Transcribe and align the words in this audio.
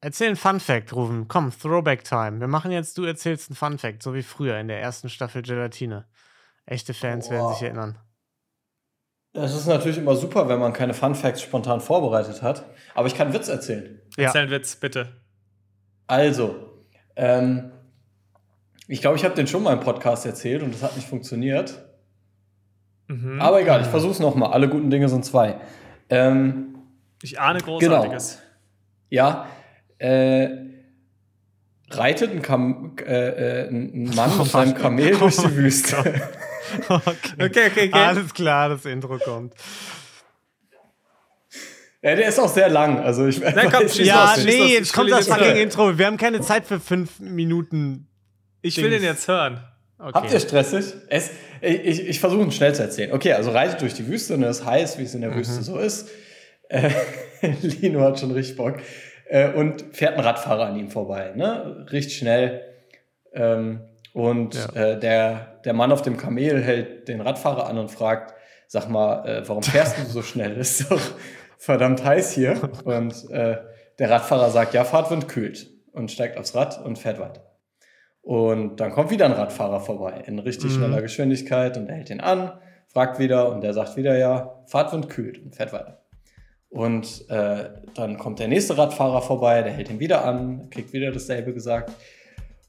Erzähl 0.00 0.28
einen 0.28 0.36
Fun 0.36 0.60
Fact, 0.60 0.92
Rufen. 0.94 1.28
Komm, 1.28 1.52
Throwback 1.52 2.04
Time. 2.04 2.40
Wir 2.40 2.48
machen 2.48 2.70
jetzt, 2.70 2.96
du 2.96 3.04
erzählst 3.04 3.50
einen 3.50 3.56
Fun 3.56 3.78
Fact, 3.78 4.02
so 4.02 4.14
wie 4.14 4.22
früher 4.22 4.58
in 4.58 4.68
der 4.68 4.80
ersten 4.80 5.08
Staffel 5.08 5.42
Gelatine. 5.42 6.06
Echte 6.64 6.94
Fans 6.94 7.30
werden 7.30 7.52
sich 7.52 7.62
erinnern. 7.62 7.98
Es 9.32 9.54
ist 9.54 9.66
natürlich 9.66 9.98
immer 9.98 10.16
super, 10.16 10.48
wenn 10.48 10.58
man 10.58 10.72
keine 10.72 10.94
Fun 10.94 11.14
Facts 11.14 11.42
spontan 11.42 11.80
vorbereitet 11.80 12.42
hat. 12.42 12.64
Aber 12.94 13.06
ich 13.06 13.14
kann 13.14 13.28
einen 13.28 13.36
Witz 13.36 13.48
erzählen. 13.48 14.00
Ja. 14.16 14.26
Erzähl 14.26 14.42
einen 14.42 14.50
Witz, 14.50 14.76
bitte. 14.76 15.12
Also, 16.06 16.56
ähm, 17.16 17.70
ich 18.88 19.00
glaube, 19.00 19.16
ich 19.16 19.24
habe 19.24 19.34
den 19.34 19.46
schon 19.46 19.62
mal 19.62 19.74
im 19.74 19.80
Podcast 19.80 20.24
erzählt 20.24 20.62
und 20.62 20.72
das 20.72 20.82
hat 20.82 20.96
nicht 20.96 21.08
funktioniert. 21.08 21.84
Mhm. 23.08 23.40
Aber 23.40 23.60
egal, 23.60 23.82
ich 23.82 23.88
versuche 23.88 24.12
es 24.12 24.20
nochmal. 24.20 24.52
Alle 24.52 24.68
guten 24.68 24.90
Dinge 24.90 25.08
sind 25.08 25.24
zwei. 25.24 25.60
Ähm, 26.08 26.78
ich 27.22 27.38
ahne 27.38 27.60
Großartiges. 27.60 28.36
Genau. 28.36 28.46
Ja, 29.08 29.46
äh, 29.98 30.48
reitet 31.90 32.32
ein, 32.32 32.42
Kam 32.42 32.96
äh, 33.04 33.64
äh, 33.64 33.68
ein 33.68 34.10
Mann 34.14 34.38
auf 34.38 34.50
seinem 34.50 34.74
Kamel 34.78 35.14
oh 35.14 35.18
durch 35.20 35.36
die 35.36 35.56
Wüste. 35.56 35.98
okay. 36.88 37.10
okay, 37.38 37.44
okay, 37.44 37.70
okay. 37.70 37.90
Alles 37.92 38.34
klar, 38.34 38.68
das 38.70 38.84
Intro 38.84 39.18
kommt. 39.18 39.54
Ja, 42.02 42.14
der 42.14 42.28
ist 42.28 42.38
auch 42.38 42.48
sehr 42.48 42.68
lang. 42.68 43.00
Also 43.00 43.26
ich 43.26 43.40
Na, 43.40 43.68
komm, 43.68 43.86
ja, 43.94 44.32
aus, 44.32 44.44
nee, 44.44 44.74
jetzt 44.74 44.92
kommt 44.92 45.10
das 45.10 45.26
fucking 45.26 45.56
Intro. 45.56 45.98
Wir 45.98 46.06
haben 46.06 46.16
keine 46.16 46.40
Zeit 46.40 46.66
für 46.66 46.78
fünf 46.78 47.18
Minuten. 47.18 48.08
Ich 48.62 48.76
will 48.76 48.90
den 48.90 49.02
jetzt 49.02 49.26
hören. 49.26 49.60
Okay. 49.98 50.10
Habt 50.12 50.32
ihr 50.32 50.40
stressig? 50.40 50.94
Es, 51.08 51.30
ich 51.62 51.84
ich, 51.84 52.08
ich 52.08 52.20
versuche 52.20 52.46
es 52.46 52.54
schnell 52.54 52.74
zu 52.74 52.82
erzählen. 52.82 53.12
Okay, 53.12 53.32
also 53.32 53.50
reitet 53.50 53.80
durch 53.80 53.94
die 53.94 54.06
Wüste 54.06 54.34
und 54.34 54.42
es 54.42 54.58
ist 54.58 54.66
heiß, 54.66 54.98
wie 54.98 55.04
es 55.04 55.14
in 55.14 55.22
der 55.22 55.30
mhm. 55.30 55.36
Wüste 55.36 55.62
so 55.62 55.78
ist. 55.78 56.08
Äh, 56.68 56.90
Lino 57.62 58.02
hat 58.02 58.20
schon 58.20 58.30
richtig 58.30 58.56
Bock. 58.56 58.76
Äh, 59.28 59.52
und 59.52 59.84
fährt 59.92 60.14
ein 60.14 60.20
Radfahrer 60.20 60.66
an 60.66 60.76
ihm 60.76 60.90
vorbei. 60.90 61.32
Ne? 61.34 61.86
Richtig 61.90 62.16
schnell. 62.16 62.62
Ähm, 63.32 63.80
und 64.12 64.54
ja. 64.54 64.92
äh, 64.92 64.98
der, 64.98 65.60
der 65.64 65.74
Mann 65.74 65.92
auf 65.92 66.02
dem 66.02 66.16
Kamel 66.16 66.62
hält 66.62 67.08
den 67.08 67.20
Radfahrer 67.20 67.68
an 67.68 67.78
und 67.78 67.90
fragt, 67.90 68.34
sag 68.66 68.88
mal, 68.88 69.26
äh, 69.26 69.48
warum 69.48 69.62
fährst 69.62 69.98
du 69.98 70.04
so 70.04 70.22
schnell? 70.22 70.56
Ist 70.56 70.90
doch 70.90 71.00
verdammt 71.58 72.04
heiß 72.04 72.32
hier. 72.32 72.58
Und 72.84 73.30
äh, 73.30 73.58
der 73.98 74.10
Radfahrer 74.10 74.50
sagt, 74.50 74.74
ja, 74.74 74.84
Fahrtwind 74.84 75.28
kühlt 75.28 75.70
und 75.92 76.10
steigt 76.10 76.38
aufs 76.38 76.54
Rad 76.54 76.84
und 76.84 76.98
fährt 76.98 77.18
weiter. 77.18 77.42
Und 78.22 78.80
dann 78.80 78.92
kommt 78.92 79.10
wieder 79.10 79.26
ein 79.26 79.32
Radfahrer 79.32 79.80
vorbei 79.80 80.22
in 80.26 80.38
richtig 80.38 80.72
mhm. 80.72 80.76
schneller 80.76 81.02
Geschwindigkeit 81.02 81.76
und 81.76 81.88
er 81.88 81.96
hält 81.96 82.10
ihn 82.10 82.20
an, 82.20 82.52
fragt 82.88 83.18
wieder 83.18 83.50
und 83.50 83.60
der 83.62 83.72
sagt 83.72 83.96
wieder, 83.96 84.16
ja, 84.16 84.62
Fahrtwind 84.66 85.08
kühlt 85.08 85.38
und 85.38 85.54
fährt 85.54 85.72
weiter. 85.72 86.05
Und 86.76 87.24
äh, 87.30 87.70
dann 87.94 88.18
kommt 88.18 88.38
der 88.38 88.48
nächste 88.48 88.76
Radfahrer 88.76 89.22
vorbei, 89.22 89.62
der 89.62 89.72
hält 89.72 89.88
ihn 89.88 89.98
wieder 89.98 90.26
an, 90.26 90.68
kriegt 90.68 90.92
wieder 90.92 91.10
dasselbe 91.10 91.54
gesagt 91.54 91.90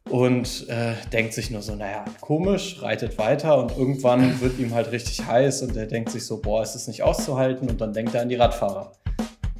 und 0.09 0.69
äh, 0.69 0.93
denkt 1.11 1.33
sich 1.33 1.51
nur 1.51 1.61
so, 1.61 1.75
naja, 1.75 2.05
komisch, 2.21 2.81
reitet 2.81 3.17
weiter 3.17 3.57
und 3.57 3.77
irgendwann 3.77 4.39
wird 4.41 4.59
ihm 4.59 4.73
halt 4.73 4.93
richtig 4.93 5.25
heiß 5.25 5.63
und 5.63 5.75
er 5.75 5.87
denkt 5.87 6.11
sich 6.11 6.25
so, 6.25 6.41
boah, 6.41 6.63
ist 6.63 6.71
das 6.71 6.87
nicht 6.87 7.03
auszuhalten 7.03 7.69
und 7.69 7.81
dann 7.81 7.91
denkt 7.91 8.15
er 8.15 8.21
an 8.21 8.29
die 8.29 8.35
Radfahrer 8.35 8.93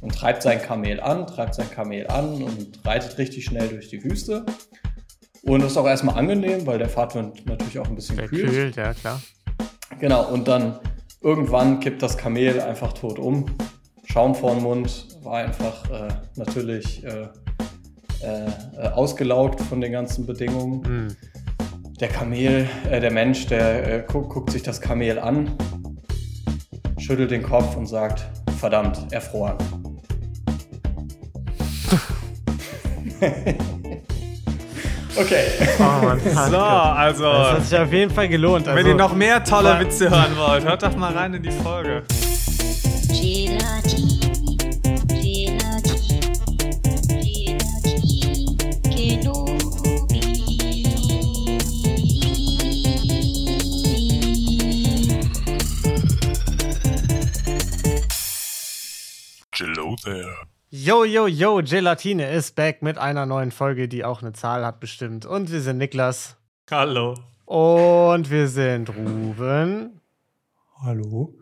und 0.00 0.14
treibt 0.14 0.42
sein 0.42 0.62
Kamel 0.62 0.98
an, 0.98 1.26
treibt 1.26 1.54
sein 1.54 1.70
Kamel 1.70 2.06
an 2.06 2.42
und 2.42 2.80
reitet 2.86 3.18
richtig 3.18 3.44
schnell 3.44 3.68
durch 3.68 3.90
die 3.90 4.02
Wüste. 4.02 4.46
Und 5.42 5.62
das 5.62 5.72
ist 5.72 5.76
auch 5.76 5.86
erstmal 5.86 6.16
angenehm, 6.16 6.66
weil 6.66 6.78
der 6.78 6.88
Fahrtwind 6.88 7.44
natürlich 7.44 7.78
auch 7.80 7.86
ein 7.86 7.94
bisschen 7.94 8.16
kühlt. 8.16 8.48
kühlt. 8.48 8.76
ja 8.76 8.94
klar. 8.94 9.20
Genau, 10.00 10.26
und 10.32 10.48
dann 10.48 10.78
irgendwann 11.20 11.80
kippt 11.80 12.00
das 12.00 12.16
Kamel 12.16 12.62
einfach 12.62 12.94
tot 12.94 13.18
um 13.18 13.44
Schaum 14.10 14.34
vor 14.34 14.54
den 14.54 14.62
Mund, 14.62 15.06
war 15.22 15.34
einfach 15.34 15.88
äh, 15.90 16.08
natürlich 16.36 17.04
äh, 17.04 17.28
äh, 18.22 18.88
ausgelaugt 18.88 19.60
von 19.60 19.80
den 19.82 19.92
ganzen 19.92 20.24
Bedingungen. 20.24 20.80
Mhm. 20.80 21.16
Der 22.00 22.08
Kamel, 22.08 22.66
äh, 22.90 23.00
der 23.00 23.10
Mensch, 23.10 23.46
der 23.46 23.98
äh, 23.98 24.04
guckt, 24.10 24.30
guckt 24.30 24.50
sich 24.50 24.62
das 24.62 24.80
Kamel 24.80 25.18
an, 25.18 25.52
schüttelt 26.96 27.30
den 27.30 27.42
Kopf 27.42 27.76
und 27.76 27.86
sagt, 27.86 28.24
verdammt, 28.58 29.12
erfroren. 29.12 29.58
Okay. 35.20 35.46
Oh 35.80 36.04
Mann, 36.04 36.20
so, 36.50 36.58
also. 36.58 37.24
Das 37.24 37.52
hat 37.54 37.64
sich 37.64 37.76
auf 37.76 37.92
jeden 37.92 38.10
Fall 38.12 38.28
gelohnt. 38.28 38.68
Also, 38.68 38.78
wenn 38.78 38.86
ihr 38.86 38.94
noch 38.94 39.16
mehr 39.16 39.42
tolle 39.42 39.80
Witze 39.80 40.08
hören 40.08 40.36
wollt, 40.36 40.64
hört 40.64 40.80
doch 40.84 40.96
mal 40.96 41.12
rein 41.12 41.34
in 41.34 41.42
die 41.42 41.50
Folge. 41.50 42.04
Yo, 60.70 61.04
yo, 61.04 61.26
yo, 61.26 61.60
Gelatine 61.62 62.30
ist 62.30 62.54
back 62.54 62.82
mit 62.82 62.96
einer 62.98 63.26
neuen 63.26 63.50
Folge, 63.50 63.88
die 63.88 64.04
auch 64.04 64.22
eine 64.22 64.32
Zahl 64.32 64.64
hat 64.64 64.80
bestimmt. 64.80 65.26
Und 65.26 65.52
wir 65.52 65.60
sind 65.60 65.78
Niklas. 65.78 66.36
Hallo. 66.70 67.14
Und 67.44 68.30
wir 68.30 68.48
sind 68.48 68.88
Ruben. 68.90 70.00
Hallo. 70.82 71.37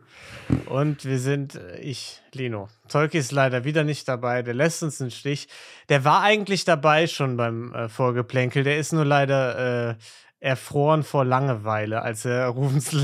Und 0.67 1.05
wir 1.05 1.19
sind 1.19 1.57
äh, 1.57 1.79
ich, 1.79 2.23
Lino. 2.33 2.69
Tolki 2.89 3.19
ist 3.19 3.33
leider 3.33 3.65
wieder 3.65 3.85
nicht 3.85 4.07
dabei, 4.09 4.43
der 4.43 4.55
lässt 4.55 4.83
uns 4.83 5.01
einen 5.01 5.11
Stich. 5.11 5.49
Der 5.89 6.05
war 6.05 6.23
eigentlich 6.23 6.65
dabei 6.65 7.07
schon 7.07 7.37
beim 7.37 7.75
äh, 7.75 7.89
Vorgeplänkel, 7.89 8.63
der 8.65 8.79
ist 8.79 8.93
nur 8.93 9.05
leider 9.05 9.91
äh, 9.91 9.95
erfroren 10.41 11.03
vor 11.03 11.25
Langeweile, 11.25 12.03
als 12.03 12.25
er 12.25 12.47
Rubens 12.51 12.95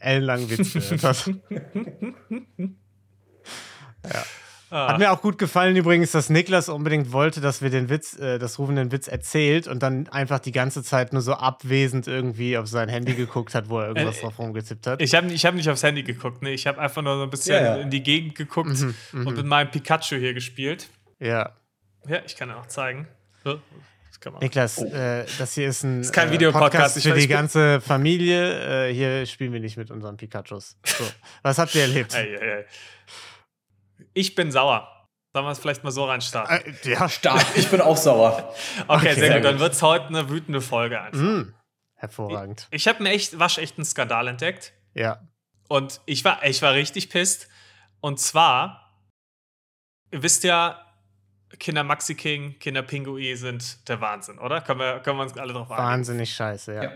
ellenlangen 0.00 0.50
Witz 0.50 0.72
gehört 0.72 1.04
hat. 1.04 1.26
ja. 4.04 4.24
Ah. 4.70 4.88
Hat 4.88 4.98
mir 4.98 5.10
auch 5.10 5.22
gut 5.22 5.38
gefallen 5.38 5.76
übrigens, 5.76 6.12
dass 6.12 6.28
Niklas 6.28 6.68
unbedingt 6.68 7.12
wollte, 7.12 7.40
dass 7.40 7.62
wir 7.62 7.70
den 7.70 7.88
Witz, 7.88 8.18
äh, 8.18 8.38
dass 8.38 8.58
Rufen 8.58 8.76
den 8.76 8.92
Witz 8.92 9.08
erzählt 9.08 9.66
und 9.66 9.82
dann 9.82 10.08
einfach 10.08 10.40
die 10.40 10.52
ganze 10.52 10.82
Zeit 10.82 11.12
nur 11.12 11.22
so 11.22 11.32
abwesend 11.32 12.06
irgendwie 12.06 12.58
auf 12.58 12.66
sein 12.66 12.88
Handy 12.88 13.14
geguckt 13.14 13.54
hat, 13.54 13.70
wo 13.70 13.78
er 13.80 13.88
irgendwas 13.88 14.18
äh, 14.18 14.22
drauf 14.22 14.38
rumgetippt 14.38 14.86
hat. 14.86 15.00
Ich 15.00 15.14
habe 15.14 15.28
ich 15.28 15.46
hab 15.46 15.54
nicht 15.54 15.70
aufs 15.70 15.82
Handy 15.82 16.02
geguckt, 16.02 16.42
ne? 16.42 16.50
Ich 16.50 16.66
habe 16.66 16.78
einfach 16.80 17.00
nur 17.00 17.16
so 17.16 17.22
ein 17.22 17.30
bisschen 17.30 17.56
ja, 17.56 17.76
ja. 17.76 17.82
in 17.82 17.90
die 17.90 18.02
Gegend 18.02 18.34
geguckt 18.34 18.68
mhm, 18.68 18.94
und 19.12 19.24
mhm. 19.24 19.34
mit 19.34 19.46
meinem 19.46 19.70
Pikachu 19.70 20.16
hier 20.16 20.34
gespielt. 20.34 20.88
Ja. 21.18 21.54
Ja, 22.06 22.20
ich 22.26 22.36
kann 22.36 22.50
ja 22.50 22.60
auch 22.60 22.66
zeigen. 22.66 23.08
So. 23.44 23.60
Niklas, 24.40 24.78
oh. 24.78 24.84
äh, 24.86 25.24
das 25.38 25.54
hier 25.54 25.68
ist 25.68 25.84
ein 25.84 26.00
ist 26.00 26.12
kein 26.12 26.32
äh, 26.32 26.52
Podcast 26.52 27.00
für 27.00 27.14
die 27.14 27.28
ganze 27.28 27.80
Familie. 27.80 28.88
Äh, 28.88 28.92
hier 28.92 29.24
spielen 29.26 29.52
wir 29.52 29.60
nicht 29.60 29.76
mit 29.76 29.90
unseren 29.90 30.16
Pikachus. 30.16 30.76
So. 30.84 31.04
Was 31.42 31.58
habt 31.58 31.74
ihr 31.76 31.82
erlebt? 31.82 32.14
Ei, 32.14 32.36
ei, 32.36 32.58
ei. 32.58 32.64
Ich 34.14 34.34
bin 34.34 34.50
sauer. 34.50 35.06
Sollen 35.32 35.44
wir 35.44 35.50
es 35.50 35.58
vielleicht 35.58 35.84
mal 35.84 35.90
so 35.90 36.04
reinstarten? 36.04 36.74
Äh, 36.82 36.90
ja, 36.90 37.08
stark. 37.08 37.44
Ich 37.56 37.68
bin 37.68 37.80
auch 37.80 37.96
sauer. 37.96 38.54
okay, 38.88 39.10
okay, 39.10 39.14
sehr 39.14 39.34
gut. 39.36 39.44
Dann 39.44 39.58
wird 39.58 39.74
es 39.74 39.82
heute 39.82 40.06
eine 40.06 40.30
wütende 40.30 40.60
Folge 40.60 41.00
einfach. 41.00 41.20
Mm, 41.20 41.54
hervorragend. 41.94 42.66
Ich, 42.70 42.82
ich 42.82 42.88
habe 42.88 43.02
mir 43.02 43.10
echt 43.10 43.38
waschechten 43.38 43.84
Skandal 43.84 44.28
entdeckt. 44.28 44.72
Ja. 44.94 45.20
Und 45.68 46.00
ich 46.06 46.24
war, 46.24 46.44
ich 46.44 46.62
war 46.62 46.72
richtig 46.72 47.10
pisst. 47.10 47.48
Und 48.00 48.18
zwar, 48.18 48.94
ihr 50.10 50.22
wisst 50.22 50.44
ja, 50.44 50.84
Kinder 51.58 51.84
Maxi 51.84 52.14
King, 52.14 52.58
Kinder 52.58 52.82
Pinguin 52.82 53.36
sind 53.36 53.88
der 53.88 54.00
Wahnsinn, 54.00 54.38
oder? 54.38 54.60
Können 54.60 54.80
wir, 54.80 55.00
können 55.00 55.18
wir 55.18 55.22
uns 55.22 55.36
alle 55.36 55.52
drauf 55.52 55.70
einigen? 55.70 55.88
Wahnsinnig 55.88 56.34
scheiße, 56.34 56.74
ja. 56.74 56.82
ja. 56.84 56.90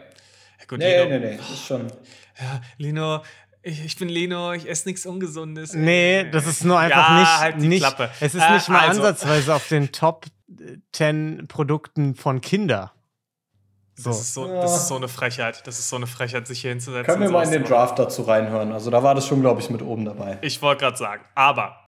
gut, 0.68 0.78
nee, 0.78 1.02
Lino, 1.02 1.18
nee, 1.18 1.18
nee, 1.18 1.36
das 1.36 1.50
ist 1.50 1.66
schon. 1.66 1.86
Ja, 2.38 2.60
Lino, 2.76 3.22
ich, 3.62 3.84
ich 3.84 3.96
bin 3.96 4.08
Leno, 4.08 4.52
ich 4.52 4.68
esse 4.68 4.88
nichts 4.88 5.06
Ungesundes. 5.06 5.72
Nee, 5.72 6.28
das 6.30 6.46
ist 6.46 6.64
nur 6.64 6.78
einfach 6.78 7.10
ja, 7.10 7.20
nicht. 7.20 7.38
Halt 7.38 7.62
die 7.62 7.68
nicht 7.68 7.80
Klappe. 7.80 8.10
Es 8.20 8.34
ist 8.34 8.42
äh, 8.42 8.54
nicht 8.54 8.68
mal 8.68 8.80
also. 8.88 9.02
ansatzweise 9.02 9.54
auf 9.54 9.68
den 9.68 9.92
Top 9.92 10.26
10 10.92 11.46
Produkten 11.46 12.16
von 12.16 12.40
Kinder. 12.40 12.92
So. 13.94 14.10
Das, 14.10 14.20
ist 14.20 14.34
so, 14.34 14.46
das 14.46 14.76
ist 14.76 14.88
so 14.88 14.96
eine 14.96 15.06
Frechheit. 15.06 15.64
Das 15.66 15.78
ist 15.78 15.88
so 15.88 15.96
eine 15.96 16.08
Frechheit, 16.08 16.48
sich 16.48 16.60
hier 16.60 16.70
hinzusetzen. 16.70 17.06
Können 17.06 17.22
wir 17.22 17.30
mal 17.30 17.44
in 17.44 17.52
den 17.52 17.64
Draft 17.64 17.98
dazu 17.98 18.22
reinhören? 18.22 18.72
Also 18.72 18.90
da 18.90 19.02
war 19.02 19.14
das 19.14 19.26
schon, 19.26 19.40
glaube 19.40 19.60
ich, 19.60 19.70
mit 19.70 19.82
oben 19.82 20.06
dabei. 20.06 20.38
Ich 20.42 20.60
wollte 20.60 20.80
gerade 20.80 20.96
sagen. 20.96 21.24
Aber 21.36 21.86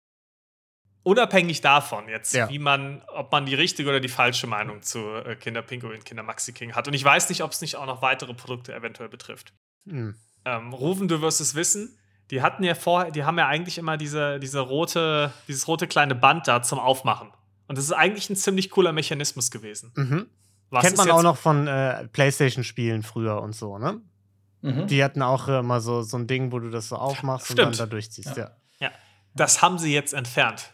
unabhängig 1.04 1.62
davon 1.62 2.10
jetzt, 2.10 2.34
ja. 2.34 2.50
wie 2.50 2.58
man, 2.58 3.04
ob 3.14 3.32
man 3.32 3.46
die 3.46 3.54
richtige 3.54 3.90
oder 3.90 4.00
die 4.00 4.10
falsche 4.10 4.48
Meinung 4.48 4.82
zu 4.82 5.00
äh, 5.00 5.36
Kinder 5.36 5.62
Pinguin, 5.62 6.04
Kinder 6.04 6.24
Maxi 6.24 6.52
King 6.52 6.74
hat. 6.74 6.88
Und 6.88 6.96
ich 6.96 7.04
weiß 7.04 7.30
nicht, 7.30 7.44
ob 7.44 7.52
es 7.52 7.62
nicht 7.62 7.76
auch 7.76 7.86
noch 7.86 8.02
weitere 8.02 8.34
Produkte 8.34 8.74
eventuell 8.74 9.10
betrifft. 9.10 9.54
Mhm 9.86 10.16
ähm, 10.57 10.74
Rufen, 10.74 11.07
du 11.07 11.22
wirst 11.22 11.42
es 11.42 11.56
wissen. 11.56 11.98
Die 12.31 12.42
hatten 12.42 12.63
ja 12.63 12.75
vorher, 12.75 13.12
die 13.12 13.24
haben 13.24 13.38
ja 13.38 13.48
eigentlich 13.48 13.78
immer 13.78 13.98
diese, 13.98 14.40
diese 14.40 14.60
rote, 14.60 15.34
dieses 15.48 15.68
rote 15.68 15.88
kleine 15.88 16.16
Band 16.16 16.48
da 16.48 16.62
zum 16.62 16.80
Aufmachen. 16.80 17.30
Und 17.68 17.78
das 17.78 17.86
ist 17.86 17.92
eigentlich 17.92 18.30
ein 18.30 18.36
ziemlich 18.36 18.69
cooler 18.69 18.92
Mechanismus 18.92 19.51
gewesen. 19.51 19.92
Mhm. 19.96 20.28
Kennt 20.81 20.98
man 20.98 21.10
auch 21.12 21.24
noch 21.24 21.38
von 21.38 21.68
äh, 21.68 22.07
PlayStation-Spielen 22.07 23.01
früher 23.01 23.42
und 23.42 23.56
so, 23.56 23.78
ne? 23.80 24.01
Mhm. 24.62 24.88
Die 24.88 25.04
hatten 25.04 25.22
auch 25.22 25.48
äh, 25.48 25.62
mal 25.62 25.81
so, 25.81 26.01
so 26.01 26.18
ein 26.18 26.28
Ding, 26.28 26.52
wo 26.52 26.60
du 26.60 26.69
das 26.69 26.90
so 26.90 26.98
aufmachst 26.98 27.45
Stimmt. 27.45 27.60
und 27.60 27.80
dann 27.80 27.90
da 27.90 27.92
durchziehst, 27.92 28.38
ja. 28.38 28.44
ja. 28.44 28.52
ja. 28.80 28.92
Das 29.34 29.62
haben 29.62 29.80
sie 29.80 29.94
jetzt 29.94 30.13
entfernt. 30.13 30.74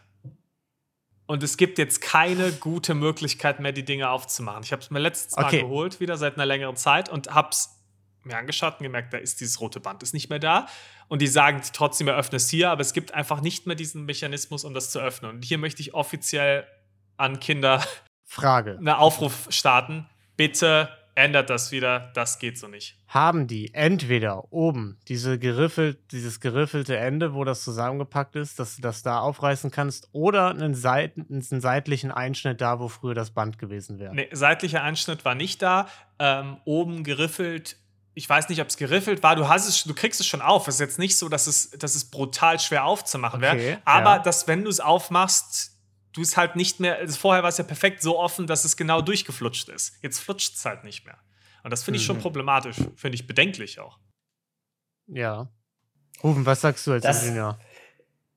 Und 1.27 1.43
es 1.43 1.57
gibt 1.57 1.77
jetzt 1.77 2.01
keine 2.01 2.51
gute 2.51 2.93
Möglichkeit 2.93 3.59
mehr, 3.59 3.71
die 3.71 3.85
Dinge 3.85 4.09
aufzumachen. 4.09 4.63
Ich 4.63 4.71
habe 4.71 4.81
es 4.81 4.91
mir 4.91 4.99
letztes 4.99 5.35
Mal 5.35 5.49
geholt, 5.49 5.99
wieder 5.99 6.17
seit 6.17 6.35
einer 6.35 6.45
längeren 6.45 6.75
Zeit, 6.75 7.09
und 7.09 7.33
habe 7.33 7.49
es 7.51 7.74
mir 8.25 8.37
angeschaut 8.37 8.75
und 8.79 8.83
gemerkt, 8.83 9.13
da 9.13 9.17
ist 9.17 9.39
dieses 9.39 9.59
rote 9.61 9.79
Band 9.79 10.03
ist 10.03 10.13
nicht 10.13 10.29
mehr 10.29 10.39
da. 10.39 10.67
Und 11.07 11.21
die 11.21 11.27
sagen 11.27 11.61
trotzdem, 11.73 12.07
eröffne 12.07 12.37
es 12.37 12.49
hier, 12.49 12.71
aber 12.71 12.81
es 12.81 12.93
gibt 12.93 13.13
einfach 13.13 13.41
nicht 13.41 13.67
mehr 13.67 13.75
diesen 13.75 14.05
Mechanismus, 14.05 14.63
um 14.63 14.73
das 14.73 14.89
zu 14.89 14.99
öffnen. 14.99 15.31
Und 15.31 15.45
hier 15.45 15.57
möchte 15.57 15.81
ich 15.81 15.93
offiziell 15.93 16.65
an 17.17 17.39
Kinder 17.39 17.83
Frage. 18.25 18.71
einen 18.77 18.89
Aufruf 18.89 19.47
starten. 19.49 20.07
Bitte 20.35 20.89
ändert 21.15 21.49
das 21.49 21.71
wieder, 21.71 22.11
das 22.13 22.39
geht 22.39 22.57
so 22.59 22.67
nicht. 22.67 22.97
Haben 23.07 23.47
die 23.47 23.73
entweder 23.73 24.51
oben 24.51 24.99
diese 25.07 25.39
geriffelt, 25.39 26.11
dieses 26.11 26.41
geriffelte 26.41 26.97
Ende, 26.97 27.33
wo 27.33 27.45
das 27.45 27.63
zusammengepackt 27.63 28.35
ist, 28.35 28.59
dass 28.59 28.75
du 28.75 28.81
das 28.81 29.01
da 29.01 29.19
aufreißen 29.19 29.71
kannst, 29.71 30.09
oder 30.11 30.49
einen, 30.49 30.75
Seiten, 30.75 31.25
einen 31.29 31.61
seitlichen 31.61 32.11
Einschnitt 32.11 32.59
da, 32.59 32.79
wo 32.79 32.89
früher 32.89 33.13
das 33.13 33.31
Band 33.31 33.57
gewesen 33.57 33.97
wäre? 33.97 34.13
Nee, 34.13 34.27
seitlicher 34.31 34.83
Einschnitt 34.83 35.23
war 35.23 35.35
nicht 35.35 35.61
da. 35.61 35.87
Ähm, 36.19 36.57
oben 36.65 37.03
geriffelt 37.03 37.77
ich 38.15 38.27
weiß 38.27 38.47
nicht, 38.47 38.61
ob 38.61 38.69
es 38.69 38.77
geriffelt 38.77 39.21
war. 39.21 39.35
Du 39.35 39.49
hast 39.49 39.67
es, 39.67 39.83
du 39.83 39.93
kriegst 39.93 40.21
es 40.21 40.25
schon 40.25 40.41
auf. 40.41 40.67
Es 40.67 40.75
ist 40.75 40.79
jetzt 40.79 40.99
nicht 40.99 41.17
so, 41.17 41.27
dass 41.27 41.47
es, 41.47 41.71
dass 41.71 41.95
es 41.95 42.05
brutal 42.05 42.59
schwer 42.59 42.85
aufzumachen 42.85 43.41
wäre. 43.41 43.55
Okay, 43.55 43.77
aber 43.83 44.15
ja. 44.15 44.19
dass, 44.19 44.47
wenn 44.47 44.63
du 44.63 44.69
es 44.69 44.79
aufmachst, 44.79 45.77
du 46.13 46.21
es 46.21 46.37
halt 46.37 46.55
nicht 46.55 46.79
mehr. 46.79 46.95
Also 46.97 47.17
vorher 47.17 47.43
war 47.43 47.49
es 47.49 47.57
ja 47.57 47.65
perfekt 47.65 48.01
so 48.01 48.17
offen, 48.17 48.47
dass 48.47 48.63
es 48.63 48.77
genau 48.77 49.01
durchgeflutscht 49.01 49.67
ist. 49.67 49.97
Jetzt 50.01 50.19
flutscht 50.19 50.55
es 50.55 50.63
halt 50.63 50.85
nicht 50.85 51.05
mehr. 51.05 51.17
Und 51.63 51.71
das 51.71 51.83
finde 51.83 51.97
ich 51.99 52.03
mhm. 52.03 52.13
schon 52.13 52.19
problematisch. 52.21 52.77
Finde 52.95 53.15
ich 53.15 53.27
bedenklich 53.27 53.79
auch. 53.79 53.99
Ja. 55.07 55.49
Ruben, 56.23 56.45
was 56.45 56.61
sagst 56.61 56.87
du 56.87 56.93
als 56.93 57.03
das, 57.03 57.21
Ingenieur? 57.21 57.59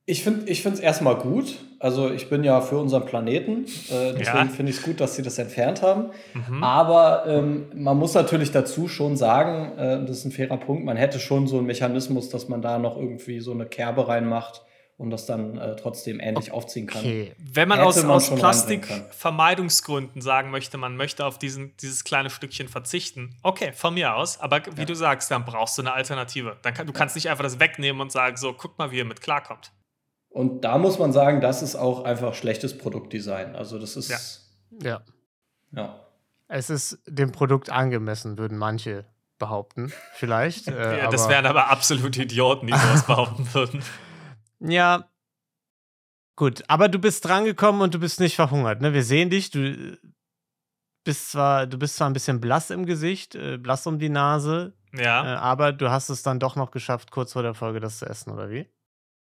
Ich 0.09 0.23
finde 0.23 0.51
es 0.51 0.81
erstmal 0.81 1.17
gut. 1.17 1.59
Also 1.81 2.11
ich 2.11 2.31
bin 2.31 2.43
ja 2.43 2.63
für 2.63 2.79
unseren 2.79 3.05
Planeten. 3.05 3.67
Äh, 3.91 4.15
deswegen 4.15 4.25
ja. 4.25 4.47
finde 4.47 4.71
ich 4.73 4.79
es 4.79 4.83
gut, 4.83 5.01
dass 5.01 5.17
sie 5.17 5.23
das 5.23 5.37
entfernt 5.39 5.83
haben. 5.83 6.07
Mhm. 6.33 6.65
Aber 6.65 7.25
ähm, 7.27 7.67
man 7.75 7.99
muss 7.99 8.15
natürlich 8.15 8.51
dazu 8.51 8.89
schon 8.89 9.19
sagen, 9.19 9.77
äh, 9.77 10.07
das 10.07 10.19
ist 10.19 10.25
ein 10.25 10.33
fairer 10.33 10.57
Punkt, 10.57 10.83
man 10.87 10.97
hätte 10.97 11.21
schon 11.21 11.47
so 11.47 11.59
einen 11.59 11.67
Mechanismus, 11.67 12.31
dass 12.31 12.49
man 12.49 12.63
da 12.63 12.79
noch 12.79 12.97
irgendwie 12.97 13.41
so 13.41 13.53
eine 13.53 13.67
Kerbe 13.67 14.09
reinmacht 14.09 14.63
und 14.97 15.11
das 15.11 15.27
dann 15.27 15.59
äh, 15.59 15.77
trotzdem 15.77 16.21
ähnlich 16.21 16.47
okay. 16.47 16.57
aufziehen 16.57 16.87
kann. 16.87 17.05
Wenn 17.05 17.69
man 17.69 17.79
Hätte 17.79 17.89
aus, 17.89 18.03
man 18.03 18.13
aus 18.13 18.35
Plastikvermeidungsgründen 18.35 20.23
sagen 20.23 20.51
möchte, 20.51 20.79
man 20.79 20.97
möchte 20.97 21.27
auf 21.27 21.39
diesen, 21.39 21.77
dieses 21.83 22.03
kleine 22.03 22.31
Stückchen 22.31 22.69
verzichten, 22.69 23.37
okay, 23.43 23.73
von 23.75 23.93
mir 23.93 24.15
aus, 24.15 24.41
aber 24.41 24.63
wie 24.75 24.81
ja. 24.81 24.87
du 24.87 24.95
sagst, 24.95 25.31
dann 25.31 25.45
brauchst 25.45 25.77
du 25.77 25.83
eine 25.83 25.93
Alternative. 25.93 26.57
Dann 26.63 26.73
kann, 26.73 26.87
du 26.87 26.95
kannst 26.95 27.15
nicht 27.15 27.29
einfach 27.29 27.45
das 27.45 27.61
wegnehmen 27.61 28.01
und 28.01 28.11
sagen, 28.11 28.39
so, 28.39 28.55
guck 28.55 28.79
mal, 28.79 28.91
wie 28.91 28.97
ihr 28.97 29.05
mit 29.05 29.21
klarkommt. 29.21 29.71
Und 30.31 30.63
da 30.63 30.79
muss 30.79 30.99
man 30.99 31.13
sagen, 31.13 31.41
das 31.41 31.63
ist 31.63 31.77
auch 31.77 32.05
einfach 32.05 32.35
schlechtes 32.35 32.77
Produktdesign. 32.77 33.57
Also 33.57 33.79
das 33.79 33.97
ist. 33.97 34.11
Ja. 34.11 34.91
Ja. 34.91 35.03
ja. 35.73 36.01
Es 36.49 36.71
ist 36.71 36.99
dem 37.07 37.33
Produkt 37.33 37.71
angemessen, 37.71 38.39
würden 38.39 38.59
manche 38.59 39.05
behaupten. 39.39 39.93
Vielleicht. 40.15 40.69
Äh, 40.79 40.99
ja, 40.99 41.11
das 41.11 41.29
wären 41.29 41.47
aber 41.47 41.71
absolute 41.71 42.23
Idioten, 42.23 42.67
die 42.67 42.73
sowas 42.73 43.03
behaupten 43.07 43.55
würden. 43.55 43.83
Ja. 44.61 45.09
Gut, 46.37 46.63
aber 46.69 46.89
du 46.89 46.99
bist 46.99 47.25
drangekommen 47.25 47.81
und 47.81 47.95
du 47.95 47.99
bist 47.99 48.21
nicht 48.21 48.37
verhungert. 48.37 48.81
Ne? 48.81 48.93
Wir 48.93 49.03
sehen 49.03 49.31
dich. 49.31 49.51
Du 49.51 49.97
bist 51.05 51.33
zwar, 51.33 51.67
du 51.67 51.79
bist 51.79 51.97
zwar 51.97 52.09
ein 52.09 52.13
bisschen 52.13 52.41
blass 52.41 52.71
im 52.71 52.87
Gesicht, 52.87 53.35
äh, 53.35 53.57
blass 53.57 53.87
um 53.87 53.99
die 53.99 54.09
Nase. 54.09 54.75
Ja. 54.93 55.35
Äh, 55.35 55.37
aber 55.37 55.73
du 55.73 55.91
hast 55.91 56.11
es 56.11 56.23
dann 56.23 56.39
doch 56.39 56.55
noch 56.55 56.71
geschafft, 56.71 57.11
kurz 57.11 57.33
vor 57.33 57.43
der 57.43 57.55
Folge 57.55 57.81
das 57.81 57.99
zu 57.99 58.07
essen, 58.07 58.31
oder 58.31 58.51
wie? 58.51 58.69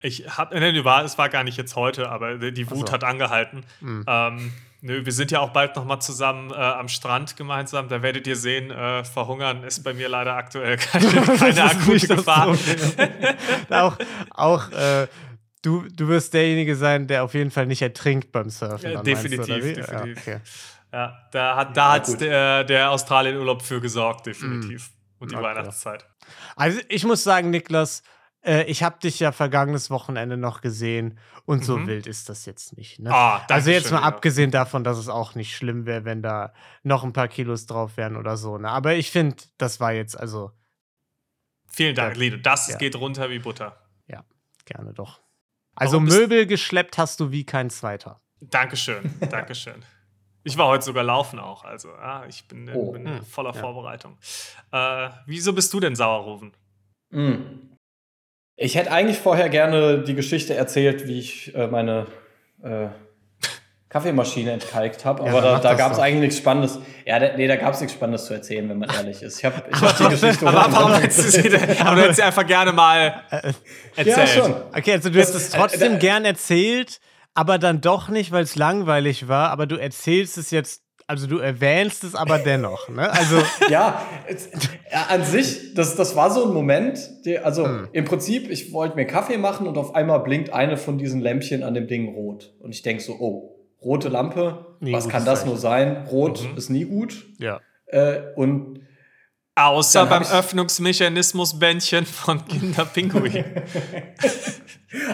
Ich 0.02 0.38
hab, 0.38 0.54
ne, 0.54 0.86
war, 0.86 1.04
es 1.04 1.18
war 1.18 1.30
gar 1.30 1.44
nicht 1.44 1.58
jetzt 1.58 1.76
heute, 1.76 2.10
aber 2.10 2.38
die 2.52 2.70
Wut 2.70 2.88
so. 2.88 2.94
hat 2.94 3.04
angehalten. 3.04 3.66
Mhm. 3.82 4.06
Ähm, 4.08 4.54
nö, 4.82 5.06
wir 5.06 5.12
sind 5.12 5.32
ja 5.32 5.40
auch 5.40 5.50
bald 5.50 5.76
noch 5.76 5.86
mal 5.86 6.00
zusammen 6.00 6.52
äh, 6.52 6.56
am 6.56 6.88
Strand 6.88 7.38
gemeinsam. 7.38 7.88
Da 7.88 8.02
werdet 8.02 8.28
ihr 8.28 8.36
sehen, 8.36 8.72
äh, 8.72 9.04
verhungern 9.04 9.64
ist 9.64 9.84
bei 9.84 9.94
mir 9.94 10.10
leider 10.10 10.36
aktuell 10.36 10.78
keine, 10.78 11.08
keine 11.08 11.64
akute 11.64 12.08
Gefahr. 12.08 12.56
auch 13.70 13.98
auch 14.32 14.72
äh, 14.72 15.08
du, 15.66 15.86
du 15.90 16.08
wirst 16.08 16.34
derjenige 16.34 16.76
sein, 16.76 17.08
der 17.08 17.24
auf 17.24 17.34
jeden 17.34 17.52
Fall 17.52 17.66
nicht 17.66 17.82
ertrinkt 17.82 18.32
beim 18.32 18.50
Surfen. 18.50 18.92
Ja, 18.92 19.02
definitiv, 19.02 19.48
du, 19.48 19.54
definitiv. 19.54 19.88
Ja, 19.88 20.02
okay. 20.02 20.40
ja, 20.94 21.28
da 21.32 21.56
hat, 21.56 21.78
da 21.78 21.98
ja, 21.98 22.16
der, 22.16 22.64
der 22.64 22.92
Australien-Urlaub 22.92 23.62
für 23.62 23.82
gesorgt, 23.82 24.28
definitiv. 24.28 24.90
Mhm. 24.90 24.96
Und 25.18 25.32
die 25.32 25.36
okay. 25.36 25.44
Weihnachtszeit. 25.44 26.06
Also 26.56 26.80
ich 26.90 27.04
muss 27.06 27.24
sagen, 27.24 27.50
Niklas, 27.50 28.04
äh, 28.46 28.64
ich 28.64 28.84
habe 28.84 29.00
dich 29.00 29.20
ja 29.20 29.32
vergangenes 29.32 29.90
Wochenende 29.90 30.38
noch 30.38 30.62
gesehen 30.62 31.20
und 31.46 31.60
mhm. 31.60 31.64
so 31.64 31.88
wild 31.88 32.08
ist 32.08 32.30
das 32.30 32.46
jetzt 32.46 32.78
nicht. 32.78 33.00
Ne? 33.00 33.10
Oh, 33.12 33.40
also 33.50 33.72
jetzt 33.72 33.92
mal 33.92 34.00
ja. 34.00 34.04
abgesehen 34.04 34.52
davon, 34.52 34.84
dass 34.84 34.98
es 34.98 35.10
auch 35.10 35.36
nicht 35.36 35.56
schlimm 35.56 35.86
wäre, 35.86 36.06
wenn 36.06 36.22
da 36.22 36.54
noch 36.84 37.04
ein 37.04 37.14
paar 37.14 37.28
Kilos 37.28 37.66
drauf 37.66 37.98
wären 37.98 38.16
oder 38.16 38.38
so. 38.38 38.58
Ne? 38.58 38.70
Aber 38.70 38.96
ich 38.96 39.12
finde, 39.12 39.38
das 39.58 39.80
war 39.80 39.94
jetzt 39.94 40.20
also. 40.20 40.52
Vielen 41.68 41.96
Dank, 41.96 42.16
Lido. 42.16 42.38
Das 42.38 42.68
ja. 42.68 42.78
geht 42.78 42.96
runter 42.96 43.30
wie 43.30 43.40
Butter. 43.40 43.78
Ja, 44.08 44.24
gerne 44.66 44.94
doch. 44.94 45.20
Also 45.76 46.00
Möbel 46.00 46.46
geschleppt 46.46 46.98
hast 46.98 47.20
du 47.20 47.32
wie 47.32 47.46
kein 47.46 47.70
zweiter. 47.70 48.22
Dankeschön, 48.40 49.14
Dankeschön. 49.30 49.84
Ich 50.44 50.58
war 50.58 50.68
heute 50.68 50.86
sogar 50.86 51.04
laufen 51.04 51.40
auch, 51.40 51.66
also 51.66 51.90
ja, 51.90 52.26
ich 52.28 52.48
bin, 52.48 52.70
oh. 52.70 52.92
bin 52.92 53.08
hm. 53.08 53.26
voller 53.26 53.54
ja. 53.54 53.60
Vorbereitung. 53.60 54.18
Äh, 54.72 55.10
wieso 55.26 55.54
bist 55.54 55.74
du 55.74 55.80
denn 55.80 55.96
Sauerrufen? 55.96 56.54
Mm. 57.10 57.75
Ich 58.58 58.76
hätte 58.76 58.92
eigentlich 58.92 59.18
vorher 59.18 59.50
gerne 59.50 60.04
die 60.04 60.16
Geschichte 60.16 60.54
erzählt, 60.54 61.08
wie 61.08 61.20
ich 61.20 61.54
äh, 61.56 61.68
meine 61.68 62.08
äh, 62.64 62.88
Kaffeemaschine 63.90 64.52
entkalkt 64.52 65.06
habe, 65.06 65.22
aber 65.22 65.36
ja, 65.36 65.42
da, 65.42 65.60
da 65.60 65.74
gab 65.74 65.92
es 65.92 66.00
eigentlich 66.00 66.22
nichts 66.22 66.38
Spannendes. 66.38 66.80
Ja, 67.06 67.20
da, 67.20 67.36
nee, 67.36 67.48
da 67.48 67.56
gab 67.56 67.74
es 67.74 67.82
nichts 67.82 67.94
Spannendes 67.96 68.26
zu 68.26 68.34
erzählen, 68.34 68.68
wenn 68.70 68.78
man 68.78 68.90
ehrlich 68.90 69.22
ist. 69.22 69.40
Ich 69.40 69.46
habe 69.46 69.64
ich 69.70 69.82
hab 69.82 69.98
die 69.98 70.08
Geschichte. 70.10 70.48
aber 70.48 71.10
sie 71.12 71.50
denn, 71.50 71.78
aber 71.80 71.96
du 71.96 72.02
hättest 72.02 72.18
sie 72.18 72.24
einfach 72.24 72.46
gerne 72.46 72.72
mal 72.72 73.24
erzählt? 73.96 74.18
Ja, 74.18 74.28
schon. 74.28 74.54
Okay, 74.74 74.94
also 74.94 75.10
du 75.10 75.20
hättest 75.20 75.36
es 75.36 75.50
trotzdem 75.50 75.96
äh, 75.96 76.00
gern 76.00 76.26
erzählt, 76.26 77.00
aber 77.34 77.58
dann 77.58 77.82
doch 77.82 78.08
nicht, 78.10 78.32
weil 78.32 78.44
es 78.44 78.56
langweilig 78.56 79.28
war, 79.28 79.50
aber 79.50 79.66
du 79.66 79.76
erzählst 79.76 80.38
es 80.38 80.52
jetzt 80.52 80.85
also 81.08 81.28
du 81.28 81.38
erwähnst 81.38 82.04
es 82.04 82.16
aber 82.16 82.40
dennoch, 82.40 82.90
ne? 82.90 83.12
Also 83.12 83.42
ja, 83.70 84.02
es, 84.28 84.50
an 85.10 85.24
sich, 85.24 85.74
das, 85.76 85.96
das 85.96 86.16
war 86.16 86.32
so 86.32 86.48
ein 86.48 86.54
Moment, 86.54 87.00
der, 87.26 87.46
also 87.46 87.66
hm. 87.66 87.88
im 87.92 88.06
Prinzip, 88.06 88.50
ich 88.50 88.74
wollte 88.74 88.96
mir 88.96 89.06
Kaffee 89.06 89.38
machen 89.38 89.68
und 89.68 89.78
auf 89.78 89.94
einmal 89.94 90.22
blinkt 90.22 90.52
eine 90.52 90.78
von 90.78 90.98
diesen 90.98 91.22
Lämpchen 91.22 91.64
an 91.64 91.74
dem 91.76 91.88
Ding 91.88 92.14
rot. 92.16 92.54
Und 92.60 92.72
ich 92.72 92.82
denk 92.82 93.02
so, 93.02 93.14
oh, 93.20 93.56
rote 93.84 94.10
Lampe, 94.10 94.78
nie 94.80 94.94
was 94.94 95.08
kann 95.08 95.26
das 95.26 95.40
Zeichen. 95.40 95.50
nur 95.50 95.60
sein? 95.60 96.08
Rot 96.08 96.44
mhm. 96.44 96.58
ist 96.58 96.70
nie 96.70 96.86
gut. 96.86 97.26
Ja. 97.38 97.62
Äh, 97.86 98.22
und 98.36 98.82
Außer 99.58 100.06
beim 100.08 100.24
Öffnungsmechanismus-Bändchen 100.24 102.06
von 102.06 102.46
Kinderpinguin. 102.48 103.46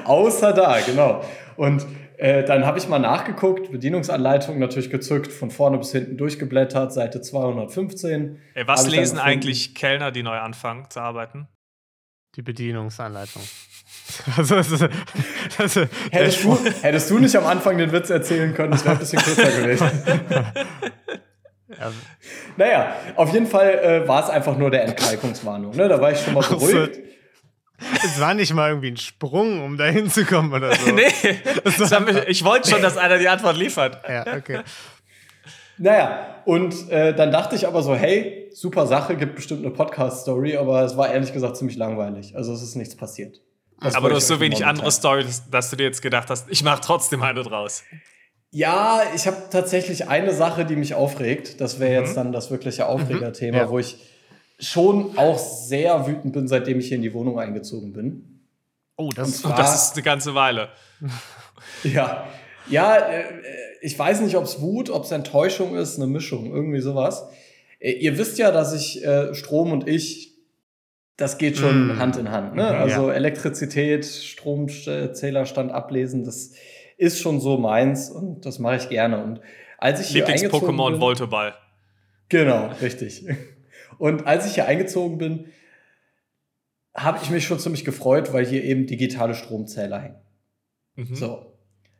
Außer 0.05 0.51
da, 0.53 0.79
genau. 0.79 1.23
Und 1.57 1.85
äh, 2.21 2.43
dann 2.43 2.67
habe 2.67 2.77
ich 2.77 2.87
mal 2.87 2.99
nachgeguckt, 2.99 3.71
Bedienungsanleitung 3.71 4.59
natürlich 4.59 4.91
gezückt, 4.91 5.31
von 5.31 5.49
vorne 5.49 5.79
bis 5.79 5.91
hinten 5.91 6.17
durchgeblättert, 6.17 6.93
Seite 6.93 7.19
215. 7.19 8.37
Ey, 8.53 8.67
was 8.67 8.87
lesen 8.87 9.17
eigentlich 9.17 9.73
Kellner, 9.73 10.11
die 10.11 10.21
neu 10.21 10.37
anfangen 10.37 10.85
zu 10.91 10.99
arbeiten? 10.99 11.47
Die 12.35 12.43
Bedienungsanleitung. 12.43 13.41
Also, 14.37 14.55
also, 14.55 14.87
also, 15.57 15.85
hättest, 16.11 16.43
du, 16.43 16.57
hättest 16.81 17.09
du 17.09 17.19
nicht 17.19 17.35
am 17.35 17.45
Anfang 17.45 17.77
den 17.77 17.91
Witz 17.93 18.09
erzählen 18.09 18.53
können, 18.53 18.71
das 18.71 18.83
wäre 18.83 18.95
ein 18.95 18.99
bisschen 18.99 19.19
kürzer 19.19 19.51
gewesen. 19.51 19.89
Ja. 21.79 21.91
Naja, 22.57 22.95
auf 23.15 23.33
jeden 23.33 23.47
Fall 23.47 23.69
äh, 23.79 24.07
war 24.07 24.21
es 24.21 24.29
einfach 24.29 24.57
nur 24.57 24.69
der 24.69 24.83
Entkalkungswarnung. 24.83 25.73
Ne? 25.73 25.87
Da 25.87 26.01
war 26.01 26.11
ich 26.11 26.19
schon 26.19 26.33
mal 26.33 26.43
beruhigt. 26.43 26.99
Es 28.03 28.19
war 28.19 28.33
nicht 28.33 28.53
mal 28.53 28.69
irgendwie 28.69 28.91
ein 28.91 28.97
Sprung, 28.97 29.63
um 29.63 29.77
da 29.77 29.85
hinzukommen 29.85 30.53
oder 30.53 30.75
so. 30.75 30.91
nee, 30.93 31.07
ich 32.27 32.43
wollte 32.43 32.69
schon, 32.69 32.81
dass 32.81 32.97
einer 32.97 33.17
die 33.17 33.27
Antwort 33.27 33.57
liefert. 33.57 34.01
Ja, 34.07 34.25
okay. 34.35 34.61
Naja, 35.77 36.41
und 36.45 36.89
äh, 36.91 37.15
dann 37.15 37.31
dachte 37.31 37.55
ich 37.55 37.65
aber 37.65 37.81
so, 37.81 37.95
hey, 37.95 38.49
super 38.53 38.85
Sache, 38.85 39.15
gibt 39.15 39.35
bestimmt 39.35 39.65
eine 39.65 39.73
Podcast-Story, 39.73 40.57
aber 40.57 40.83
es 40.83 40.95
war 40.95 41.11
ehrlich 41.11 41.33
gesagt 41.33 41.57
ziemlich 41.57 41.77
langweilig. 41.77 42.35
Also 42.35 42.53
es 42.53 42.61
ist 42.61 42.75
nichts 42.75 42.95
passiert. 42.95 43.41
Das 43.79 43.95
aber 43.95 44.09
du 44.09 44.15
hast 44.15 44.27
so 44.27 44.39
wenig 44.39 44.63
andere 44.63 44.91
Stories, 44.91 45.43
dass 45.49 45.71
du 45.71 45.75
dir 45.75 45.85
jetzt 45.85 46.03
gedacht 46.03 46.29
hast, 46.29 46.47
ich 46.49 46.63
mache 46.63 46.81
trotzdem 46.81 47.23
eine 47.23 47.41
draus. 47.41 47.83
Ja, 48.51 49.01
ich 49.15 49.25
habe 49.27 49.37
tatsächlich 49.49 50.07
eine 50.07 50.33
Sache, 50.33 50.65
die 50.65 50.75
mich 50.75 50.93
aufregt. 50.93 51.61
Das 51.61 51.79
wäre 51.79 51.99
mhm. 51.99 52.05
jetzt 52.05 52.17
dann 52.17 52.31
das 52.31 52.51
wirkliche 52.51 52.85
Aufregerthema, 52.85 53.57
mhm. 53.57 53.63
ja. 53.63 53.69
wo 53.69 53.79
ich 53.79 53.97
schon 54.61 55.17
auch 55.17 55.39
sehr 55.39 56.07
wütend 56.07 56.33
bin, 56.33 56.47
seitdem 56.47 56.79
ich 56.79 56.87
hier 56.87 56.97
in 56.97 57.03
die 57.03 57.13
Wohnung 57.13 57.39
eingezogen 57.39 57.93
bin. 57.93 58.41
Oh, 58.95 59.09
das, 59.15 59.41
zwar, 59.41 59.55
das 59.55 59.89
ist 59.89 59.93
eine 59.95 60.03
ganze 60.03 60.35
Weile. 60.35 60.69
ja. 61.83 62.27
Ja, 62.69 62.97
äh, 62.97 63.23
ich 63.81 63.97
weiß 63.97 64.21
nicht, 64.21 64.35
ob 64.35 64.43
es 64.43 64.61
Wut, 64.61 64.89
ob 64.89 65.03
es 65.03 65.11
Enttäuschung 65.11 65.75
ist, 65.75 65.97
eine 65.97 66.07
Mischung, 66.07 66.53
irgendwie 66.53 66.79
sowas. 66.79 67.27
Äh, 67.79 67.93
ihr 67.93 68.17
wisst 68.17 68.37
ja, 68.37 68.51
dass 68.51 68.73
ich 68.73 69.03
äh, 69.03 69.33
Strom 69.33 69.71
und 69.71 69.87
ich, 69.87 70.37
das 71.17 71.39
geht 71.39 71.57
schon 71.57 71.95
mm. 71.95 71.99
Hand 71.99 72.17
in 72.17 72.29
Hand. 72.29 72.55
Ne? 72.55 72.67
Also 72.67 73.09
ja. 73.09 73.15
Elektrizität, 73.15 74.05
Stromzählerstand 74.05 75.71
ablesen, 75.71 76.23
das 76.23 76.51
ist 76.97 77.19
schon 77.19 77.41
so 77.41 77.57
meins 77.57 78.11
und 78.11 78.45
das 78.45 78.59
mache 78.59 78.75
ich 78.75 78.89
gerne. 78.89 79.23
Und 79.23 79.41
als 79.79 79.99
ich 79.99 80.13
Lieblings-Pokémon 80.13 80.99
Volteball. 80.99 81.55
Genau, 82.29 82.69
richtig. 82.81 83.25
Und 84.01 84.25
als 84.25 84.47
ich 84.47 84.55
hier 84.55 84.65
eingezogen 84.65 85.19
bin, 85.19 85.51
habe 86.95 87.19
ich 87.21 87.29
mich 87.29 87.45
schon 87.45 87.59
ziemlich 87.59 87.85
gefreut, 87.85 88.33
weil 88.33 88.47
hier 88.47 88.63
eben 88.63 88.87
digitale 88.87 89.35
Stromzähler 89.35 89.99
hängen. 89.99 90.21
Mhm. 90.95 91.15
So. 91.15 91.55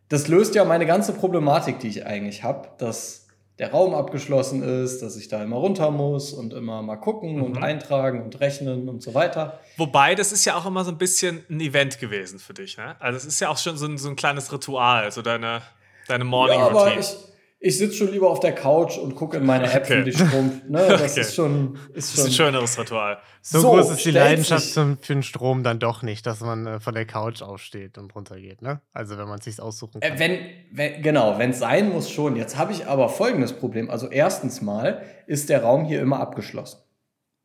Das 0.10 0.28
löst 0.28 0.56
ja 0.56 0.66
meine 0.66 0.88
ganze 0.88 1.14
Problematik, 1.14 1.78
die 1.78 1.90
ich 1.90 2.04
eigentlich 2.08 2.42
habe, 2.42 2.70
dass 2.80 3.28
der 3.60 3.70
Raum 3.70 3.94
abgeschlossen 3.94 4.64
ist, 4.64 5.04
dass 5.04 5.16
ich 5.16 5.28
da 5.28 5.44
immer 5.44 5.58
runter 5.58 5.92
muss 5.92 6.34
und 6.34 6.54
immer 6.54 6.82
mal 6.82 6.96
gucken 6.96 7.36
mhm. 7.36 7.44
und 7.44 7.58
eintragen 7.60 8.24
und 8.24 8.40
rechnen 8.40 8.90
und 8.90 9.04
so 9.04 9.14
weiter. 9.14 9.60
Wobei, 9.78 10.16
das 10.16 10.32
ist 10.32 10.44
ja 10.46 10.58
auch 10.58 10.66
immer 10.66 10.84
so 10.84 10.90
ein 10.90 10.98
bisschen 10.98 11.44
ein 11.52 11.60
Event 11.60 12.00
gewesen 12.00 12.40
für 12.40 12.56
dich, 12.56 12.78
ne? 12.78 13.00
Also 13.00 13.18
es 13.18 13.26
ist 13.26 13.40
ja 13.40 13.50
auch 13.50 13.60
schon 13.60 13.78
so 13.78 13.86
ein, 13.86 14.00
so 14.00 14.10
ein 14.10 14.16
kleines 14.16 14.52
Ritual, 14.52 15.12
so 15.12 15.22
deine, 15.22 15.62
deine 16.08 16.24
Morning 16.24 16.60
Routine. 16.62 17.00
Ja, 17.00 17.31
ich 17.64 17.78
sitze 17.78 17.96
schon 17.96 18.12
lieber 18.12 18.28
auf 18.28 18.40
der 18.40 18.56
Couch 18.56 18.98
und 18.98 19.14
gucke 19.14 19.38
in 19.38 19.46
meine 19.46 19.72
App, 19.72 19.84
okay. 19.84 20.04
die 20.04 20.12
Strom. 20.12 20.62
Ne? 20.68 20.80
Das 20.90 21.12
okay. 21.12 21.22
ist 21.22 21.36
schon. 21.36 21.76
Ist, 21.76 21.76
schon 21.76 21.94
das 21.94 22.14
ist 22.14 22.26
ein 22.26 22.32
schöneres 22.32 22.80
Ritual. 22.80 23.20
So, 23.44 23.60
so 23.60 23.72
groß 23.72 23.92
ist 23.92 24.04
die 24.04 24.12
Leidenschaft 24.12 24.74
zum, 24.74 24.98
für 24.98 25.14
den 25.14 25.22
Strom 25.22 25.62
dann 25.62 25.78
doch 25.78 26.02
nicht, 26.02 26.26
dass 26.26 26.40
man 26.42 26.66
äh, 26.66 26.80
von 26.80 26.96
der 26.96 27.06
Couch 27.06 27.44
aufsteht 27.44 28.00
und 28.00 28.16
runtergeht. 28.16 28.64
Ne? 28.64 28.82
Also, 28.94 29.16
wenn 29.20 29.28
man 29.28 29.38
es 29.38 29.46
sich 29.46 29.62
aussuchen 29.62 30.02
kann. 30.02 30.12
Äh, 30.12 30.18
wenn, 30.18 30.40
wenn, 30.72 31.04
genau, 31.04 31.38
wenn 31.38 31.52
es 31.52 31.60
sein 31.60 31.90
muss, 31.90 32.10
schon. 32.10 32.36
Jetzt 32.36 32.58
habe 32.58 32.72
ich 32.72 32.88
aber 32.88 33.10
folgendes 33.10 33.54
Problem. 33.54 33.92
Also, 33.92 34.10
erstens 34.10 34.64
mal 34.64 35.04
ist 35.28 35.50
der 35.50 35.62
Raum 35.62 35.86
hier 35.86 36.02
immer 36.02 36.20
abgeschlossen. 36.20 36.80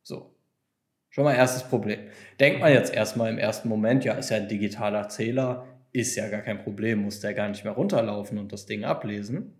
So. 0.01 0.35
Schon 1.09 1.25
mal 1.25 1.35
erstes 1.35 1.61
Problem. 1.61 1.99
Denkt 2.39 2.59
man 2.59 2.73
jetzt 2.73 2.91
erstmal 2.91 3.31
im 3.31 3.37
ersten 3.37 3.69
Moment, 3.69 4.03
ja, 4.03 4.13
ist 4.13 4.31
ja 4.31 4.37
ein 4.37 4.47
digitaler 4.47 5.09
Zähler, 5.09 5.67
ist 5.91 6.15
ja 6.15 6.27
gar 6.27 6.41
kein 6.41 6.63
Problem, 6.63 7.03
muss 7.03 7.19
der 7.19 7.35
gar 7.35 7.49
nicht 7.49 7.63
mehr 7.63 7.73
runterlaufen 7.73 8.39
und 8.39 8.51
das 8.51 8.65
Ding 8.65 8.83
ablesen. 8.83 9.53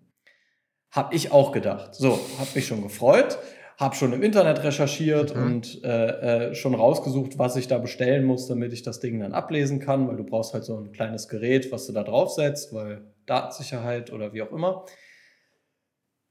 Hab 0.97 1.13
ich 1.13 1.31
auch 1.31 1.51
gedacht. 1.51 1.93
So, 1.93 2.19
hab 2.39 2.55
mich 2.55 2.65
schon 2.65 2.81
gefreut, 2.81 3.37
hab 3.77 3.95
schon 3.95 4.13
im 4.13 4.23
Internet 4.23 4.63
recherchiert 4.63 5.35
mhm. 5.35 5.43
und 5.43 5.83
äh, 5.83 6.49
äh, 6.49 6.55
schon 6.55 6.73
rausgesucht, 6.73 7.37
was 7.37 7.55
ich 7.55 7.67
da 7.67 7.77
bestellen 7.77 8.25
muss, 8.25 8.47
damit 8.47 8.73
ich 8.73 8.81
das 8.81 8.99
Ding 8.99 9.19
dann 9.19 9.33
ablesen 9.33 9.79
kann, 9.79 10.07
weil 10.07 10.17
du 10.17 10.23
brauchst 10.23 10.55
halt 10.55 10.63
so 10.63 10.75
ein 10.77 10.91
kleines 10.91 11.27
Gerät, 11.27 11.71
was 11.71 11.85
du 11.85 11.93
da 11.93 12.03
draufsetzt, 12.03 12.73
weil 12.73 13.13
Datensicherheit 13.27 14.11
oder 14.11 14.33
wie 14.33 14.41
auch 14.41 14.51
immer. 14.51 14.85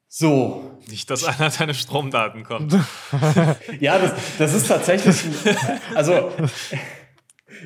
So. 0.09 0.79
Nicht, 0.89 1.11
dass 1.11 1.25
einer 1.25 1.51
deine 1.51 1.75
Stromdaten 1.75 2.43
kommt. 2.43 2.73
ja, 3.81 3.99
das, 3.99 4.15
das 4.39 4.55
ist 4.55 4.67
tatsächlich. 4.67 5.17
Also, 5.95 6.31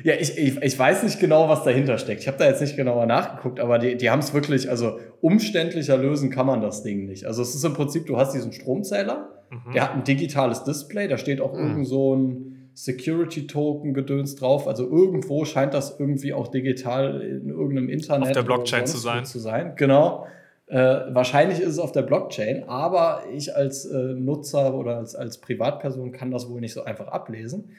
ja, 0.03 0.13
ich, 0.19 0.37
ich, 0.37 0.61
ich 0.61 0.79
weiß 0.79 1.03
nicht 1.03 1.19
genau, 1.19 1.49
was 1.49 1.63
dahinter 1.63 1.97
steckt. 1.97 2.21
Ich 2.21 2.27
habe 2.27 2.37
da 2.37 2.45
jetzt 2.45 2.61
nicht 2.61 2.75
genauer 2.75 3.05
nachgeguckt, 3.05 3.59
aber 3.59 3.79
die, 3.79 3.95
die 3.97 4.09
haben 4.09 4.19
es 4.19 4.33
wirklich, 4.33 4.69
also 4.69 4.99
umständlicher 5.21 5.97
lösen 5.97 6.29
kann 6.29 6.45
man 6.45 6.61
das 6.61 6.83
Ding 6.83 7.05
nicht. 7.05 7.25
Also 7.25 7.41
es 7.41 7.55
ist 7.55 7.63
im 7.63 7.73
Prinzip, 7.73 8.07
du 8.07 8.17
hast 8.17 8.33
diesen 8.33 8.53
Stromzähler, 8.53 9.29
mhm. 9.49 9.73
der 9.73 9.83
hat 9.83 9.93
ein 9.93 10.03
digitales 10.03 10.63
Display, 10.63 11.07
da 11.07 11.17
steht 11.17 11.41
auch 11.41 11.53
mhm. 11.53 11.59
irgend 11.59 11.87
so 11.87 12.15
ein 12.15 12.69
Security-Token-Gedöns 12.73 14.35
drauf. 14.35 14.67
Also 14.67 14.89
irgendwo 14.89 15.45
scheint 15.45 15.73
das 15.73 15.99
irgendwie 15.99 16.33
auch 16.33 16.47
digital 16.47 17.21
in 17.21 17.49
irgendeinem 17.49 17.89
Internet 17.89 18.29
auf 18.29 18.33
der 18.33 18.43
Blockchain 18.43 18.85
zu 18.85 18.97
sein. 18.97 19.25
zu 19.25 19.39
sein. 19.39 19.73
Genau. 19.75 20.25
Äh, 20.67 20.77
wahrscheinlich 21.09 21.59
ist 21.59 21.67
es 21.67 21.79
auf 21.79 21.91
der 21.91 22.03
Blockchain, 22.03 22.63
aber 22.63 23.23
ich 23.33 23.53
als 23.53 23.85
äh, 23.85 23.97
Nutzer 24.15 24.73
oder 24.73 24.97
als, 24.97 25.15
als 25.15 25.39
Privatperson 25.39 26.13
kann 26.13 26.31
das 26.31 26.49
wohl 26.49 26.61
nicht 26.61 26.73
so 26.73 26.85
einfach 26.85 27.09
ablesen. 27.09 27.71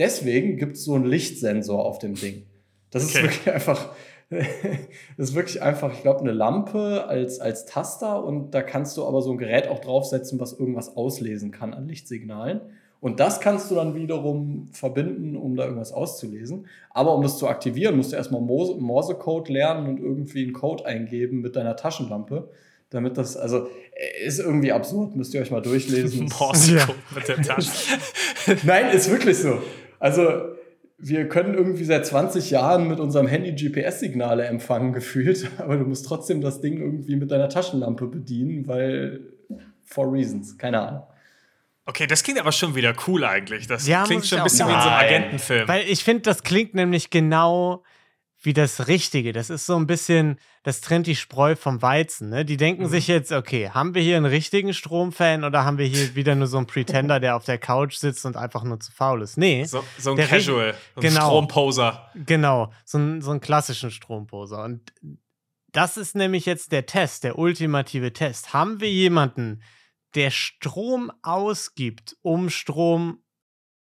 Deswegen 0.00 0.56
gibt 0.56 0.76
es 0.76 0.84
so 0.84 0.94
einen 0.94 1.04
Lichtsensor 1.04 1.84
auf 1.84 1.98
dem 1.98 2.14
Ding. 2.14 2.46
Das 2.90 3.04
okay. 3.04 3.18
ist 3.18 3.22
wirklich 3.22 3.54
einfach, 3.54 3.92
das 4.30 5.28
ist 5.28 5.34
wirklich 5.34 5.62
einfach, 5.62 5.92
ich 5.92 6.00
glaube, 6.00 6.20
eine 6.20 6.32
Lampe 6.32 7.04
als, 7.06 7.38
als 7.38 7.66
Taster 7.66 8.24
und 8.24 8.52
da 8.52 8.62
kannst 8.62 8.96
du 8.96 9.04
aber 9.04 9.20
so 9.20 9.30
ein 9.30 9.36
Gerät 9.36 9.68
auch 9.68 9.78
draufsetzen, 9.78 10.40
was 10.40 10.58
irgendwas 10.58 10.96
auslesen 10.96 11.50
kann 11.50 11.74
an 11.74 11.86
Lichtsignalen. 11.86 12.62
Und 13.02 13.20
das 13.20 13.40
kannst 13.40 13.70
du 13.70 13.74
dann 13.74 13.94
wiederum 13.94 14.68
verbinden, 14.72 15.36
um 15.36 15.54
da 15.54 15.64
irgendwas 15.64 15.92
auszulesen. 15.92 16.66
Aber 16.90 17.14
um 17.14 17.22
das 17.22 17.36
zu 17.38 17.46
aktivieren, 17.46 17.96
musst 17.96 18.12
du 18.12 18.16
erstmal 18.16 18.40
Morse-Code 18.40 19.52
lernen 19.52 19.86
und 19.86 20.00
irgendwie 20.00 20.44
einen 20.44 20.52
Code 20.54 20.84
eingeben 20.86 21.42
mit 21.42 21.56
deiner 21.56 21.76
Taschenlampe. 21.76 22.50
Damit 22.88 23.18
das, 23.18 23.36
also, 23.36 23.68
ist 24.24 24.38
irgendwie 24.38 24.72
absurd, 24.72 25.14
müsst 25.14 25.32
ihr 25.32 25.42
euch 25.42 25.50
mal 25.50 25.62
durchlesen. 25.62 26.30
Morse-Code 26.38 26.98
ja. 26.98 27.14
mit 27.14 27.28
der 27.28 27.42
Tasche. 27.42 27.70
Nein, 28.66 28.94
ist 28.94 29.10
wirklich 29.10 29.38
so. 29.38 29.58
Also, 30.00 30.56
wir 30.98 31.28
können 31.28 31.54
irgendwie 31.54 31.84
seit 31.84 32.04
20 32.04 32.50
Jahren 32.50 32.88
mit 32.88 32.98
unserem 32.98 33.28
Handy 33.28 33.52
GPS-Signale 33.52 34.44
empfangen, 34.46 34.92
gefühlt, 34.94 35.48
aber 35.58 35.76
du 35.76 35.84
musst 35.84 36.06
trotzdem 36.06 36.40
das 36.40 36.60
Ding 36.60 36.78
irgendwie 36.78 37.14
mit 37.14 37.30
deiner 37.30 37.48
Taschenlampe 37.48 38.06
bedienen, 38.06 38.66
weil 38.66 39.20
for 39.84 40.12
reasons, 40.12 40.58
keine 40.58 40.80
Ahnung. 40.80 41.02
Okay, 41.86 42.06
das 42.06 42.22
klingt 42.22 42.38
aber 42.38 42.52
schon 42.52 42.74
wieder 42.74 42.94
cool 43.06 43.24
eigentlich. 43.24 43.66
Das 43.66 43.86
ja, 43.86 44.04
klingt 44.04 44.26
schon 44.26 44.38
ein 44.38 44.44
bisschen 44.44 44.68
wie 44.68 44.72
in 44.72 44.80
so 44.80 44.88
einem 44.88 45.06
Agentenfilm. 45.06 45.68
Weil 45.68 45.88
ich 45.88 46.04
finde, 46.04 46.22
das 46.22 46.42
klingt 46.42 46.74
nämlich 46.74 47.10
genau 47.10 47.82
wie 48.42 48.54
das 48.54 48.88
Richtige. 48.88 49.32
Das 49.32 49.50
ist 49.50 49.66
so 49.66 49.76
ein 49.76 49.86
bisschen, 49.86 50.38
das 50.62 50.80
trennt 50.80 51.06
die 51.06 51.16
Spreu 51.16 51.56
vom 51.56 51.82
Weizen. 51.82 52.30
Ne? 52.30 52.44
Die 52.44 52.56
denken 52.56 52.84
mhm. 52.84 52.88
sich 52.88 53.06
jetzt, 53.06 53.32
okay, 53.32 53.70
haben 53.70 53.94
wir 53.94 54.02
hier 54.02 54.16
einen 54.16 54.26
richtigen 54.26 54.72
Stromfan 54.72 55.44
oder 55.44 55.64
haben 55.64 55.76
wir 55.76 55.86
hier 55.86 56.14
wieder 56.14 56.34
nur 56.34 56.46
so 56.46 56.56
einen 56.56 56.66
Pretender, 56.66 57.20
der 57.20 57.36
auf 57.36 57.44
der 57.44 57.58
Couch 57.58 57.96
sitzt 57.96 58.24
und 58.24 58.36
einfach 58.36 58.64
nur 58.64 58.80
zu 58.80 58.92
faul 58.92 59.22
ist? 59.22 59.36
Nee. 59.36 59.64
So, 59.64 59.84
so 59.98 60.12
ein 60.12 60.16
Casual, 60.16 60.74
so 60.94 61.00
ein 61.00 61.08
genau, 61.08 61.26
Stromposer. 61.26 62.10
Genau, 62.14 62.72
so, 62.84 62.98
ein, 62.98 63.20
so 63.20 63.30
einen 63.30 63.40
klassischen 63.40 63.90
Stromposer. 63.90 64.64
Und 64.64 64.92
das 65.72 65.98
ist 65.98 66.16
nämlich 66.16 66.46
jetzt 66.46 66.72
der 66.72 66.86
Test, 66.86 67.24
der 67.24 67.38
ultimative 67.38 68.12
Test. 68.12 68.54
Haben 68.54 68.80
wir 68.80 68.90
jemanden, 68.90 69.62
der 70.14 70.30
Strom 70.30 71.12
ausgibt, 71.22 72.16
um 72.22 72.48
Strom 72.50 73.22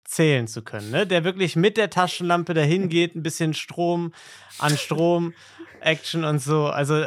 zählen 0.05 0.47
zu 0.47 0.63
können, 0.63 0.91
ne? 0.91 1.05
der 1.05 1.23
wirklich 1.23 1.55
mit 1.55 1.77
der 1.77 1.89
Taschenlampe 1.89 2.53
dahin 2.53 2.89
geht, 2.89 3.15
ein 3.15 3.23
bisschen 3.23 3.53
Strom 3.53 4.13
an 4.59 4.77
Strom, 4.77 5.33
Action 5.81 6.23
und 6.23 6.39
so. 6.39 6.67
Also 6.67 7.03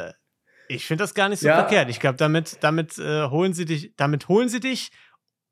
ich 0.68 0.84
finde 0.84 1.04
das 1.04 1.14
gar 1.14 1.28
nicht 1.28 1.40
so 1.40 1.48
ja. 1.48 1.56
verkehrt. 1.56 1.88
Ich 1.88 2.00
glaube, 2.00 2.16
damit, 2.16 2.58
damit 2.60 2.98
äh, 2.98 3.28
holen 3.28 3.54
sie 3.54 3.64
dich, 3.64 3.94
damit 3.96 4.28
holen 4.28 4.48
sie 4.48 4.60
dich. 4.60 4.90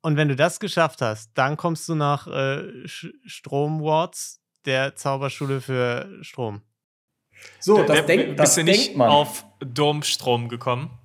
Und 0.02 0.16
wenn 0.16 0.28
du 0.28 0.36
das 0.36 0.60
geschafft 0.60 1.02
hast, 1.02 1.32
dann 1.34 1.56
kommst 1.56 1.88
du 1.88 1.94
nach 1.94 2.26
äh, 2.26 2.86
Stromwards, 2.86 4.40
der 4.64 4.94
Zauberschule 4.94 5.60
für 5.60 6.18
Strom. 6.22 6.62
So, 7.60 7.82
das, 7.82 7.96
der, 7.96 8.02
denk, 8.02 8.36
das 8.36 8.54
bist 8.54 8.58
du 8.58 8.64
nicht 8.64 8.96
man. 8.96 9.08
auf 9.08 9.44
Domstrom 9.60 10.48
gekommen? 10.48 10.98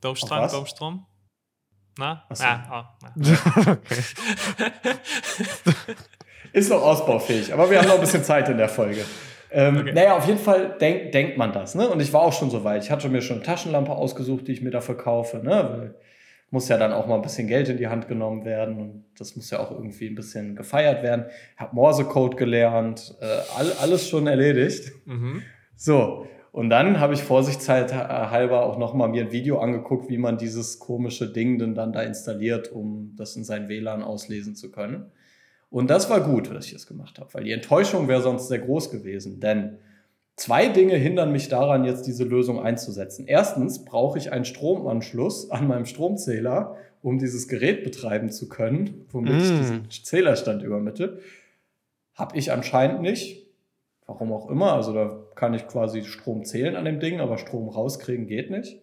Domstrom, 0.00 0.48
Domstrom? 0.48 1.06
Na? 2.00 2.24
So. 2.32 2.42
Ja, 2.42 2.64
oh, 2.72 3.10
okay. 3.70 4.00
Ist 6.52 6.70
noch 6.70 6.82
ausbaufähig, 6.82 7.52
aber 7.52 7.70
wir 7.70 7.78
haben 7.78 7.86
noch 7.86 7.96
ein 7.96 8.00
bisschen 8.00 8.24
Zeit 8.24 8.48
in 8.48 8.56
der 8.56 8.70
Folge. 8.70 9.04
Ähm, 9.52 9.76
okay. 9.76 9.92
Naja, 9.92 10.16
auf 10.16 10.26
jeden 10.26 10.38
Fall 10.38 10.76
denk, 10.80 11.12
denkt 11.12 11.36
man 11.36 11.52
das. 11.52 11.74
Ne? 11.74 11.88
Und 11.88 12.00
ich 12.00 12.12
war 12.12 12.22
auch 12.22 12.32
schon 12.32 12.50
so 12.50 12.64
weit. 12.64 12.84
Ich 12.84 12.90
hatte 12.90 13.08
mir 13.08 13.20
schon 13.20 13.36
eine 13.36 13.44
Taschenlampe 13.44 13.92
ausgesucht, 13.92 14.48
die 14.48 14.52
ich 14.52 14.62
mir 14.62 14.70
dafür 14.70 14.96
kaufe. 14.96 15.36
Ne? 15.38 15.50
Weil 15.50 15.94
muss 16.50 16.68
ja 16.68 16.78
dann 16.78 16.92
auch 16.92 17.06
mal 17.06 17.16
ein 17.16 17.22
bisschen 17.22 17.46
Geld 17.46 17.68
in 17.68 17.76
die 17.76 17.86
Hand 17.86 18.08
genommen 18.08 18.44
werden 18.44 18.80
und 18.80 19.04
das 19.16 19.36
muss 19.36 19.50
ja 19.50 19.60
auch 19.60 19.70
irgendwie 19.70 20.08
ein 20.08 20.16
bisschen 20.16 20.56
gefeiert 20.56 21.02
werden. 21.02 21.26
Ich 21.54 21.60
habe 21.60 21.74
Morsecode 21.74 22.36
gelernt, 22.36 23.14
äh, 23.20 23.26
all, 23.56 23.72
alles 23.80 24.08
schon 24.08 24.26
erledigt. 24.26 24.90
Mhm. 25.04 25.42
So, 25.76 26.26
und 26.52 26.68
dann 26.68 26.98
habe 26.98 27.14
ich 27.14 27.22
vorsichtshalber 27.22 28.64
auch 28.64 28.76
nochmal 28.76 29.08
mir 29.08 29.24
ein 29.24 29.32
Video 29.32 29.58
angeguckt, 29.58 30.08
wie 30.08 30.18
man 30.18 30.36
dieses 30.36 30.80
komische 30.80 31.32
Ding 31.32 31.58
denn 31.58 31.74
dann 31.74 31.92
da 31.92 32.02
installiert, 32.02 32.72
um 32.72 33.14
das 33.16 33.36
in 33.36 33.44
sein 33.44 33.68
WLAN 33.68 34.02
auslesen 34.02 34.56
zu 34.56 34.70
können. 34.70 35.12
Und 35.70 35.88
das 35.88 36.10
war 36.10 36.20
gut, 36.20 36.52
dass 36.52 36.66
ich 36.66 36.72
das 36.72 36.88
gemacht 36.88 37.20
habe, 37.20 37.32
weil 37.34 37.44
die 37.44 37.52
Enttäuschung 37.52 38.08
wäre 38.08 38.20
sonst 38.20 38.48
sehr 38.48 38.58
groß 38.58 38.90
gewesen. 38.90 39.38
Denn 39.38 39.78
zwei 40.34 40.66
Dinge 40.66 40.96
hindern 40.96 41.30
mich 41.30 41.48
daran, 41.48 41.84
jetzt 41.84 42.08
diese 42.08 42.24
Lösung 42.24 42.60
einzusetzen. 42.60 43.26
Erstens 43.28 43.84
brauche 43.84 44.18
ich 44.18 44.32
einen 44.32 44.44
Stromanschluss 44.44 45.52
an 45.52 45.68
meinem 45.68 45.86
Stromzähler, 45.86 46.74
um 47.02 47.18
dieses 47.18 47.46
Gerät 47.46 47.84
betreiben 47.84 48.30
zu 48.30 48.48
können, 48.48 49.06
womit 49.10 49.32
mm. 49.32 49.36
ich 49.36 49.48
diesen 49.48 49.90
Zählerstand 49.90 50.62
übermittle. 50.64 51.20
Habe 52.14 52.36
ich 52.36 52.50
anscheinend 52.50 53.02
nicht. 53.02 53.46
Warum 54.06 54.32
auch 54.32 54.50
immer. 54.50 54.72
Also 54.72 54.92
da 54.92 55.22
kann 55.40 55.54
ich 55.54 55.66
quasi 55.66 56.04
Strom 56.04 56.44
zählen 56.44 56.76
an 56.76 56.84
dem 56.84 57.00
Ding, 57.00 57.18
aber 57.18 57.38
Strom 57.38 57.70
rauskriegen 57.70 58.26
geht 58.26 58.50
nicht. 58.50 58.82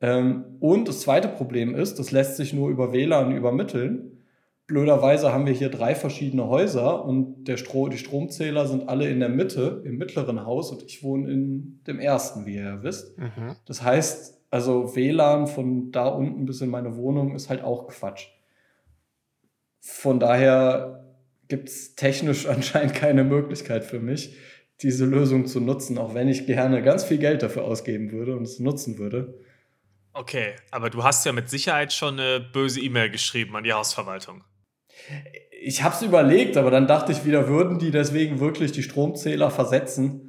Ähm, 0.00 0.56
und 0.58 0.88
das 0.88 1.00
zweite 1.00 1.28
Problem 1.28 1.74
ist, 1.74 1.98
das 1.98 2.10
lässt 2.10 2.36
sich 2.36 2.54
nur 2.54 2.70
über 2.70 2.94
WLAN 2.94 3.36
übermitteln. 3.36 4.22
Blöderweise 4.66 5.34
haben 5.34 5.44
wir 5.44 5.52
hier 5.52 5.68
drei 5.68 5.94
verschiedene 5.94 6.48
Häuser 6.48 7.04
und 7.04 7.44
der 7.44 7.58
Stro 7.58 7.88
die 7.88 7.98
Stromzähler 7.98 8.66
sind 8.66 8.88
alle 8.88 9.10
in 9.10 9.20
der 9.20 9.28
Mitte, 9.28 9.82
im 9.84 9.98
mittleren 9.98 10.46
Haus 10.46 10.72
und 10.72 10.82
ich 10.82 11.02
wohne 11.02 11.30
in 11.30 11.80
dem 11.86 12.00
ersten, 12.00 12.46
wie 12.46 12.54
ihr 12.54 12.62
ja 12.62 12.82
wisst. 12.82 13.18
Mhm. 13.18 13.56
Das 13.66 13.82
heißt, 13.82 14.40
also 14.50 14.96
WLAN 14.96 15.46
von 15.46 15.92
da 15.92 16.06
unten 16.06 16.46
bis 16.46 16.62
in 16.62 16.70
meine 16.70 16.96
Wohnung 16.96 17.34
ist 17.34 17.50
halt 17.50 17.62
auch 17.62 17.88
Quatsch. 17.88 18.28
Von 19.80 20.20
daher 20.20 21.04
gibt 21.48 21.68
es 21.68 21.96
technisch 21.96 22.46
anscheinend 22.48 22.94
keine 22.94 23.24
Möglichkeit 23.24 23.84
für 23.84 24.00
mich, 24.00 24.38
diese 24.82 25.04
Lösung 25.04 25.46
zu 25.46 25.60
nutzen, 25.60 25.98
auch 25.98 26.14
wenn 26.14 26.28
ich 26.28 26.46
gerne 26.46 26.82
ganz 26.82 27.04
viel 27.04 27.18
Geld 27.18 27.42
dafür 27.42 27.64
ausgeben 27.64 28.12
würde 28.12 28.36
und 28.36 28.42
es 28.42 28.58
nutzen 28.58 28.98
würde. 28.98 29.34
Okay, 30.12 30.54
aber 30.70 30.90
du 30.90 31.04
hast 31.04 31.24
ja 31.24 31.32
mit 31.32 31.48
Sicherheit 31.48 31.92
schon 31.92 32.18
eine 32.18 32.40
böse 32.40 32.80
E-Mail 32.80 33.10
geschrieben 33.10 33.56
an 33.56 33.64
die 33.64 33.72
Hausverwaltung. 33.72 34.42
Ich 35.62 35.82
habe 35.82 35.94
es 35.94 36.02
überlegt, 36.02 36.56
aber 36.56 36.70
dann 36.70 36.86
dachte 36.86 37.12
ich 37.12 37.24
wieder, 37.24 37.48
würden 37.48 37.78
die 37.78 37.90
deswegen 37.90 38.40
wirklich 38.40 38.72
die 38.72 38.82
Stromzähler 38.82 39.50
versetzen? 39.50 40.26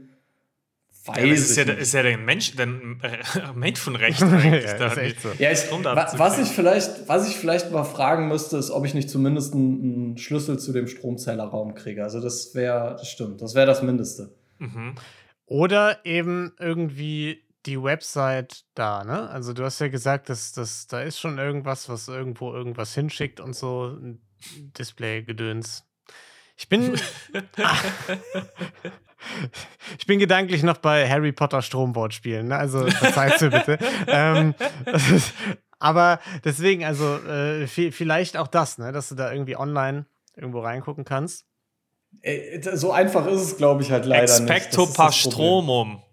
Weiß 1.06 1.18
ja, 1.18 1.26
ist, 1.34 1.58
ja, 1.58 1.64
ist 1.74 1.94
ja 1.94 2.04
der 2.04 2.18
Mensch, 2.20 2.54
äh, 2.60 2.68
Menschenrecht 3.56 4.22
eigentlich. 4.22 4.66
ja, 4.66 4.90
so. 5.20 5.30
ja 5.40 5.52
ich, 5.52 5.72
was, 5.72 6.38
ich 6.38 6.50
vielleicht, 6.50 7.08
was 7.08 7.28
ich 7.28 7.38
vielleicht 7.38 7.72
mal 7.72 7.86
fragen 7.86 8.28
müsste, 8.28 8.58
ist, 8.58 8.70
ob 8.70 8.86
ich 8.86 8.94
nicht 8.94 9.10
zumindest 9.10 9.56
einen, 9.56 9.82
einen 9.82 10.18
Schlüssel 10.20 10.60
zu 10.60 10.72
dem 10.74 10.88
Stromzählerraum 10.88 11.74
kriege. 11.74 12.04
Also 12.04 12.22
das 12.22 12.54
wäre, 12.54 12.98
das 13.00 13.08
stimmt, 13.08 13.42
das 13.42 13.56
wäre 13.56 13.66
das 13.66 13.82
Mindeste. 13.82 14.30
Mhm. 14.62 14.96
Oder 15.46 16.06
eben 16.06 16.54
irgendwie 16.60 17.44
die 17.66 17.82
Website 17.82 18.64
da, 18.74 19.04
ne? 19.04 19.30
Also 19.30 19.54
du 19.54 19.64
hast 19.64 19.80
ja 19.80 19.88
gesagt, 19.88 20.30
dass, 20.30 20.54
dass 20.54 20.88
da 20.88 21.02
ist 21.02 21.20
schon 21.20 21.38
irgendwas, 21.38 21.90
was 21.90 22.08
irgendwo 22.08 22.54
irgendwas 22.54 22.94
hinschickt 22.94 23.40
und 23.40 23.56
so, 23.56 23.88
ein 23.88 24.22
Display-Gedöns. 24.78 25.86
Ich 26.58 26.70
bin. 26.70 26.94
ich 29.98 30.06
bin 30.06 30.20
gedanklich 30.20 30.64
noch 30.64 30.78
bei 30.78 31.10
Harry 31.10 31.32
Potter 31.32 31.62
Stromwortspielen, 31.62 32.48
ne? 32.48 32.58
Also 32.58 32.88
verzeiht 32.88 33.42
mir 33.42 33.50
bitte. 33.50 33.80
ähm, 34.08 34.56
ist, 34.86 35.34
aber 35.80 36.20
deswegen, 36.44 36.86
also 36.86 37.18
äh, 37.18 37.68
vielleicht 37.68 38.38
auch 38.38 38.48
das, 38.48 38.78
ne? 38.78 38.92
Dass 38.92 39.10
du 39.10 39.16
da 39.16 39.32
irgendwie 39.32 39.58
online 39.58 40.06
irgendwo 40.36 40.60
reingucken 40.60 41.04
kannst. 41.04 41.48
Äh, 42.22 42.62
so 42.76 42.92
einfach 42.92 43.26
ist 43.28 43.42
es, 43.42 43.58
glaube 43.58 43.82
ich, 43.82 43.92
halt 43.92 44.06
leider 44.06 44.24
Expecto 44.24 44.82
nicht. 44.82 44.96
Pastromum. 44.96 46.04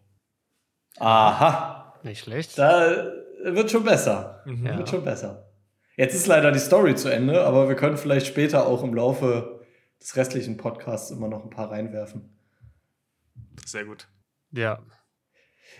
Aha. 0.98 1.94
Nicht 2.02 2.24
schlecht. 2.24 2.58
Da 2.58 3.12
wird 3.44 3.70
schon 3.70 3.84
besser. 3.84 4.42
Mhm. 4.46 4.66
Ja. 4.66 4.78
Wird 4.78 4.88
schon 4.88 5.04
besser. 5.04 5.48
Jetzt 5.96 6.14
ist 6.14 6.26
leider 6.26 6.52
die 6.52 6.58
Story 6.60 6.94
zu 6.94 7.08
Ende, 7.08 7.44
aber 7.44 7.68
wir 7.68 7.74
können 7.74 7.96
vielleicht 7.96 8.26
später 8.26 8.66
auch 8.66 8.82
im 8.82 8.94
Laufe 8.94 9.60
des 10.00 10.16
restlichen 10.16 10.56
Podcasts 10.56 11.10
immer 11.10 11.28
noch 11.28 11.44
ein 11.44 11.50
paar 11.50 11.70
reinwerfen. 11.70 12.38
Sehr 13.66 13.84
gut. 13.84 14.06
Ja. 14.52 14.78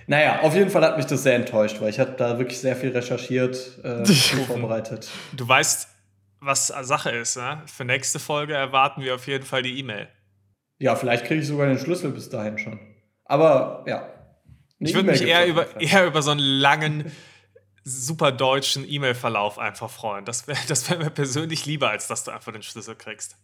Naja, 0.07 0.41
auf 0.41 0.55
jeden 0.55 0.71
Fall 0.71 0.83
hat 0.83 0.97
mich 0.97 1.07
das 1.07 1.23
sehr 1.23 1.37
enttäuscht, 1.37 1.81
weil 1.81 1.91
ich 1.91 2.01
habe 2.01 2.13
da 2.13 2.39
wirklich 2.39 2.59
sehr 2.59 2.75
viel 2.75 2.91
recherchiert, 2.91 3.79
äh, 3.85 4.05
vorbereitet. 4.47 5.09
Du 5.35 5.47
weißt, 5.47 5.89
was 6.41 6.69
Sache 6.69 7.11
ist, 7.11 7.37
ne? 7.37 7.63
Für 7.67 7.85
nächste 7.85 8.19
Folge 8.19 8.55
erwarten 8.55 9.03
wir 9.03 9.15
auf 9.15 9.27
jeden 9.27 9.45
Fall 9.45 9.63
die 9.63 9.79
E-Mail. 9.79 10.09
Ja, 10.79 10.95
vielleicht 10.95 11.25
kriege 11.25 11.41
ich 11.41 11.47
sogar 11.47 11.67
den 11.67 11.79
Schlüssel 11.79 12.11
bis 12.13 12.29
dahin 12.31 12.59
schon. 12.59 12.79
Aber 13.25 13.85
ja. 13.87 14.09
Ich 14.79 14.95
würde 14.95 15.11
mich 15.11 15.23
eher 15.23 15.47
über, 15.47 15.81
eher 15.81 16.07
über 16.07 16.23
so 16.23 16.31
einen 16.31 16.41
langen, 16.41 17.11
super 17.83 18.31
deutschen 18.31 18.89
E-Mail-Verlauf 18.89 19.59
einfach 19.59 19.91
freuen. 19.91 20.25
Das 20.25 20.47
wäre 20.47 20.59
das 20.69 20.89
wär 20.89 20.99
mir 20.99 21.11
persönlich 21.11 21.67
lieber, 21.67 21.91
als 21.91 22.07
dass 22.07 22.25
du 22.25 22.31
einfach 22.31 22.53
den 22.53 22.63
Schlüssel 22.63 22.95
kriegst. 22.95 23.37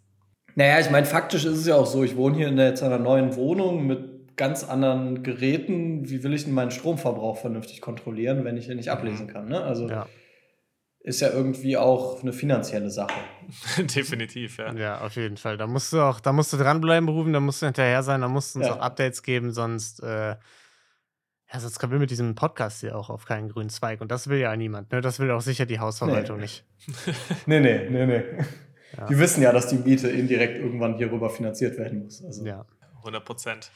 Naja, 0.55 0.79
ich 0.79 0.91
meine, 0.91 1.07
faktisch 1.07 1.45
ist 1.45 1.59
es 1.59 1.67
ja 1.67 1.75
auch 1.75 1.87
so, 1.87 2.05
ich 2.05 2.15
wohne 2.17 2.37
hier 2.37 2.49
in 2.49 2.59
jetzt 2.59 2.85
einer 2.85 2.99
neuen 2.99 3.35
Wohnung 3.35 3.89
mit 3.89 4.37
ganz 4.37 4.63
anderen 4.63 5.25
Geräten. 5.25 6.09
Wie 6.09 6.23
will 6.23 6.33
ich 6.33 6.45
denn 6.45 6.55
meinen 6.55 6.71
Stromverbrauch 6.71 7.39
vernünftig 7.39 7.81
kontrollieren, 7.81 8.45
wenn 8.45 8.57
ich 8.57 8.69
ihn 8.69 8.77
nicht 8.77 8.91
ablesen 8.91 9.27
mhm. 9.27 9.31
kann? 9.31 9.49
Ne? 9.49 9.61
Also 9.61 9.89
ja 9.89 10.07
ist 11.05 11.21
ja 11.21 11.31
irgendwie 11.31 11.77
auch 11.77 12.23
eine 12.23 12.33
finanzielle 12.33 12.91
Sache. 12.91 13.15
Definitiv, 13.79 14.57
ja. 14.57 14.73
Ja, 14.73 15.01
auf 15.03 15.17
jeden 15.17 15.37
Fall. 15.37 15.59
Da 15.59 15.67
musst 15.67 15.93
du 15.93 16.01
auch, 16.01 16.19
da 16.19 16.33
musst 16.33 16.53
du 16.55 16.57
dranbleiben, 16.57 17.05
berufen, 17.05 17.35
da 17.35 17.41
musst 17.41 17.61
du 17.61 17.67
hinterher 17.67 18.03
sein, 18.03 18.23
da 18.23 18.29
musst 18.29 18.55
du 18.55 18.61
uns 18.61 18.69
ja. 18.69 18.75
auch 18.75 18.81
Updates 18.81 19.23
geben, 19.23 19.53
sonst, 19.53 20.03
äh, 20.03 20.31
ja, 21.53 21.61
sonst 21.61 21.79
kommen 21.79 21.93
wir 21.93 21.99
mit 21.99 22.11
diesem 22.11 22.35
Podcast 22.35 22.81
hier 22.81 22.97
auch 22.97 23.11
auf 23.11 23.27
keinen 23.27 23.51
grünen 23.51 23.69
Zweig. 23.69 24.01
Und 24.01 24.11
das 24.11 24.29
will 24.29 24.39
ja 24.39 24.57
niemand, 24.57 24.93
ne? 24.93 25.03
Das 25.03 25.21
will 25.21 25.31
auch 25.31 25.43
sicher 25.43 25.67
die 25.67 25.79
Hausverwaltung 25.79 26.39
nee. 26.39 26.45
nicht. 26.45 26.65
nee, 27.47 27.61
nee, 27.61 27.87
nee, 27.90 28.07
nee. 28.07 28.23
Ja. 28.97 29.07
Die 29.07 29.19
wissen 29.19 29.43
ja, 29.43 29.53
dass 29.53 29.67
die 29.67 29.77
Miete 29.77 30.09
indirekt 30.09 30.57
irgendwann 30.59 30.97
hierüber 30.97 31.29
finanziert 31.29 31.77
werden 31.77 32.05
muss. 32.05 32.25
Also. 32.25 32.47
Ja. 32.47 32.64
100 33.01 33.25
Prozent. 33.27 33.71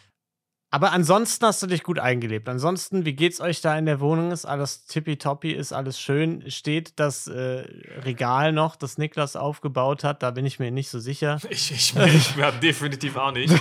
Aber 0.71 0.93
ansonsten 0.93 1.47
hast 1.47 1.63
du 1.63 1.67
dich 1.67 1.83
gut 1.83 1.99
eingelebt. 1.99 2.47
Ansonsten, 2.47 3.07
wie 3.07 3.15
geht's 3.15 3.41
euch 3.41 3.63
da 3.63 3.79
in 3.79 3.87
der 3.87 4.01
Wohnung? 4.01 4.33
Ist 4.33 4.45
alles 4.45 4.85
tippitoppi, 4.85 5.53
ist 5.53 5.73
alles 5.73 5.99
schön? 5.99 6.51
Steht 6.51 7.01
das 7.01 7.27
äh, 7.27 7.65
Regal 8.05 8.53
noch, 8.53 8.77
das 8.77 8.99
Niklas 8.99 9.35
aufgebaut 9.35 10.05
hat? 10.05 10.23
Da 10.23 10.31
bin 10.31 10.45
ich 10.45 10.59
mir 10.59 10.71
nicht 10.71 10.91
so 10.91 10.99
sicher. 10.99 11.39
Ich, 11.51 11.73
ich, 11.73 11.95
ich 11.97 12.35
definitiv 12.61 13.17
auch 13.17 13.33
nicht. 13.33 13.53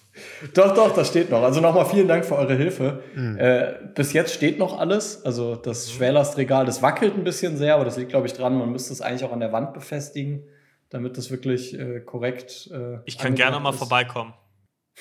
doch, 0.54 0.74
doch, 0.74 0.94
das 0.94 1.08
steht 1.08 1.30
noch. 1.30 1.42
Also 1.42 1.60
nochmal 1.60 1.84
vielen 1.84 2.08
Dank 2.08 2.24
für 2.24 2.36
eure 2.36 2.54
Hilfe. 2.54 3.02
Mhm. 3.14 3.38
Äh, 3.38 3.74
bis 3.94 4.14
jetzt 4.14 4.34
steht 4.34 4.58
noch 4.58 4.78
alles. 4.78 5.24
Also 5.24 5.54
das 5.54 5.92
Schwerlastregal, 5.92 6.64
das 6.64 6.80
wackelt 6.80 7.14
ein 7.14 7.24
bisschen 7.24 7.56
sehr, 7.58 7.74
aber 7.74 7.84
das 7.84 7.98
liegt, 7.98 8.10
glaube 8.10 8.26
ich, 8.26 8.32
dran. 8.32 8.58
Man 8.58 8.72
müsste 8.72 8.92
es 8.94 9.02
eigentlich 9.02 9.24
auch 9.24 9.32
an 9.32 9.40
der 9.40 9.52
Wand 9.52 9.74
befestigen, 9.74 10.44
damit 10.88 11.18
das 11.18 11.30
wirklich 11.30 11.78
äh, 11.78 12.00
korrekt. 12.00 12.70
Äh, 12.72 12.98
ich 13.04 13.18
kann 13.18 13.34
gerne 13.34 13.60
mal 13.60 13.72
vorbeikommen. 13.72 14.32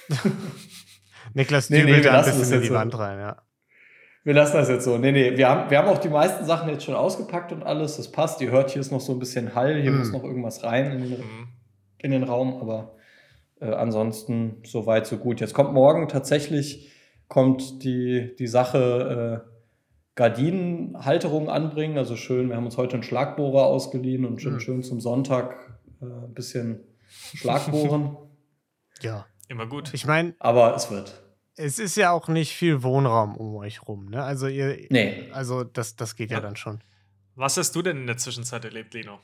Niklas 1.35 1.69
nee, 1.69 1.83
nee, 1.83 2.01
wir 2.01 2.13
ein 2.13 2.23
bisschen 2.23 2.53
in 2.53 2.61
die 2.61 2.67
so. 2.69 2.73
Wand 2.73 2.97
rein, 2.97 3.19
ja. 3.19 3.41
Wir 4.23 4.33
lassen 4.33 4.53
das 4.53 4.69
jetzt 4.69 4.85
so. 4.85 4.97
Nee, 4.97 5.11
nee, 5.11 5.37
wir 5.37 5.49
haben, 5.49 5.69
wir 5.69 5.77
haben 5.77 5.89
auch 5.89 5.97
die 5.97 6.09
meisten 6.09 6.45
Sachen 6.45 6.69
jetzt 6.69 6.85
schon 6.85 6.95
ausgepackt 6.95 7.51
und 7.51 7.61
alles. 7.61 7.97
Das 7.97 8.09
passt. 8.09 8.39
Ihr 8.39 8.51
hört, 8.51 8.71
hier 8.71 8.79
ist 8.79 8.91
noch 8.91 9.01
so 9.01 9.11
ein 9.11 9.19
bisschen 9.19 9.53
Hall, 9.53 9.81
hier 9.81 9.91
mm. 9.91 9.99
muss 9.99 10.11
noch 10.13 10.23
irgendwas 10.23 10.63
rein 10.63 10.93
in 10.93 11.01
den, 11.01 11.19
mm. 11.19 11.47
in 11.99 12.11
den 12.11 12.23
Raum, 12.23 12.55
aber 12.61 12.95
äh, 13.59 13.65
ansonsten 13.65 14.63
so 14.65 14.85
weit, 14.85 15.07
so 15.07 15.17
gut. 15.17 15.41
Jetzt 15.41 15.53
kommt 15.53 15.73
morgen 15.73 16.07
tatsächlich 16.07 16.89
kommt 17.27 17.83
die, 17.83 18.33
die 18.39 18.47
Sache 18.47 19.43
äh, 19.45 19.49
Gardinenhalterung 20.15 21.49
anbringen. 21.49 21.97
Also 21.97 22.15
schön, 22.15 22.47
wir 22.47 22.55
haben 22.55 22.65
uns 22.65 22.77
heute 22.77 22.93
einen 22.93 23.03
Schlagbohrer 23.03 23.65
ausgeliehen 23.65 24.25
und 24.25 24.41
schön, 24.41 24.55
mm. 24.55 24.59
schön 24.61 24.83
zum 24.83 25.01
Sonntag 25.01 25.57
äh, 26.01 26.05
ein 26.05 26.33
bisschen 26.33 26.79
Schlagbohren. 27.09 28.15
ja. 29.01 29.25
Immer 29.47 29.67
gut. 29.67 29.93
Ich 29.93 30.07
meine. 30.07 30.33
Aber 30.39 30.75
es 30.75 30.89
wird 30.89 31.24
es 31.55 31.79
ist 31.79 31.95
ja 31.95 32.11
auch 32.11 32.27
nicht 32.27 32.55
viel 32.55 32.83
Wohnraum 32.83 33.35
um 33.35 33.55
euch 33.55 33.87
rum, 33.87 34.09
ne? 34.09 34.23
Also 34.23 34.47
ihr, 34.47 34.87
nee. 34.89 35.29
also 35.31 35.63
das, 35.63 35.95
das 35.95 36.15
geht 36.15 36.31
ja. 36.31 36.37
ja 36.37 36.41
dann 36.41 36.55
schon. 36.55 36.81
Was 37.35 37.57
hast 37.57 37.75
du 37.75 37.81
denn 37.81 37.97
in 37.97 38.07
der 38.07 38.17
Zwischenzeit 38.17 38.63
erlebt, 38.65 38.93
Lino? 38.93 39.19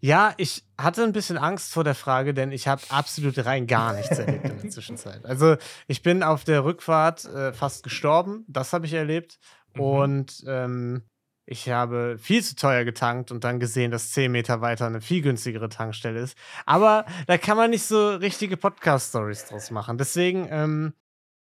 Ja, 0.00 0.34
ich 0.36 0.64
hatte 0.76 1.02
ein 1.02 1.12
bisschen 1.12 1.38
Angst 1.38 1.72
vor 1.72 1.84
der 1.84 1.94
Frage, 1.94 2.34
denn 2.34 2.52
ich 2.52 2.68
habe 2.68 2.82
absolut 2.90 3.42
rein 3.46 3.66
gar 3.66 3.94
nichts 3.94 4.18
erlebt 4.18 4.44
in 4.44 4.60
der 4.60 4.70
Zwischenzeit. 4.70 5.24
Also 5.24 5.56
ich 5.86 6.02
bin 6.02 6.22
auf 6.22 6.44
der 6.44 6.64
Rückfahrt 6.64 7.24
äh, 7.24 7.52
fast 7.52 7.82
gestorben, 7.82 8.44
das 8.48 8.72
habe 8.72 8.86
ich 8.86 8.92
erlebt. 8.92 9.38
Mhm. 9.74 9.80
Und 9.80 10.44
ähm, 10.46 11.02
ich 11.46 11.68
habe 11.68 12.16
viel 12.18 12.42
zu 12.42 12.56
teuer 12.56 12.84
getankt 12.84 13.30
und 13.30 13.44
dann 13.44 13.60
gesehen, 13.60 13.90
dass 13.90 14.12
10 14.12 14.32
Meter 14.32 14.60
weiter 14.60 14.86
eine 14.86 15.00
viel 15.00 15.22
günstigere 15.22 15.68
Tankstelle 15.68 16.20
ist. 16.20 16.36
Aber 16.66 17.04
da 17.26 17.38
kann 17.38 17.56
man 17.56 17.70
nicht 17.70 17.84
so 17.84 18.14
richtige 18.16 18.56
Podcast-Stories 18.56 19.46
draus 19.46 19.70
machen. 19.70 19.98
Deswegen 19.98 20.48
ähm, 20.50 20.94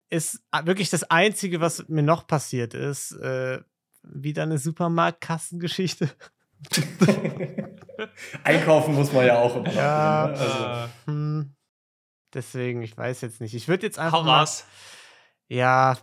ist 0.10 0.44
wirklich 0.64 0.90
das 0.90 1.04
Einzige, 1.04 1.62
was 1.62 1.88
mir 1.88 2.04
noch 2.04 2.28
passiert 2.28 2.74
ist, 2.74 3.12
äh, 3.14 3.62
wieder 4.04 4.44
eine 4.44 4.58
Supermarktkassengeschichte. 4.58 6.10
Einkaufen 8.44 8.96
muss 8.96 9.12
man 9.12 9.26
ja 9.26 9.38
auch 9.38 9.56
immer. 9.56 9.72
Ja, 9.74 10.28
ne? 10.28 10.40
also. 10.40 10.90
hm, 11.06 11.56
deswegen, 12.34 12.82
ich 12.82 12.98
weiß 12.98 13.22
jetzt 13.22 13.42
nicht. 13.42 13.54
Ich 13.54 13.68
würde 13.68 13.86
jetzt 13.86 14.00
einfach. 14.00 14.20
Hau 14.20 14.24
mal, 14.24 14.40
raus. 14.40 14.66
Ja, 15.48 15.98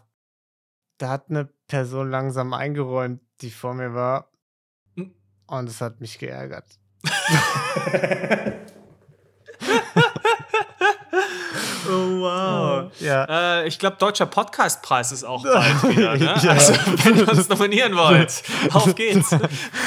da 0.99 1.09
hat 1.09 1.31
eine 1.31 1.47
Person 1.67 2.11
langsam 2.11 2.53
eingeräumt, 2.53 3.23
die 3.41 3.51
vor 3.51 3.75
mir 3.75 3.95
war. 3.95 4.31
Hm. 4.97 5.15
Und 5.47 5.69
es 5.69 5.81
hat 5.81 6.01
mich 6.01 6.19
geärgert. 6.19 6.79
wow. 12.23 12.93
Ja. 13.01 13.61
Äh, 13.61 13.69
ich 13.69 13.79
glaube, 13.79 13.97
Deutscher 13.99 14.27
Podcastpreis 14.27 15.13
ist 15.13 15.25
auch 15.25 15.43
bald 15.45 15.83
wieder. 15.89 16.17
Ne? 16.17 16.25
ja. 16.43 16.53
Also, 16.53 16.73
wenn 17.05 17.17
ihr 17.19 17.29
uns 17.29 17.49
nominieren 17.49 17.97
wollt, 17.97 18.43
auf 18.73 18.95
geht's. 18.95 19.31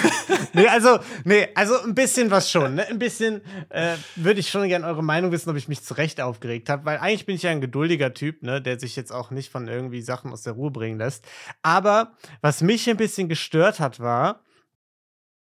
nee, 0.53 0.67
also, 0.67 0.99
nee, 1.23 1.47
also 1.55 1.81
ein 1.81 1.95
bisschen 1.95 2.31
was 2.31 2.51
schon. 2.51 2.75
Ne? 2.75 2.87
Ein 2.87 2.99
bisschen 2.99 3.41
äh, 3.69 3.95
würde 4.15 4.39
ich 4.39 4.49
schon 4.49 4.67
gerne 4.67 4.85
eure 4.85 5.03
Meinung 5.03 5.31
wissen, 5.31 5.49
ob 5.49 5.55
ich 5.55 5.67
mich 5.67 5.83
zu 5.83 5.93
Recht 5.95 6.21
aufgeregt 6.21 6.69
habe, 6.69 6.85
weil 6.85 6.97
eigentlich 6.97 7.25
bin 7.25 7.35
ich 7.35 7.43
ja 7.43 7.51
ein 7.51 7.61
geduldiger 7.61 8.13
Typ, 8.13 8.43
ne, 8.43 8.61
der 8.61 8.79
sich 8.79 8.95
jetzt 8.95 9.11
auch 9.11 9.31
nicht 9.31 9.51
von 9.51 9.67
irgendwie 9.67 10.01
Sachen 10.01 10.31
aus 10.31 10.43
der 10.43 10.53
Ruhe 10.53 10.71
bringen 10.71 10.97
lässt. 10.97 11.25
Aber 11.61 12.13
was 12.41 12.61
mich 12.61 12.89
ein 12.89 12.97
bisschen 12.97 13.29
gestört 13.29 13.79
hat, 13.79 13.99
war, 13.99 14.41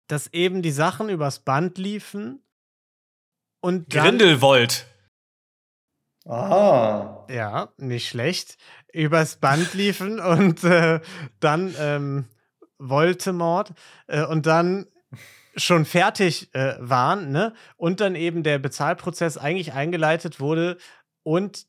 dass 0.08 0.32
eben 0.32 0.62
die 0.62 0.70
Sachen 0.70 1.08
übers 1.08 1.40
Band 1.40 1.78
liefen 1.78 2.42
und 3.60 3.90
Grindelwald. 3.90 4.86
Ah. 6.28 7.26
Ja, 7.30 7.72
nicht 7.78 8.08
schlecht. 8.08 8.58
Übers 8.92 9.36
Band 9.36 9.74
liefen 9.74 10.20
und 10.20 10.62
äh, 10.64 11.00
dann 11.40 11.74
ähm, 11.78 12.24
Voldemort 12.78 13.72
äh, 14.06 14.24
und 14.24 14.46
dann 14.46 14.86
schon 15.56 15.84
fertig 15.84 16.54
äh, 16.54 16.76
waren, 16.78 17.32
ne? 17.32 17.52
Und 17.76 18.00
dann 18.00 18.14
eben 18.14 18.42
der 18.42 18.58
Bezahlprozess 18.58 19.38
eigentlich 19.38 19.72
eingeleitet 19.72 20.38
wurde 20.38 20.78
und 21.24 21.66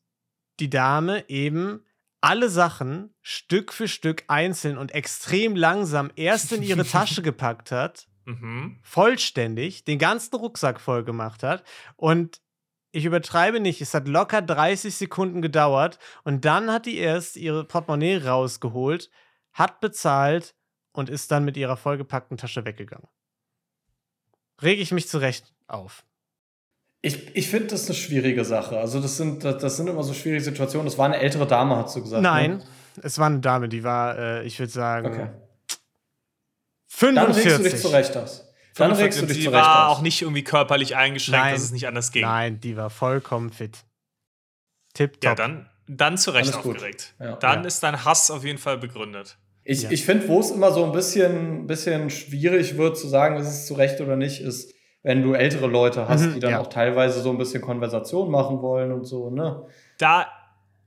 die 0.60 0.70
Dame 0.70 1.28
eben 1.30 1.84
alle 2.22 2.50
Sachen 2.50 3.14
Stück 3.22 3.74
für 3.74 3.88
Stück 3.88 4.26
einzeln 4.28 4.78
und 4.78 4.94
extrem 4.94 5.56
langsam 5.56 6.12
erst 6.16 6.52
in 6.52 6.62
ihre 6.62 6.86
Tasche 6.86 7.22
gepackt 7.24 7.72
hat, 7.72 8.08
mhm. 8.26 8.78
vollständig, 8.84 9.86
den 9.86 10.00
ganzen 10.00 10.36
Rucksack 10.36 10.82
voll 10.82 11.04
gemacht 11.04 11.44
hat 11.44 11.64
und 11.96 12.42
ich 12.92 13.06
übertreibe 13.06 13.60
nicht, 13.60 13.82
es 13.82 13.94
hat 13.94 14.08
locker 14.08 14.42
30 14.42 14.96
Sekunden 14.96 15.42
gedauert 15.42 16.00
und 16.24 16.46
dann 16.46 16.72
hat 16.72 16.86
die 16.86 16.98
erst 16.98 17.38
ihre 17.38 17.64
Portemonnaie 17.64 18.18
rausgeholt, 18.18 19.10
hat 19.54 19.80
bezahlt 19.80 20.56
und 20.92 21.10
ist 21.10 21.32
dann 21.32 21.46
mit 21.46 21.58
ihrer 21.58 21.78
vollgepackten 21.78 22.38
Tasche 22.38 22.66
weggegangen. 22.66 23.08
Rege 24.62 24.82
ich 24.82 24.92
mich 24.92 25.08
zurecht 25.08 25.54
auf. 25.68 26.04
Ich, 27.02 27.34
ich 27.36 27.48
finde 27.48 27.68
das 27.68 27.86
eine 27.86 27.96
schwierige 27.96 28.44
Sache. 28.44 28.78
Also, 28.78 29.00
das 29.00 29.16
sind, 29.16 29.46
das, 29.46 29.62
das, 29.62 29.78
sind 29.78 29.88
immer 29.88 30.04
so 30.04 30.14
schwierige 30.14 30.44
Situationen. 30.44 30.86
Das 30.86 30.98
war 30.98 31.06
eine 31.06 31.18
ältere 31.18 31.48
Dame, 31.48 31.78
hast 31.78 31.96
du 31.96 32.02
gesagt. 32.02 32.22
Ne? 32.22 32.28
Nein, 32.28 32.58
ne? 32.58 32.64
es 33.04 33.18
war 33.18 33.28
eine 33.28 33.40
Dame, 33.40 33.70
die 33.70 33.86
war, 33.86 34.18
äh, 34.18 34.44
ich 34.46 34.60
würde 34.60 34.72
sagen, 34.72 35.08
okay. 35.08 35.30
45. 36.88 37.16
Dann 37.16 37.32
regst 37.32 37.60
du 37.60 37.64
dich 37.64 37.82
zurecht 37.82 38.18
aus. 38.18 38.49
Dann 38.80 38.92
regst 38.94 39.22
du 39.22 39.26
dich 39.26 39.44
zurecht 39.44 39.54
war 39.54 39.90
aus. 39.90 39.98
auch 39.98 40.02
nicht 40.02 40.22
irgendwie 40.22 40.44
körperlich 40.44 40.96
eingeschränkt, 40.96 41.46
Nein. 41.46 41.54
dass 41.54 41.64
es 41.64 41.72
nicht 41.72 41.88
anders 41.88 42.12
ging. 42.12 42.24
Nein, 42.24 42.60
die 42.60 42.78
war 42.78 42.90
vollkommen 42.90 43.52
fit. 43.52 43.80
Tipptopp. 44.94 45.24
Ja, 45.24 45.36
dann, 45.36 45.70
dann 45.88 46.18
zu 46.18 46.32
Recht 46.32 46.56
aufgeregt. 46.56 47.14
Ja, 47.20 47.36
dann 47.36 47.62
ja. 47.62 47.68
ist 47.68 47.84
dein 47.84 48.06
Hass 48.06 48.32
auf 48.32 48.44
jeden 48.44 48.58
Fall 48.58 48.78
begründet. 48.78 49.38
Ich, 49.64 49.84
ja. 49.84 49.92
ich 49.92 50.04
finde, 50.06 50.28
wo 50.28 50.40
es 50.40 50.52
immer 50.52 50.72
so 50.72 50.84
ein 50.84 50.92
bisschen, 50.92 51.68
bisschen 51.68 52.10
schwierig 52.10 52.78
wird 52.78 52.98
zu 52.98 53.08
sagen, 53.08 53.38
ist 53.38 53.48
es 53.48 53.68
zu 53.68 53.76
Recht 53.76 54.02
oder 54.02 54.16
nicht, 54.16 54.42
ist, 54.42 54.74
wenn 55.04 55.22
du 55.22 55.34
ältere 55.34 55.68
Leute 55.68 56.08
hast, 56.08 56.26
mhm, 56.26 56.34
die 56.34 56.40
dann 56.40 56.52
ja. 56.52 56.60
auch 56.60 56.68
teilweise 56.68 57.22
so 57.22 57.30
ein 57.30 57.38
bisschen 57.38 57.62
Konversation 57.62 58.32
machen 58.32 58.62
wollen 58.62 58.92
und 58.92 59.06
so, 59.06 59.30
ne? 59.30 59.66
Da 59.98 60.28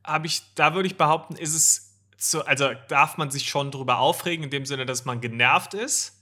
habe 0.05 0.27
ich, 0.27 0.55
da 0.55 0.75
würde 0.75 0.89
ich 0.89 0.97
behaupten, 0.97 1.37
ist 1.37 1.55
es 1.55 2.01
so, 2.17 2.45
also 2.45 2.71
darf 2.89 3.19
man 3.19 3.31
sich 3.31 3.49
schon 3.49 3.71
drüber 3.71 3.99
aufregen, 3.99 4.45
in 4.45 4.51
dem 4.51 4.65
Sinne, 4.65 4.87
dass 4.87 5.05
man 5.05 5.21
genervt 5.21 5.75
ist 5.75 6.22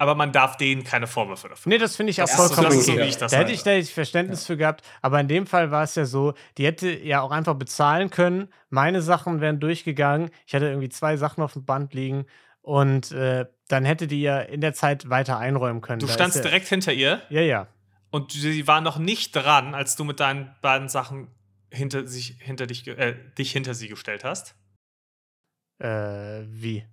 aber 0.00 0.14
man 0.14 0.32
darf 0.32 0.56
denen 0.56 0.82
keine 0.82 1.06
Vorwürfe 1.06 1.50
dafür. 1.50 1.68
Nee, 1.68 1.76
das 1.76 1.94
finde 1.94 2.12
ich 2.12 2.22
auch 2.22 2.28
vollkommen 2.28 2.72
so, 2.72 2.80
so, 2.80 2.96
das 2.96 3.18
da 3.18 3.36
hätte 3.36 3.52
ich, 3.52 3.62
da 3.62 3.70
hätte 3.72 3.82
ich 3.82 3.92
Verständnis 3.92 4.44
ja. 4.44 4.46
für 4.46 4.56
gehabt, 4.56 4.82
aber 5.02 5.20
in 5.20 5.28
dem 5.28 5.46
Fall 5.46 5.70
war 5.70 5.82
es 5.82 5.94
ja 5.94 6.06
so, 6.06 6.32
die 6.56 6.64
hätte 6.64 6.90
ja 6.90 7.20
auch 7.20 7.30
einfach 7.30 7.54
bezahlen 7.54 8.08
können, 8.08 8.48
meine 8.70 9.02
Sachen 9.02 9.42
wären 9.42 9.60
durchgegangen, 9.60 10.30
ich 10.46 10.54
hatte 10.54 10.68
irgendwie 10.68 10.88
zwei 10.88 11.18
Sachen 11.18 11.42
auf 11.42 11.52
dem 11.52 11.66
Band 11.66 11.92
liegen 11.92 12.24
und 12.62 13.12
äh, 13.12 13.44
dann 13.68 13.84
hätte 13.84 14.06
die 14.06 14.22
ja 14.22 14.40
in 14.40 14.62
der 14.62 14.72
Zeit 14.72 15.10
weiter 15.10 15.36
einräumen 15.36 15.82
können. 15.82 15.98
Du 15.98 16.06
da 16.06 16.14
standst 16.14 16.38
ja, 16.38 16.44
direkt 16.44 16.68
hinter 16.68 16.94
ihr? 16.94 17.20
Ja, 17.28 17.42
ja. 17.42 17.66
Und 18.10 18.32
sie 18.32 18.66
war 18.66 18.80
noch 18.80 18.96
nicht 18.96 19.36
dran, 19.36 19.74
als 19.74 19.96
du 19.96 20.04
mit 20.04 20.18
deinen 20.18 20.50
beiden 20.62 20.88
Sachen 20.88 21.28
hinter, 21.70 22.06
sich, 22.06 22.36
hinter 22.40 22.66
dich, 22.66 22.88
äh, 22.88 23.16
dich 23.36 23.52
hinter 23.52 23.74
sie 23.74 23.88
gestellt 23.88 24.24
hast? 24.24 24.54
Äh, 25.78 26.40
wie? 26.46 26.86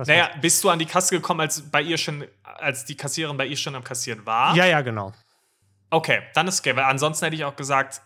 Was 0.00 0.08
naja, 0.08 0.30
bist 0.40 0.64
du 0.64 0.70
an 0.70 0.78
die 0.78 0.86
Kasse 0.86 1.14
gekommen, 1.14 1.40
als 1.40 1.60
bei 1.60 1.82
ihr 1.82 1.98
schon, 1.98 2.24
als 2.42 2.86
die 2.86 2.96
Kassiererin 2.96 3.36
bei 3.36 3.44
ihr 3.44 3.56
schon 3.58 3.74
am 3.74 3.84
Kassieren 3.84 4.24
war? 4.24 4.56
Ja, 4.56 4.64
ja, 4.64 4.80
genau. 4.80 5.12
Okay, 5.90 6.22
dann 6.32 6.48
ist 6.48 6.60
okay, 6.60 6.74
weil 6.74 6.84
ansonsten 6.84 7.26
hätte 7.26 7.36
ich 7.36 7.44
auch 7.44 7.54
gesagt, 7.54 8.00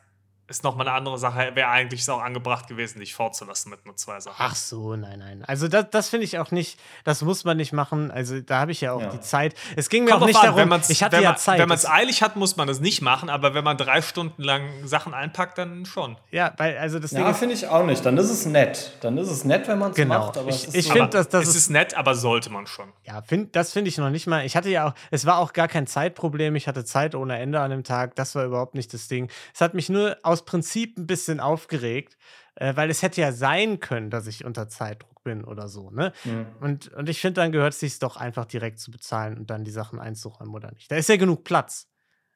ist 0.46 0.62
nochmal 0.62 0.87
eine 0.87 0.96
andere 0.96 1.18
Sache. 1.18 1.52
Wäre 1.54 1.68
eigentlich 1.68 2.09
auch 2.11 2.20
angebracht 2.22 2.68
gewesen, 2.68 2.98
dich 2.98 3.14
fortzulassen 3.14 3.70
mit 3.70 3.87
nur 3.87 3.96
zwei 3.96 4.20
Sachen. 4.20 4.37
Ach 4.38 4.54
so, 4.54 4.94
nein, 4.94 5.18
nein. 5.18 5.44
Also 5.46 5.68
das, 5.68 5.87
das 5.90 6.09
finde 6.11 6.24
ich 6.24 6.38
auch 6.38 6.50
nicht, 6.50 6.78
das 7.04 7.22
muss 7.22 7.44
man 7.44 7.57
nicht 7.57 7.72
machen. 7.72 8.11
Also 8.11 8.40
da 8.40 8.61
habe 8.61 8.72
ich 8.72 8.80
ja 8.80 8.92
auch 8.92 9.00
ja. 9.00 9.09
die 9.09 9.20
Zeit. 9.20 9.54
Es 9.76 9.88
ging 9.88 10.04
mir 10.04 10.11
Kommt 10.11 10.22
auch 10.24 10.26
nicht 10.26 10.37
an, 10.37 10.54
darum, 10.54 10.80
ich 10.88 11.02
hatte 11.02 11.16
man, 11.16 11.22
ja 11.22 11.37
Zeit. 11.37 11.59
Wenn 11.59 11.68
man 11.68 11.78
es 11.78 11.87
eilig 11.87 12.22
hat, 12.22 12.37
muss 12.37 12.57
man 12.57 12.68
das 12.68 12.80
nicht 12.80 13.00
machen, 13.00 13.30
aber 13.30 13.54
wenn 13.54 13.64
man 13.64 13.76
drei 13.76 14.02
Stunden 14.02 14.42
lang 14.42 14.68
Sachen 14.85 15.14
einpackt, 15.14 15.57
dann 15.59 15.87
schon. 15.87 16.16
Ja, 16.30 16.52
weil, 16.59 16.76
also 16.76 16.98
das 16.98 17.12
Ja, 17.12 17.33
finde 17.33 17.54
ich 17.54 17.66
auch 17.68 17.85
nicht. 17.85 18.04
Dann 18.04 18.18
ist 18.18 18.30
es 18.30 18.44
nett. 18.44 18.98
Dann 19.00 19.16
ist 19.16 19.30
es 19.30 19.44
nett, 19.44 19.66
wenn 19.68 19.78
man 19.78 19.90
es 19.92 19.96
genau. 19.96 20.26
macht. 20.26 20.38
Aber 20.38 20.50
ich, 20.50 20.74
ich 20.74 20.92
finde, 20.92 21.09
dass 21.09 21.28
das 21.28 21.48
es 21.48 21.57
ist 21.57 21.70
nett, 21.70 21.96
aber 21.96 22.14
sollte 22.14 22.50
man 22.50 22.66
schon. 22.66 22.92
Ja, 23.04 23.22
find, 23.22 23.57
das 23.57 23.72
finde 23.72 23.88
ich 23.88 23.98
noch 23.98 24.11
nicht 24.11 24.26
mal. 24.26 24.44
Ich 24.44 24.57
hatte 24.57 24.68
ja 24.68 24.88
auch, 24.88 24.94
es 25.11 25.24
war 25.24 25.38
auch 25.38 25.52
gar 25.52 25.68
kein 25.68 25.87
Zeitproblem. 25.87 26.54
Ich 26.57 26.68
hatte 26.68 26.85
Zeit 26.85 27.14
ohne 27.14 27.38
Ende 27.38 27.61
an 27.61 27.70
dem 27.70 27.85
Tag. 27.85 28.14
Das 28.16 28.35
war 28.35 28.44
überhaupt 28.44 28.74
nicht 28.74 28.92
das 28.92 29.09
Ding. 29.09 29.30
Es 29.54 29.61
hat 29.61 29.74
mich 29.74 29.88
nur 29.88 30.18
aus 30.22 30.34
Prinzip 30.42 30.99
ein 30.99 31.07
bisschen 31.07 31.14
bisschen 31.25 31.40
aufgeregt, 31.40 32.16
äh, 32.57 32.77
weil 32.77 32.90
es 32.90 33.03
hätte 33.03 33.20
ja 33.20 33.33
sein 33.33 33.81
können, 33.81 34.11
dass 34.11 34.27
ich 34.27 34.44
unter 34.44 34.68
Zeitdruck 34.68 35.23
bin 35.23 35.44
oder 35.44 35.68
so. 35.68 35.90
Ne? 35.90 36.12
Mhm. 36.25 36.47
Und, 36.61 36.88
und 36.92 37.09
ich 37.09 37.20
finde, 37.20 37.40
dann 37.40 37.53
gehört 37.53 37.73
es 37.73 37.81
sich 37.81 37.99
doch 37.99 38.16
einfach 38.16 38.44
direkt 38.44 38.79
zu 38.79 38.90
bezahlen 38.90 39.38
und 39.38 39.51
dann 39.51 39.64
die 39.64 39.70
Sachen 39.70 39.99
einzuräumen 39.99 40.55
oder 40.55 40.73
nicht. 40.73 40.90
Da 40.90 40.97
ist 40.97 41.09
ja 41.09 41.16
genug 41.16 41.44
Platz. 41.44 41.88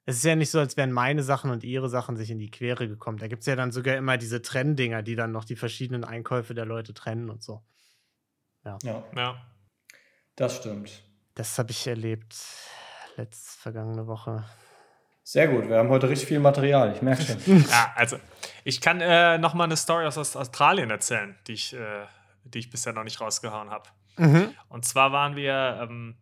Es 0.06 0.16
ist 0.16 0.24
ja 0.24 0.36
nicht 0.36 0.50
so, 0.50 0.58
als 0.58 0.76
wären 0.78 0.90
meine 0.90 1.22
Sachen 1.22 1.50
und 1.50 1.64
ihre 1.64 1.90
Sachen 1.90 2.16
sich 2.16 2.30
in 2.30 2.38
die 2.38 2.50
Quere 2.50 2.88
gekommen. 2.88 3.18
Da 3.18 3.28
gibt 3.28 3.40
es 3.40 3.46
ja 3.46 3.56
dann 3.56 3.72
sogar 3.72 3.96
immer 3.96 4.16
diese 4.16 4.40
Trenndinger, 4.40 5.02
die 5.02 5.16
dann 5.16 5.32
noch 5.32 5.44
die 5.44 5.56
verschiedenen 5.56 6.04
Einkäufe 6.04 6.54
der 6.54 6.64
Leute 6.64 6.94
trennen 6.94 7.28
und 7.28 7.42
so. 7.42 7.62
Ja. 8.64 8.78
Ja. 8.82 9.04
ja. 9.14 9.46
Das 10.34 10.56
stimmt. 10.56 11.02
Das 11.34 11.58
habe 11.58 11.72
ich 11.72 11.86
erlebt 11.86 12.36
letzte 13.16 13.60
vergangene 13.60 14.06
Woche. 14.06 14.44
Sehr 15.30 15.46
gut, 15.46 15.68
wir 15.68 15.76
haben 15.76 15.90
heute 15.90 16.08
richtig 16.08 16.26
viel 16.26 16.40
Material, 16.40 16.90
ich 16.94 17.02
merke 17.02 17.20
schon. 17.20 17.36
ja, 17.70 17.92
also 17.94 18.16
ich 18.64 18.80
kann 18.80 19.02
äh, 19.02 19.36
noch 19.36 19.52
mal 19.52 19.64
eine 19.64 19.76
Story 19.76 20.06
aus 20.06 20.16
Australien 20.16 20.88
erzählen, 20.88 21.36
die 21.46 21.52
ich, 21.52 21.74
äh, 21.74 22.06
die 22.44 22.60
ich 22.60 22.70
bisher 22.70 22.94
noch 22.94 23.04
nicht 23.04 23.20
rausgehauen 23.20 23.68
habe. 23.68 23.90
Mhm. 24.16 24.54
Und 24.70 24.86
zwar 24.86 25.12
waren 25.12 25.36
wir, 25.36 25.80
ähm, 25.82 26.16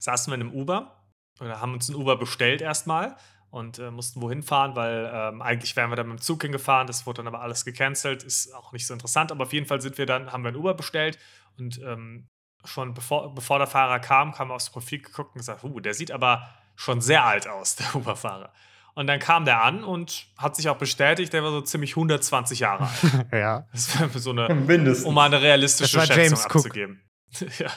saßen 0.00 0.30
wir 0.30 0.34
in 0.34 0.42
einem 0.42 0.52
Uber 0.52 1.02
oder 1.40 1.62
haben 1.62 1.72
uns 1.72 1.88
ein 1.88 1.94
Uber 1.94 2.18
bestellt 2.18 2.60
erstmal 2.60 3.16
und 3.48 3.78
äh, 3.78 3.90
mussten 3.90 4.20
wohin 4.20 4.42
fahren, 4.42 4.76
weil 4.76 5.10
ähm, 5.10 5.40
eigentlich 5.40 5.74
wären 5.74 5.90
wir 5.90 5.96
dann 5.96 6.08
mit 6.08 6.18
dem 6.18 6.22
Zug 6.22 6.42
hingefahren, 6.42 6.86
das 6.86 7.06
wurde 7.06 7.22
dann 7.22 7.28
aber 7.28 7.40
alles 7.40 7.64
gecancelt, 7.64 8.22
ist 8.22 8.52
auch 8.52 8.70
nicht 8.72 8.86
so 8.86 8.92
interessant, 8.92 9.32
aber 9.32 9.44
auf 9.44 9.54
jeden 9.54 9.64
Fall 9.64 9.80
sind 9.80 9.96
wir 9.96 10.04
dann, 10.04 10.30
haben 10.30 10.42
wir 10.42 10.50
ein 10.50 10.56
Uber 10.56 10.74
bestellt 10.74 11.18
und 11.56 11.80
ähm, 11.80 12.28
schon 12.66 12.92
bevor, 12.92 13.34
bevor 13.34 13.56
der 13.56 13.66
Fahrer 13.66 13.98
kam, 13.98 14.32
kam 14.32 14.50
er 14.50 14.56
aufs 14.56 14.68
Profil 14.68 15.00
geguckt 15.00 15.34
und 15.34 15.38
gesagt, 15.38 15.64
uh, 15.64 15.80
der 15.80 15.94
sieht 15.94 16.10
aber 16.10 16.46
schon 16.76 17.00
sehr 17.00 17.24
alt 17.24 17.48
aus, 17.48 17.76
der 17.76 17.94
Uberfahrer. 17.96 18.52
Und 18.94 19.08
dann 19.08 19.18
kam 19.18 19.44
der 19.44 19.62
an 19.62 19.84
und 19.84 20.26
hat 20.38 20.56
sich 20.56 20.70
auch 20.70 20.78
bestätigt, 20.78 21.32
der 21.32 21.42
war 21.42 21.50
so 21.50 21.60
ziemlich 21.60 21.90
120 21.96 22.60
Jahre 22.60 22.84
alt. 22.84 23.26
ja. 23.32 23.66
Das 23.72 24.00
war 24.00 24.08
so 24.08 24.30
eine, 24.30 24.54
Mindestens. 24.54 25.04
um 25.04 25.14
mal 25.14 25.26
eine 25.26 25.42
realistische 25.42 26.00
Schätzung 26.00 26.16
James 26.16 26.44
abzugeben. 26.46 27.02
ja. 27.58 27.70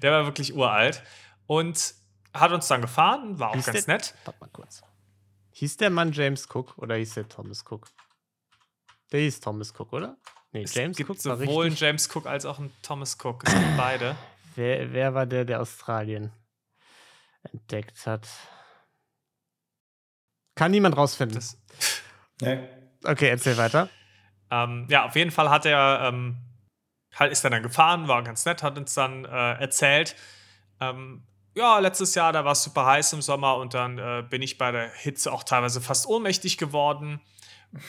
Der 0.00 0.12
war 0.12 0.24
wirklich 0.24 0.54
uralt. 0.54 1.02
Und 1.46 1.94
hat 2.32 2.52
uns 2.52 2.68
dann 2.68 2.80
gefahren, 2.80 3.38
war 3.38 3.50
auch 3.50 3.54
hieß 3.54 3.66
ganz 3.66 3.84
der, 3.84 3.94
nett. 3.96 4.14
Warte 4.24 4.40
mal 4.40 4.48
kurz. 4.50 4.82
Hieß 5.52 5.76
der 5.76 5.90
Mann 5.90 6.12
James 6.12 6.48
Cook 6.48 6.78
oder 6.78 6.94
hieß 6.94 7.14
der 7.14 7.28
Thomas 7.28 7.64
Cook? 7.68 7.88
Der 9.12 9.20
hieß 9.20 9.40
Thomas 9.40 9.74
Cook, 9.78 9.92
oder? 9.92 10.16
Nee, 10.52 10.62
es 10.62 10.72
James 10.72 10.96
gibt 10.96 11.10
Cook 11.10 11.20
sowohl 11.20 11.66
einen 11.66 11.76
James 11.76 12.08
Cook 12.14 12.26
als 12.26 12.46
auch 12.46 12.58
einen 12.58 12.72
Thomas 12.82 13.18
Cook. 13.22 13.42
Es 13.46 13.52
gibt 13.52 13.76
beide. 13.76 14.16
Wer, 14.54 14.90
wer 14.92 15.12
war 15.12 15.26
der, 15.26 15.44
der 15.44 15.60
Australien? 15.60 16.32
Entdeckt 17.42 18.06
hat. 18.06 18.28
Kann 20.56 20.70
niemand 20.70 20.96
rausfinden. 20.96 21.36
Das, 21.36 21.58
nee. 22.40 22.68
Okay, 23.04 23.28
erzähl 23.28 23.56
weiter. 23.56 23.88
Ähm, 24.50 24.86
ja, 24.90 25.06
auf 25.06 25.16
jeden 25.16 25.30
Fall 25.30 25.48
hat 25.48 25.64
er, 25.64 26.00
ähm, 26.04 26.36
halt 27.14 27.32
ist 27.32 27.44
er 27.44 27.50
dann 27.50 27.62
gefahren, 27.62 28.08
war 28.08 28.22
ganz 28.22 28.44
nett, 28.44 28.62
hat 28.62 28.76
uns 28.76 28.94
dann 28.94 29.24
äh, 29.24 29.52
erzählt, 29.54 30.16
ähm, 30.80 31.22
ja, 31.54 31.78
letztes 31.78 32.14
Jahr, 32.14 32.32
da 32.32 32.44
war 32.44 32.52
es 32.52 32.62
super 32.62 32.86
heiß 32.86 33.12
im 33.12 33.22
Sommer 33.22 33.56
und 33.56 33.74
dann 33.74 33.98
äh, 33.98 34.24
bin 34.28 34.40
ich 34.42 34.56
bei 34.56 34.70
der 34.70 34.90
Hitze 34.90 35.32
auch 35.32 35.42
teilweise 35.42 35.80
fast 35.80 36.06
ohnmächtig 36.06 36.58
geworden. 36.58 37.20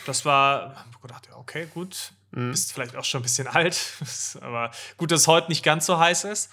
Das 0.05 0.25
war, 0.25 0.85
ich 0.91 1.01
gedacht, 1.01 1.27
ja, 1.27 1.35
okay, 1.35 1.67
gut, 1.73 2.13
mhm. 2.31 2.51
bist 2.51 2.73
vielleicht 2.73 2.95
auch 2.95 3.05
schon 3.05 3.21
ein 3.21 3.23
bisschen 3.23 3.47
alt, 3.49 3.93
aber 4.41 4.71
gut, 4.97 5.11
dass 5.11 5.21
es 5.21 5.27
heute 5.27 5.49
nicht 5.49 5.63
ganz 5.63 5.85
so 5.85 5.99
heiß 5.99 6.25
ist. 6.25 6.51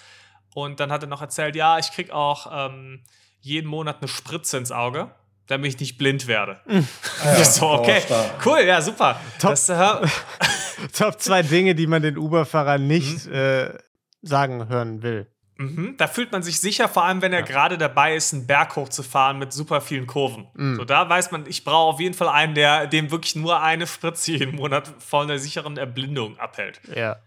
Und 0.53 0.79
dann 0.79 0.91
hat 0.91 1.03
er 1.03 1.07
noch 1.07 1.21
erzählt, 1.21 1.55
ja, 1.55 1.77
ich 1.77 1.91
krieg 1.91 2.11
auch 2.11 2.47
ähm, 2.51 3.03
jeden 3.39 3.67
Monat 3.67 3.97
eine 3.99 4.07
Spritze 4.07 4.57
ins 4.57 4.71
Auge, 4.71 5.11
damit 5.47 5.73
ich 5.73 5.79
nicht 5.79 5.97
blind 5.97 6.27
werde. 6.27 6.59
Mhm. 6.65 6.87
Ah 7.23 7.37
ja, 7.37 7.43
so, 7.43 7.67
okay, 7.67 8.01
cool, 8.45 8.61
ja, 8.61 8.81
super. 8.81 9.19
Top, 9.39 9.51
das, 9.51 9.67
äh, 9.69 10.07
Top 10.97 11.19
zwei 11.19 11.41
Dinge, 11.41 11.75
die 11.75 11.85
man 11.85 12.01
den 12.01 12.17
Uber-Fahrer 12.17 12.77
nicht 12.77 13.27
mhm. 13.27 13.33
äh, 13.33 13.73
sagen 14.21 14.69
hören 14.69 15.01
will. 15.01 15.27
Mhm. 15.59 15.95
Da 15.97 16.07
fühlt 16.07 16.31
man 16.31 16.41
sich 16.41 16.61
sicher, 16.61 16.87
vor 16.87 17.03
allem 17.03 17.21
wenn 17.21 17.33
er 17.33 17.41
ja. 17.41 17.45
gerade 17.45 17.77
dabei 17.77 18.15
ist, 18.15 18.33
einen 18.33 18.47
Berg 18.47 18.77
hochzufahren 18.77 19.37
mit 19.37 19.51
super 19.51 19.81
vielen 19.81 20.07
Kurven. 20.07 20.47
Mhm. 20.53 20.77
So, 20.77 20.85
da 20.85 21.09
weiß 21.09 21.31
man, 21.31 21.45
ich 21.47 21.65
brauche 21.65 21.93
auf 21.93 21.99
jeden 21.99 22.15
Fall 22.15 22.29
einen, 22.29 22.55
der 22.55 22.87
dem 22.87 23.11
wirklich 23.11 23.35
nur 23.35 23.61
eine 23.61 23.85
Spritze 23.85 24.31
jeden 24.31 24.55
Monat 24.55 24.89
von 24.99 25.27
der 25.27 25.37
sicheren 25.37 25.75
Erblindung 25.75 26.39
abhält. 26.39 26.79
Ja. 26.95 27.17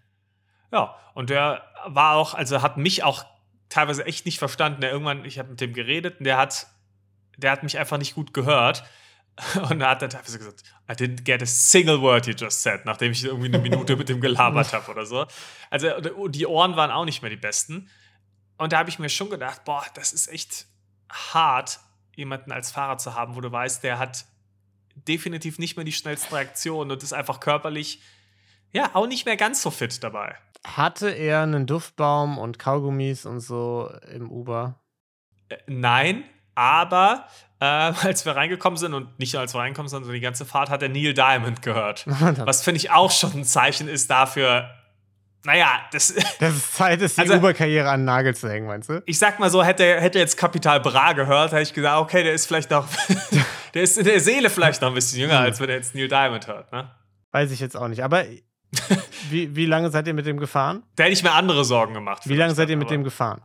Ja, 0.73 0.97
und 1.15 1.31
der 1.31 1.63
war 1.87 2.17
auch, 2.17 2.35
also 2.35 2.63
hat 2.63 2.79
mich 2.79 3.05
auch 3.05 3.25
teilweise 3.69 4.07
echt 4.07 4.27
nicht 4.27 4.39
verstanden. 4.39 4.81
Der 4.81 4.91
irgendwann, 4.91 5.25
ich 5.25 5.39
habe 5.39 5.51
mit 5.51 5.61
dem 5.61 5.73
geredet 5.73 6.19
und 6.19 6.25
der 6.25 6.39
hat, 6.39 6.67
der 7.37 7.51
hat 7.51 7.63
mich 7.63 7.79
einfach 7.79 7.99
nicht 7.99 8.15
gut 8.15 8.35
gehört. 8.35 8.85
Und 9.71 9.79
da 9.79 9.89
hat 9.89 10.03
er 10.03 10.11
teilweise 10.11 10.37
gesagt, 10.37 10.63
I 10.91 10.93
didn't 10.93 11.25
get 11.25 11.41
a 11.41 11.47
single 11.47 12.03
word 12.03 12.27
you 12.27 12.35
just 12.35 12.61
said, 12.61 12.85
nachdem 12.85 13.13
ich 13.13 13.25
irgendwie 13.25 13.47
eine 13.47 13.59
Minute 13.59 13.97
mit 13.97 14.11
dem 14.11 14.21
gelabert 14.21 14.75
habe 14.75 14.91
oder 14.91 15.07
so. 15.07 15.27
Also 15.71 15.89
die 16.29 16.47
Ohren 16.47 16.77
waren 16.77 16.91
auch 16.91 17.07
nicht 17.07 17.23
mehr 17.23 17.31
die 17.31 17.39
besten. 17.39 17.89
Und 18.59 18.75
da 18.75 18.79
habe 18.79 18.91
ich 18.91 18.99
mir 18.99 19.09
schon 19.09 19.31
gedacht, 19.31 19.65
boah, 19.65 19.87
das 19.95 20.13
ist 20.13 20.29
echt 20.29 20.67
hart, 21.11 21.81
jemanden 22.15 22.53
als 22.53 22.71
Fahrer 22.71 22.99
zu 22.99 23.15
haben, 23.15 23.35
wo 23.35 23.41
du 23.41 23.51
weißt, 23.51 23.83
der 23.83 23.99
hat 23.99 24.27
definitiv 24.95 25.59
nicht 25.59 25.77
mehr 25.77 25.85
die 25.87 25.93
schnellsten 25.93 26.35
Reaktionen 26.35 26.91
und 26.91 27.03
ist 27.03 27.15
einfach 27.15 27.41
körperlich, 27.41 28.03
ja, 28.71 28.91
auch 28.95 29.07
nicht 29.07 29.25
mehr 29.25 29.39
ganz 29.39 29.63
so 29.63 29.71
fit 29.71 30.03
dabei. 30.03 30.37
Hatte 30.65 31.11
er 31.11 31.43
einen 31.43 31.67
Duftbaum 31.67 32.39
und 32.39 32.59
Kaugummis 32.59 33.27
und 33.27 33.41
so 33.41 33.93
im 34.13 34.31
Uber? 34.31 34.81
Äh, 35.49 35.57
nein, 35.67 36.25
aber 36.55 37.27
äh, 37.61 37.65
als 38.03 38.25
wir 38.25 38.37
reingekommen 38.37 38.77
sind 38.77 38.95
und 38.95 39.19
nicht 39.19 39.33
nur 39.33 39.41
als 39.41 39.55
wir 39.55 39.61
reingekommen 39.61 39.89
sind, 39.89 40.01
sondern 40.01 40.15
die 40.15 40.21
ganze 40.21 40.45
Fahrt 40.45 40.71
hat 40.71 40.83
er 40.83 40.89
Neil 40.89 41.15
Diamond 41.15 41.63
gehört. 41.63 42.07
was 42.07 42.63
finde 42.63 42.79
ich 42.79 42.91
auch 42.91 43.11
schon 43.11 43.33
ein 43.33 43.45
Zeichen 43.45 43.89
ist 43.89 44.11
dafür, 44.11 44.71
naja, 45.45 45.81
das. 45.91 46.15
Das 46.39 46.55
ist 46.55 46.75
Zeit, 46.75 47.01
ist 47.01 47.17
die 47.17 47.23
also, 47.23 47.35
Uber-Karriere 47.35 47.89
an 47.91 48.01
den 48.01 48.05
Nagel 48.05 48.35
zu 48.35 48.49
hängen, 48.49 48.67
meinst 48.67 48.89
du? 48.89 49.03
Ich 49.07 49.19
sag 49.19 49.39
mal 49.39 49.51
so, 49.51 49.65
hätte, 49.65 50.01
hätte 50.01 50.19
jetzt 50.19 50.37
Kapital 50.37 50.81
Bra 50.81 51.13
gehört, 51.13 51.53
hätte 51.53 51.63
ich 51.63 51.75
gesagt, 51.75 52.01
okay, 52.01 52.23
der 52.23 52.35
ist 52.35 52.47
vielleicht 52.47 52.71
noch. 52.71 52.87
der 53.75 53.83
ist 53.83 53.99
in 53.99 54.05
der 54.05 54.21
Seele 54.21 54.51
vielleicht 54.51 54.81
noch 54.83 54.89
ein 54.89 54.95
bisschen 54.95 55.21
jünger, 55.21 55.41
als 55.41 55.61
wenn 55.61 55.69
er 55.69 55.77
jetzt 55.77 55.95
Neil 55.95 56.09
Diamond 56.09 56.47
hört, 56.47 56.71
ne? 56.73 56.91
Weiß 57.33 57.51
ich 57.51 57.61
jetzt 57.61 57.77
auch 57.77 57.89
nicht. 57.89 58.05
Aber 58.05 58.25
wie, 59.31 59.55
wie 59.55 59.67
lange 59.67 59.91
seid 59.91 60.07
ihr 60.07 60.15
mit 60.15 60.27
dem 60.27 60.39
gefahren? 60.39 60.83
Da 60.97 61.05
hätte 61.05 61.13
ich 61.13 61.23
mir 61.23 61.33
andere 61.33 61.65
Sorgen 61.65 61.95
gemacht. 61.95 62.29
Wie 62.29 62.37
lange 62.37 62.55
seid 62.55 62.71
ihr 62.71 62.77
mit 62.77 62.91
dem 62.91 63.05
gefahren? 63.05 63.43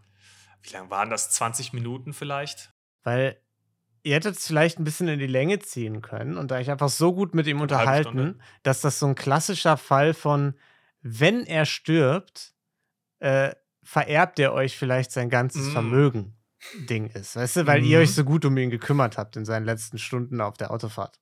Wie 0.63 0.73
lange 0.73 0.89
waren 0.89 1.09
das? 1.09 1.31
20 1.31 1.73
Minuten 1.73 2.13
vielleicht? 2.13 2.71
Weil 3.03 3.39
ihr 4.03 4.15
hättet 4.15 4.37
es 4.37 4.47
vielleicht 4.47 4.79
ein 4.79 4.83
bisschen 4.83 5.07
in 5.07 5.19
die 5.19 5.27
Länge 5.27 5.59
ziehen 5.59 6.01
können 6.01 6.37
und 6.37 6.51
da 6.51 6.59
ich 6.59 6.71
einfach 6.71 6.89
so 6.89 7.13
gut 7.13 7.35
mit 7.35 7.47
ihm 7.47 7.61
unterhalten, 7.61 8.41
dass 8.63 8.81
das 8.81 8.99
so 8.99 9.05
ein 9.05 9.15
klassischer 9.15 9.77
Fall 9.77 10.13
von 10.13 10.55
wenn 11.01 11.45
er 11.45 11.65
stirbt, 11.65 12.53
äh, 13.19 13.53
vererbt 13.83 14.39
er 14.39 14.53
euch 14.53 14.77
vielleicht 14.77 15.11
sein 15.11 15.29
ganzes 15.29 15.67
mm. 15.67 15.71
Vermögen 15.71 16.37
Ding 16.89 17.07
ist, 17.07 17.35
weißt 17.35 17.57
du, 17.57 17.67
weil 17.67 17.81
mm. 17.81 17.85
ihr 17.85 17.99
euch 17.99 18.13
so 18.13 18.23
gut 18.23 18.43
um 18.45 18.57
ihn 18.57 18.69
gekümmert 18.69 19.17
habt 19.17 19.37
in 19.37 19.45
seinen 19.45 19.65
letzten 19.65 19.97
Stunden 19.97 20.41
auf 20.41 20.57
der 20.57 20.71
Autofahrt. 20.71 21.19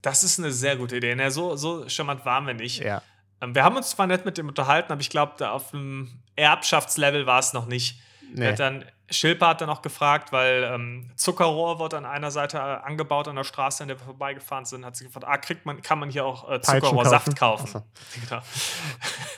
Das 0.00 0.22
ist 0.22 0.38
eine 0.38 0.50
sehr 0.52 0.76
gute 0.76 0.96
Idee. 0.96 1.14
Na, 1.14 1.30
so, 1.30 1.56
so 1.56 1.88
charmant 1.88 2.24
waren 2.24 2.46
wir 2.46 2.54
nicht. 2.54 2.82
Ja. 2.82 3.02
Ähm, 3.40 3.54
wir 3.54 3.64
haben 3.64 3.76
uns 3.76 3.90
zwar 3.90 4.06
nett 4.06 4.24
mit 4.24 4.38
dem 4.38 4.48
unterhalten, 4.48 4.92
aber 4.92 5.00
ich 5.00 5.10
glaube, 5.10 5.50
auf 5.50 5.70
dem 5.70 6.22
Erbschaftslevel 6.36 7.26
war 7.26 7.38
es 7.38 7.52
noch 7.52 7.66
nicht. 7.66 8.00
Nee. 8.32 8.48
Hat 8.48 8.60
dann 8.60 8.84
Schilper 9.10 9.48
hat 9.48 9.60
dann 9.60 9.70
auch 9.70 9.82
gefragt, 9.82 10.32
weil 10.32 10.62
ähm, 10.62 11.10
Zuckerrohr 11.16 11.80
wird 11.80 11.94
an 11.94 12.06
einer 12.06 12.30
Seite 12.30 12.58
äh, 12.58 12.60
angebaut 12.60 13.26
an 13.26 13.34
der 13.34 13.44
Straße, 13.44 13.82
an 13.82 13.88
der 13.88 13.98
wir 13.98 14.04
vorbeigefahren 14.04 14.64
sind. 14.64 14.84
Hat 14.84 14.96
sie 14.96 15.04
gefragt, 15.04 15.26
ah, 15.28 15.36
kriegt 15.36 15.66
man, 15.66 15.82
kann 15.82 15.98
man 15.98 16.10
hier 16.10 16.24
auch 16.24 16.48
äh, 16.48 16.60
Zuckerrohrsaft 16.60 17.36
kaufen? 17.36 17.72
kaufen. 17.72 17.82
Genau. 18.28 18.42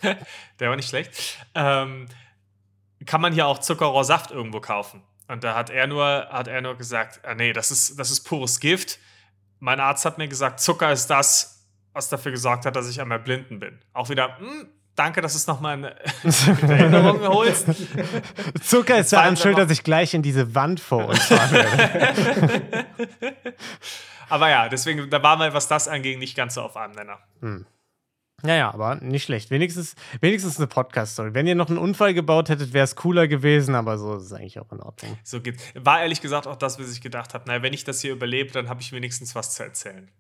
der 0.61 0.69
war 0.69 0.77
nicht 0.77 0.89
schlecht. 0.89 1.39
Ähm, 1.55 2.07
kann 3.07 3.21
man 3.21 3.33
hier 3.33 3.47
auch 3.47 3.59
Zuckerrohrsaft 3.59 4.31
irgendwo 4.31 4.61
kaufen? 4.61 5.03
Und 5.29 5.43
da 5.43 5.55
hat 5.55 5.71
er 5.71 5.87
nur, 5.87 6.29
hat 6.31 6.49
er 6.49 6.61
nur 6.61 6.77
gesagt, 6.77 7.21
ah, 7.25 7.35
nee, 7.35 7.53
das 7.53 7.71
ist, 7.71 7.99
das 7.99 8.11
ist 8.11 8.25
pures 8.25 8.61
Gift. 8.61 8.99
Mein 9.59 9.81
Arzt 9.81 10.05
hat 10.05 10.19
mir 10.19 10.29
gesagt, 10.29 10.61
Zucker 10.61 10.93
ist 10.93 11.07
das, 11.07 11.52
was 11.93 12.09
dafür 12.09 12.33
gesorgt 12.33 12.67
hat, 12.67 12.77
dass 12.77 12.89
ich 12.89 13.01
einmal 13.01 13.19
blinden 13.19 13.59
bin. 13.59 13.79
Auch 13.93 14.09
wieder, 14.09 14.37
mh, 14.39 14.39
hm, 14.39 14.69
danke, 14.95 15.21
dass 15.21 15.33
du 15.33 15.39
es 15.39 15.47
nochmal 15.47 15.79
in, 15.79 15.85
in 16.63 16.71
Erinnerung 16.71 17.27
holst. 17.27 17.67
Zucker 18.63 18.99
ist 18.99 19.13
daran 19.13 19.37
schuld, 19.37 19.59
dass 19.59 19.71
ich 19.71 19.83
gleich 19.83 20.15
in 20.15 20.23
diese 20.23 20.55
Wand 20.55 20.81
vor 20.81 21.09
uns 21.09 21.25
fahre. 21.25 21.67
aber 24.29 24.51
ja, 24.51 24.69
deswegen, 24.69 25.11
da 25.11 25.23
waren 25.23 25.39
wir, 25.39 25.53
was 25.53 25.69
das 25.69 25.89
angeht, 25.89 26.19
nicht 26.19 26.37
ganz 26.37 26.55
so 26.55 26.63
auf 26.63 26.77
einem 26.77 26.95
Nenner. 26.95 27.19
Hm. 27.41 27.67
Naja, 28.45 28.75
aber 28.75 28.97
nicht 28.97 29.23
schlecht. 29.23 29.51
Wenigstens, 29.51 29.95
wenigstens 30.21 30.59
eine 30.59 30.67
Podcast-Story. 30.67 31.33
Wenn 31.33 31.47
ihr 31.47 31.55
noch 31.55 31.69
einen 31.69 31.79
Unfall 31.79 32.13
gebaut 32.13 32.49
hättet, 32.49 32.73
wäre 32.73 32.85
es 32.85 32.97
cooler 32.97 33.29
gewesen, 33.29 33.77
aber 33.77 33.99
so 33.99 34.17
ist 34.17 34.25
es 34.25 34.33
eigentlich 34.33 34.59
auch 34.59 34.73
in 34.73 34.81
Ordnung. 34.81 35.17
So 35.23 35.41
geht's. 35.41 35.63
War 35.75 36.03
ehrlich 36.03 36.21
gesagt 36.21 36.49
auch 36.49 36.57
das, 36.57 36.81
was 36.81 36.91
ich 36.91 37.01
gedacht 37.01 37.35
habe. 37.35 37.47
Naja, 37.47 37.63
wenn 37.63 37.73
ich 37.73 37.85
das 37.85 38.01
hier 38.01 38.13
überlebe, 38.13 38.51
dann 38.51 38.69
habe 38.69 38.81
ich 38.81 38.91
wenigstens 38.91 39.37
was 39.37 39.55
zu 39.55 39.63
erzählen. 39.63 40.11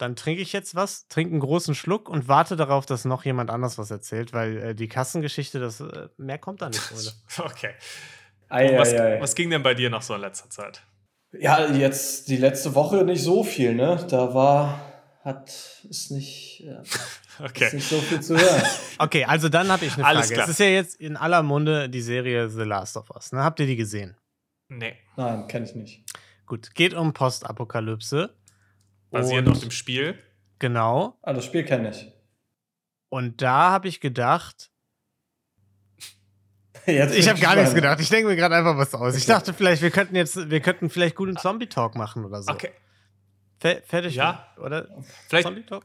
Dann 0.00 0.16
trinke 0.16 0.40
ich 0.40 0.54
jetzt 0.54 0.74
was, 0.74 1.08
trinke 1.08 1.32
einen 1.32 1.40
großen 1.40 1.74
Schluck 1.74 2.08
und 2.08 2.26
warte 2.26 2.56
darauf, 2.56 2.86
dass 2.86 3.04
noch 3.04 3.26
jemand 3.26 3.50
anders 3.50 3.76
was 3.76 3.90
erzählt, 3.90 4.32
weil 4.32 4.56
äh, 4.56 4.74
die 4.74 4.88
Kassengeschichte, 4.88 5.60
das 5.60 5.80
äh, 5.80 6.08
mehr 6.16 6.38
kommt 6.38 6.62
da 6.62 6.68
nicht, 6.70 6.80
Freunde. 6.80 7.12
okay. 7.52 7.74
Ei, 8.48 8.78
was, 8.78 8.94
ei, 8.94 9.16
ei. 9.16 9.20
was 9.20 9.34
ging 9.34 9.50
denn 9.50 9.62
bei 9.62 9.74
dir 9.74 9.90
noch 9.90 10.00
so 10.00 10.14
in 10.14 10.22
letzter 10.22 10.48
Zeit? 10.48 10.82
Ja, 11.32 11.70
jetzt 11.70 12.28
die 12.28 12.38
letzte 12.38 12.74
Woche 12.74 13.04
nicht 13.04 13.22
so 13.22 13.44
viel, 13.44 13.74
ne? 13.74 14.04
Da 14.08 14.32
war, 14.32 14.80
hat, 15.22 15.50
ist 15.86 16.10
nicht, 16.10 16.60
ja, 16.60 16.82
okay. 17.44 17.66
ist 17.66 17.74
nicht 17.74 17.88
so 17.88 18.00
viel 18.00 18.20
zu 18.20 18.38
hören. 18.38 18.62
okay, 18.98 19.26
also 19.26 19.50
dann 19.50 19.68
habe 19.68 19.84
ich 19.84 19.92
eine 19.92 20.02
Frage. 20.02 20.40
Es 20.40 20.48
ist 20.48 20.60
ja 20.60 20.66
jetzt 20.66 20.98
in 20.98 21.18
aller 21.18 21.42
Munde 21.42 21.90
die 21.90 22.00
Serie 22.00 22.48
The 22.48 22.62
Last 22.62 22.96
of 22.96 23.10
Us. 23.10 23.32
Ne? 23.32 23.44
Habt 23.44 23.60
ihr 23.60 23.66
die 23.66 23.76
gesehen? 23.76 24.16
Nee. 24.68 24.94
Nein, 25.16 25.46
kenne 25.46 25.66
ich 25.66 25.74
nicht. 25.74 26.04
Gut, 26.46 26.74
geht 26.74 26.94
um 26.94 27.12
Postapokalypse. 27.12 28.34
Basierend 29.10 29.48
auf 29.48 29.60
dem 29.60 29.70
Spiel. 29.70 30.18
Genau. 30.58 31.18
Ah, 31.22 31.32
das 31.32 31.44
Spiel 31.44 31.64
kenne 31.64 31.90
ich. 31.90 32.12
Und 33.08 33.42
da 33.42 33.70
habe 33.70 33.88
ich 33.88 34.00
gedacht. 34.00 34.70
Jetzt 36.86 37.16
ich 37.16 37.28
habe 37.28 37.40
gar 37.40 37.56
nichts 37.56 37.74
gedacht. 37.74 38.00
Ich 38.00 38.08
denke 38.08 38.28
mir 38.28 38.36
gerade 38.36 38.56
einfach 38.56 38.76
was 38.76 38.94
aus. 38.94 39.10
Okay. 39.10 39.18
Ich 39.18 39.26
dachte 39.26 39.52
vielleicht, 39.52 39.82
wir 39.82 39.90
könnten 39.90 40.16
jetzt, 40.16 40.50
wir 40.50 40.60
könnten 40.60 40.88
vielleicht 40.88 41.14
guten 41.14 41.36
Zombie-Talk 41.36 41.94
machen 41.94 42.24
oder 42.24 42.42
so. 42.42 42.52
Okay. 42.52 42.70
F 43.62 43.82
fertig? 43.86 44.14
Ja. 44.14 44.48
Oder? 44.56 44.88
Vielleicht. 45.28 45.46
Zombie-Talk? 45.46 45.84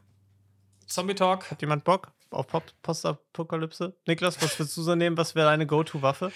Zombie-Talk. 0.88 1.52
Hat 1.52 1.62
jemand 1.62 1.84
Bock? 1.84 2.12
Auf 2.32 2.48
Postapokalypse? 2.82 3.94
Niklas, 4.06 4.42
was 4.42 4.58
würdest 4.60 4.78
du 4.78 4.82
so 4.82 4.96
nehmen? 4.96 5.18
Was 5.18 5.36
wäre 5.36 5.48
deine 5.48 5.66
Go-To-Waffe? 5.66 6.32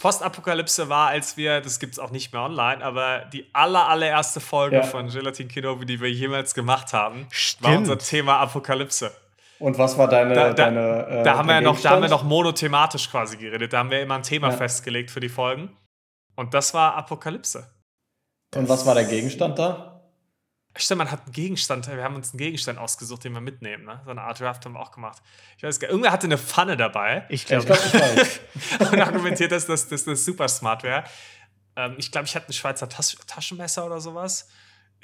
Postapokalypse 0.00 0.88
war, 0.88 1.08
als 1.08 1.36
wir, 1.36 1.60
das 1.60 1.78
gibt 1.78 1.94
es 1.94 1.98
auch 1.98 2.10
nicht 2.10 2.32
mehr 2.32 2.42
online, 2.42 2.84
aber 2.84 3.26
die 3.32 3.46
aller, 3.52 3.88
allererste 3.88 4.40
Folge 4.40 4.76
ja. 4.76 4.82
von 4.82 5.08
Gelatin 5.08 5.48
Kinobi, 5.48 5.86
die 5.86 6.00
wir 6.00 6.10
jemals 6.10 6.54
gemacht 6.54 6.92
haben, 6.92 7.26
Stimmt. 7.30 7.64
war 7.64 7.78
unser 7.78 7.98
Thema 7.98 8.38
Apokalypse. 8.38 9.12
Und 9.58 9.78
was 9.78 9.96
war 9.96 10.08
deine. 10.08 10.34
Da, 10.34 10.48
da, 10.48 10.52
deine, 10.52 11.06
äh, 11.06 11.22
da 11.22 11.38
haben, 11.38 11.48
wir 11.48 11.60
noch, 11.60 11.80
da 11.80 11.90
haben 11.90 12.02
wir 12.02 12.08
noch 12.08 12.24
monothematisch 12.24 13.10
quasi 13.10 13.36
geredet. 13.36 13.72
Da 13.72 13.78
haben 13.78 13.90
wir 13.90 14.02
immer 14.02 14.16
ein 14.16 14.22
Thema 14.22 14.50
ja. 14.50 14.56
festgelegt 14.56 15.10
für 15.10 15.20
die 15.20 15.28
Folgen. 15.28 15.76
Und 16.36 16.54
das 16.54 16.74
war 16.74 16.96
Apokalypse. 16.96 17.70
Und 18.54 18.68
was 18.68 18.84
war 18.84 18.94
der 18.94 19.04
Gegenstand 19.04 19.58
da? 19.58 19.93
Stimmt, 20.76 20.98
man 20.98 21.10
hat 21.10 21.22
einen 21.24 21.32
Gegenstand, 21.32 21.86
wir 21.86 22.02
haben 22.02 22.16
uns 22.16 22.32
einen 22.32 22.38
Gegenstand 22.38 22.78
ausgesucht, 22.78 23.22
den 23.22 23.32
wir 23.32 23.40
mitnehmen. 23.40 23.84
Ne? 23.84 24.00
So 24.04 24.10
eine 24.10 24.22
Art 24.22 24.40
Draft 24.40 24.64
haben 24.64 24.72
wir 24.72 24.80
auch 24.80 24.90
gemacht. 24.90 25.22
Ich 25.56 25.62
weiß 25.62 25.78
gar 25.78 25.86
nicht, 25.86 25.92
irgendwer 25.92 26.10
hatte 26.10 26.26
eine 26.26 26.38
Pfanne 26.38 26.76
dabei. 26.76 27.24
Ich 27.28 27.46
glaube, 27.46 27.64
glaub, 27.64 27.78
ich 27.78 27.94
weiß. 28.80 28.90
und 28.90 29.00
argumentiert, 29.00 29.52
dass 29.52 29.66
das, 29.66 29.86
dass 29.86 30.04
das 30.04 30.24
super 30.24 30.48
smart 30.48 30.82
wäre. 30.82 31.04
Ähm, 31.76 31.94
ich 31.96 32.10
glaube, 32.10 32.26
ich 32.26 32.34
hatte 32.34 32.48
ein 32.48 32.52
Schweizer 32.52 32.88
Tas 32.88 33.16
Taschenmesser 33.26 33.86
oder 33.86 34.00
sowas. 34.00 34.48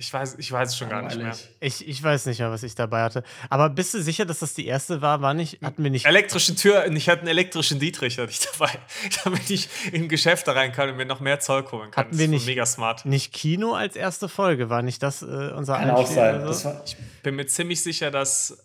Ich 0.00 0.10
weiß, 0.10 0.36
ich 0.38 0.50
weiß 0.50 0.70
es 0.70 0.78
schon 0.78 0.88
gar 0.88 1.02
nicht 1.02 1.18
mehr. 1.18 1.36
Ich, 1.60 1.86
ich 1.86 2.02
weiß 2.02 2.24
nicht 2.24 2.38
mehr, 2.38 2.50
was 2.50 2.62
ich 2.62 2.74
dabei 2.74 3.02
hatte. 3.02 3.22
Aber 3.50 3.68
bist 3.68 3.92
du 3.92 4.00
sicher, 4.00 4.24
dass 4.24 4.38
das 4.38 4.54
die 4.54 4.64
erste 4.66 5.02
war? 5.02 5.20
War 5.20 5.34
nicht, 5.34 5.60
hatten 5.60 5.84
wir 5.84 5.90
nicht. 5.90 6.06
Elektrische 6.06 6.54
Tür, 6.54 6.90
ich 6.90 7.06
hatte 7.10 7.20
einen 7.20 7.28
elektrischen 7.28 7.78
Dietrich 7.78 8.18
hatte 8.18 8.30
ich 8.30 8.40
dabei, 8.40 8.70
damit 9.24 9.50
ich 9.50 9.68
in 9.92 10.08
Geschäfte 10.08 10.56
rein 10.56 10.72
kann 10.72 10.88
und 10.88 10.96
mir 10.96 11.04
noch 11.04 11.20
mehr 11.20 11.38
Zeug 11.38 11.70
holen 11.70 11.90
kann. 11.90 12.06
Hatten 12.06 12.18
wir 12.18 12.28
nicht, 12.28 12.46
mega 12.46 12.64
smart. 12.64 13.04
Nicht 13.04 13.34
Kino 13.34 13.74
als 13.74 13.94
erste 13.94 14.30
Folge, 14.30 14.70
war 14.70 14.80
nicht 14.80 15.02
das 15.02 15.20
äh, 15.20 15.26
unser 15.54 15.76
Kann 15.76 15.90
auch 15.90 16.06
sein. 16.06 16.50
So? 16.50 16.80
ich 16.86 16.96
bin 17.22 17.36
mir 17.36 17.44
ziemlich 17.44 17.82
sicher, 17.82 18.10
dass, 18.10 18.56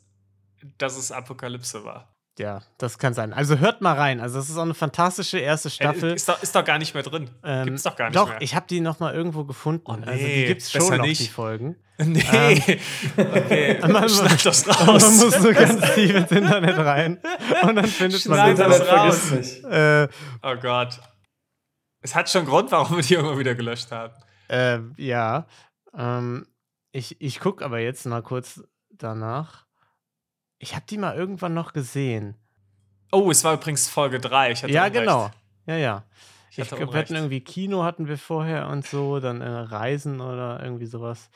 dass 0.78 0.96
es 0.96 1.12
Apokalypse 1.12 1.84
war. 1.84 2.15
Ja, 2.38 2.62
das 2.78 2.98
kann 2.98 3.14
sein. 3.14 3.32
Also 3.32 3.60
hört 3.60 3.82
mal 3.82 3.94
rein. 3.94 4.20
Also 4.20 4.40
es 4.40 4.50
ist 4.50 4.58
auch 4.58 4.64
eine 4.64 4.74
fantastische 4.74 5.40
erste 5.40 5.70
Staffel. 5.70 6.12
Äh, 6.12 6.16
ist, 6.16 6.28
doch, 6.28 6.42
ist 6.44 6.54
doch 6.54 6.66
gar 6.66 6.78
nicht 6.78 6.94
mehr 6.94 7.04
drin. 7.04 7.30
Ähm, 7.44 7.66
gibt's 7.66 7.84
doch 7.84 7.96
gar 7.96 8.10
nicht 8.10 8.18
doch, 8.18 8.28
mehr. 8.28 8.36
Doch, 8.36 8.42
ich 8.42 8.56
habe 8.56 8.66
die 8.68 8.82
noch 8.82 9.00
mal 9.00 9.14
irgendwo 9.14 9.46
gefunden. 9.46 9.84
Oh, 9.86 9.96
nee, 9.96 10.06
also 10.06 10.26
die 10.26 10.46
gibt's 10.46 10.72
schon 10.72 10.98
noch, 10.98 11.06
nicht. 11.06 11.22
die 11.22 11.28
Folgen. 11.28 11.76
Nee. 11.98 12.22
Ähm, 12.34 12.82
okay. 13.18 13.78
man, 13.84 13.92
man, 13.92 14.38
das 14.44 14.68
raus. 14.68 15.02
man 15.02 15.18
muss 15.18 15.36
so 15.42 15.54
ganz 15.54 15.94
tief 15.94 16.14
ins 16.14 16.30
Internet 16.30 16.78
rein 16.78 17.22
und 17.62 17.76
dann 17.78 17.88
findet 17.88 18.20
Schneid 18.20 18.58
man 18.58 18.70
das 18.70 18.86
raus. 18.86 19.64
Äh, 19.64 20.10
oh 20.44 20.56
Gott. 20.62 21.00
Es 22.02 22.14
hat 22.14 22.30
schon 22.30 22.46
Grund, 22.46 22.70
warum 22.74 22.98
wir 22.98 23.04
die 23.04 23.14
irgendwann 23.14 23.40
wieder 23.40 23.56
gelöscht 23.56 23.94
haben. 23.94 24.14
Äh, 24.50 24.80
ja. 24.98 25.48
Ähm, 25.98 26.46
ich 26.92 27.16
ich 27.22 27.40
gucke 27.40 27.64
aber 27.64 27.80
jetzt 27.80 28.06
mal 28.06 28.22
kurz 28.22 28.62
danach. 28.90 29.65
Ich 30.58 30.76
habe 30.76 30.86
die 30.90 30.98
mal 30.98 31.16
irgendwann 31.16 31.54
noch 31.54 31.74
gesehen. 31.74 32.36
Oh, 33.12 33.30
es 33.32 33.44
war 33.44 33.54
übrigens 33.54 33.88
Folge 33.88 34.20
3. 34.20 34.54
ja, 34.68 34.90
genau. 34.90 35.32
Ja, 35.68 35.78
ja. 35.78 36.04
Ich, 36.52 36.60
ich 36.60 36.72
wir 36.72 36.94
hatten 36.94 37.16
irgendwie 37.16 37.42
Kino 37.42 37.84
hatten 37.84 38.08
wir 38.08 38.18
vorher 38.18 38.68
und 38.70 38.86
so, 38.86 39.20
dann 39.20 39.42
äh, 39.42 39.48
Reisen 39.48 40.22
oder 40.22 40.62
irgendwie 40.64 40.86
sowas, 40.86 41.30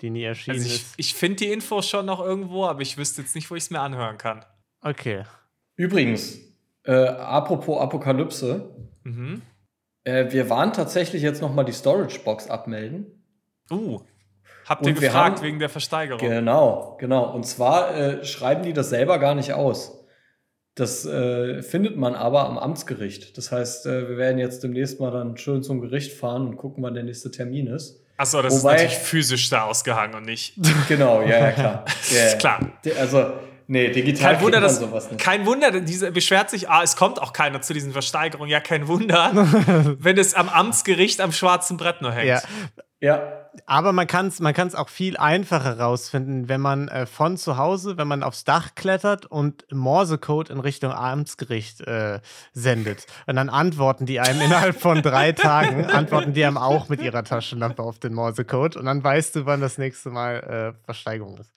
die 0.00 0.10
nie 0.10 0.24
erschienen 0.24 0.58
also 0.58 0.68
ich, 0.68 0.74
ist. 0.74 0.94
Ich 0.96 1.14
finde 1.14 1.36
die 1.36 1.52
Infos 1.52 1.88
schon 1.88 2.06
noch 2.06 2.20
irgendwo, 2.20 2.66
aber 2.66 2.82
ich 2.82 2.98
wüsste 2.98 3.22
jetzt 3.22 3.34
nicht, 3.34 3.50
wo 3.50 3.54
ich 3.54 3.64
es 3.64 3.70
mir 3.70 3.80
anhören 3.80 4.18
kann. 4.18 4.44
Okay. 4.82 5.24
Übrigens, 5.76 6.38
äh, 6.84 6.92
apropos 6.92 7.80
Apokalypse, 7.80 8.74
mhm. 9.04 9.42
äh, 10.04 10.30
wir 10.30 10.50
waren 10.50 10.72
tatsächlich 10.72 11.22
jetzt 11.22 11.40
noch 11.40 11.54
mal 11.54 11.64
die 11.64 11.72
Storage 11.72 12.20
Box 12.20 12.48
abmelden. 12.48 13.06
Uh. 13.70 14.00
Habt 14.68 14.86
ihr 14.86 14.92
gefragt 14.92 15.38
haben, 15.38 15.42
wegen 15.42 15.58
der 15.58 15.68
Versteigerung? 15.68 16.20
Genau, 16.20 16.96
genau. 17.00 17.32
Und 17.32 17.46
zwar 17.46 17.94
äh, 17.96 18.24
schreiben 18.24 18.62
die 18.62 18.72
das 18.72 18.90
selber 18.90 19.18
gar 19.18 19.34
nicht 19.34 19.54
aus. 19.54 20.04
Das 20.74 21.04
äh, 21.06 21.62
findet 21.62 21.96
man 21.96 22.14
aber 22.14 22.44
am 22.44 22.58
Amtsgericht. 22.58 23.36
Das 23.36 23.50
heißt, 23.50 23.86
äh, 23.86 24.08
wir 24.10 24.16
werden 24.16 24.38
jetzt 24.38 24.62
demnächst 24.62 25.00
mal 25.00 25.10
dann 25.10 25.36
schön 25.36 25.62
zum 25.62 25.80
Gericht 25.80 26.12
fahren 26.12 26.46
und 26.46 26.56
gucken, 26.56 26.84
wann 26.84 26.94
der 26.94 27.02
nächste 27.02 27.30
Termin 27.30 27.66
ist. 27.66 28.04
Achso, 28.16 28.42
das 28.42 28.62
Wobei, 28.62 28.74
ist 28.74 28.82
natürlich 28.82 28.98
physisch 28.98 29.48
da 29.48 29.64
ausgehangen 29.64 30.14
und 30.14 30.24
nicht. 30.24 30.54
Genau, 30.88 31.22
ja, 31.22 31.38
ja, 31.38 31.52
klar. 31.52 31.84
Ja, 32.10 32.26
ist 32.26 32.38
klar. 32.38 32.60
Also, 32.98 33.32
nee, 33.68 33.90
digital 33.90 34.34
kein 34.34 34.42
Wunder, 34.42 34.60
dass, 34.60 34.80
sowas 34.80 35.10
nicht. 35.10 35.20
Kein 35.20 35.46
Wunder, 35.46 35.80
diese 35.80 36.10
beschwert 36.10 36.50
sich, 36.50 36.68
ah, 36.68 36.82
es 36.82 36.96
kommt 36.96 37.22
auch 37.22 37.32
keiner 37.32 37.62
zu 37.62 37.72
diesen 37.72 37.92
Versteigerungen. 37.92 38.50
Ja, 38.50 38.60
kein 38.60 38.88
Wunder, 38.88 39.30
wenn 40.00 40.18
es 40.18 40.34
am 40.34 40.48
Amtsgericht 40.48 41.20
am 41.20 41.32
schwarzen 41.32 41.76
Brett 41.76 42.02
nur 42.02 42.12
hängt. 42.12 42.26
Ja. 42.26 42.42
Ja, 43.00 43.48
aber 43.66 43.92
man 43.92 44.08
kann 44.08 44.26
es 44.26 44.40
man 44.40 44.54
kann's 44.54 44.74
auch 44.74 44.88
viel 44.88 45.16
einfacher 45.16 45.78
rausfinden, 45.78 46.48
wenn 46.48 46.60
man 46.60 46.88
äh, 46.88 47.06
von 47.06 47.36
zu 47.36 47.56
Hause, 47.56 47.96
wenn 47.96 48.08
man 48.08 48.24
aufs 48.24 48.42
Dach 48.42 48.74
klettert 48.74 49.24
und 49.24 49.64
Morsecode 49.72 50.50
in 50.50 50.58
Richtung 50.58 50.90
Amtsgericht 50.90 51.80
äh, 51.82 52.18
sendet. 52.52 53.06
Und 53.26 53.36
dann 53.36 53.50
antworten 53.50 54.04
die 54.04 54.18
einem 54.18 54.40
innerhalb 54.40 54.80
von 54.80 55.00
drei 55.00 55.30
Tagen, 55.32 55.84
antworten 55.84 56.32
die 56.32 56.44
einem 56.44 56.58
auch 56.58 56.88
mit 56.88 57.00
ihrer 57.00 57.22
Taschenlampe 57.22 57.84
auf 57.84 58.00
den 58.00 58.14
Morsecode. 58.14 58.76
Und 58.76 58.86
dann 58.86 59.02
weißt 59.04 59.36
du, 59.36 59.46
wann 59.46 59.60
das 59.60 59.78
nächste 59.78 60.10
Mal 60.10 60.74
äh, 60.74 60.84
Versteigerung 60.84 61.38
ist. 61.38 61.52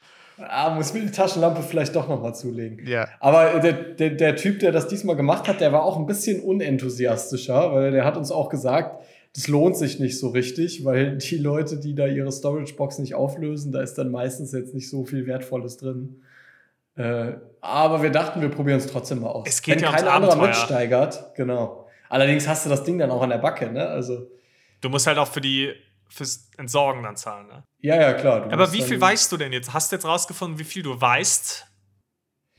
Ah, 0.48 0.74
muss 0.76 0.94
mir 0.94 1.02
die 1.02 1.12
Taschenlampe 1.12 1.62
vielleicht 1.62 1.96
doch 1.96 2.08
nochmal 2.08 2.36
zulegen. 2.36 2.86
Ja. 2.86 3.08
Aber 3.20 3.60
der, 3.60 3.74
der, 3.74 4.12
der 4.12 4.36
Typ, 4.36 4.60
der 4.60 4.72
das 4.72 4.88
diesmal 4.88 5.16
gemacht 5.16 5.48
hat, 5.48 5.62
der 5.62 5.72
war 5.72 5.84
auch 5.84 5.98
ein 5.98 6.06
bisschen 6.06 6.42
unenthusiastischer, 6.42 7.74
weil 7.74 7.92
der 7.92 8.06
hat 8.06 8.18
uns 8.18 8.32
auch 8.32 8.50
gesagt, 8.50 9.04
das 9.36 9.48
lohnt 9.48 9.78
sich 9.78 10.00
nicht 10.00 10.20
so 10.20 10.30
richtig, 10.30 10.84
weil 10.84 11.18
die 11.18 11.38
Leute, 11.38 11.80
die 11.80 11.96
da 11.96 12.06
ihre 12.06 12.32
Storage-Box 12.32 13.00
nicht 13.00 13.16
auflösen, 13.16 13.72
da 13.72 13.82
ist 13.82 13.98
dann 13.98 14.12
meistens 14.12 14.52
jetzt 14.52 14.74
nicht 14.74 14.90
so 14.90 15.06
viel 15.06 15.26
Wertvolles 15.26 15.78
drin. 15.78 16.22
Äh, 16.96 17.34
aber 17.62 18.04
wir 18.04 18.10
dachten, 18.10 18.42
wir 18.42 18.50
probieren 18.50 18.80
es 18.80 18.88
trotzdem 18.88 19.22
mal 19.22 19.30
aus. 19.30 19.48
Es 19.48 19.62
geht 19.62 19.76
Wenn 19.76 19.84
ja 19.84 19.92
kein 19.92 20.08
anderer 20.08 20.36
mitsteigert, 20.36 21.34
genau. 21.36 21.88
Allerdings 22.10 22.48
hast 22.48 22.66
du 22.66 22.70
das 22.70 22.84
Ding 22.84 22.98
dann 22.98 23.10
auch 23.10 23.22
an 23.22 23.30
der 23.30 23.38
Backe, 23.38 23.72
ne? 23.72 23.88
Also. 23.88 24.28
Du 24.82 24.90
musst 24.90 25.08
halt 25.08 25.18
auch 25.18 25.28
für 25.28 25.40
die 25.40 25.72
fürs 26.12 26.50
Entsorgen 26.58 27.04
dann 27.04 27.16
zahlen, 27.16 27.48
ne? 27.48 27.64
Ja, 27.80 28.00
ja, 28.00 28.14
klar. 28.14 28.52
Aber 28.52 28.72
wie 28.74 28.82
viel 28.82 29.00
weißt 29.00 29.32
du 29.32 29.38
denn 29.38 29.54
jetzt? 29.54 29.74
Hast 29.74 29.92
du 29.92 29.96
jetzt 29.96 30.06
rausgefunden, 30.06 30.60
wie 30.60 30.64
viel 30.64 30.84
du 30.84 31.00
weißt 31.00 31.68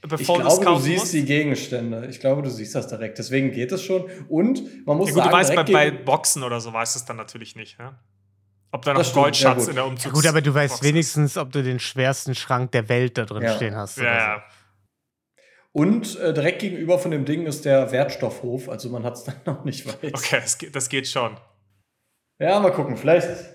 Bevor 0.08 0.38
ich 0.38 0.60
glaube, 0.60 0.64
du 0.64 0.78
siehst 0.78 0.98
musst. 0.98 1.12
die 1.12 1.24
Gegenstände. 1.24 2.08
Ich 2.10 2.18
glaube, 2.18 2.42
du 2.42 2.50
siehst 2.50 2.74
das 2.74 2.88
direkt. 2.88 3.18
Deswegen 3.18 3.52
geht 3.52 3.70
es 3.70 3.84
schon. 3.84 4.10
Und 4.28 4.84
man 4.84 4.96
muss 4.96 5.10
ja, 5.10 5.14
gut, 5.14 5.22
sagen, 5.22 5.30
du 5.30 5.36
weißt, 5.36 5.54
bei, 5.54 5.62
bei, 5.62 5.90
Boxen 5.92 6.42
oder 6.42 6.60
so 6.60 6.72
weißt 6.72 6.96
du 6.96 6.98
es 6.98 7.04
dann 7.04 7.16
natürlich 7.16 7.54
nicht. 7.54 7.78
Ja? 7.78 8.00
Ob 8.72 8.84
da 8.84 8.94
noch 8.94 9.12
Goldschatz 9.12 9.64
ja, 9.64 9.70
in 9.70 9.76
der 9.76 9.86
Umzugs 9.86 10.06
ja, 10.06 10.10
Gut, 10.10 10.26
aber 10.26 10.40
du 10.40 10.52
weißt 10.52 10.74
Boxen. 10.74 10.88
wenigstens, 10.88 11.36
ob 11.36 11.52
du 11.52 11.62
den 11.62 11.78
schwersten 11.78 12.34
Schrank 12.34 12.72
der 12.72 12.88
Welt 12.88 13.16
da 13.16 13.26
drin 13.26 13.44
ja. 13.44 13.54
stehen 13.54 13.76
hast. 13.76 13.98
Ja, 13.98 14.04
ja. 14.04 14.42
Und 15.70 16.18
äh, 16.18 16.34
direkt 16.34 16.60
gegenüber 16.60 16.98
von 16.98 17.12
dem 17.12 17.24
Ding 17.24 17.46
ist 17.46 17.64
der 17.64 17.92
Wertstoffhof. 17.92 18.68
Also 18.68 18.88
man 18.88 19.04
hat 19.04 19.14
es 19.14 19.24
dann 19.24 19.36
noch 19.46 19.64
nicht 19.64 19.86
weit. 19.86 20.14
Okay, 20.14 20.40
das 20.42 20.58
geht, 20.58 20.74
das 20.74 20.88
geht 20.88 21.06
schon. 21.06 21.36
Ja, 22.42 22.60
mal 22.60 22.72
gucken. 22.72 22.96
Vielleicht 22.96 23.52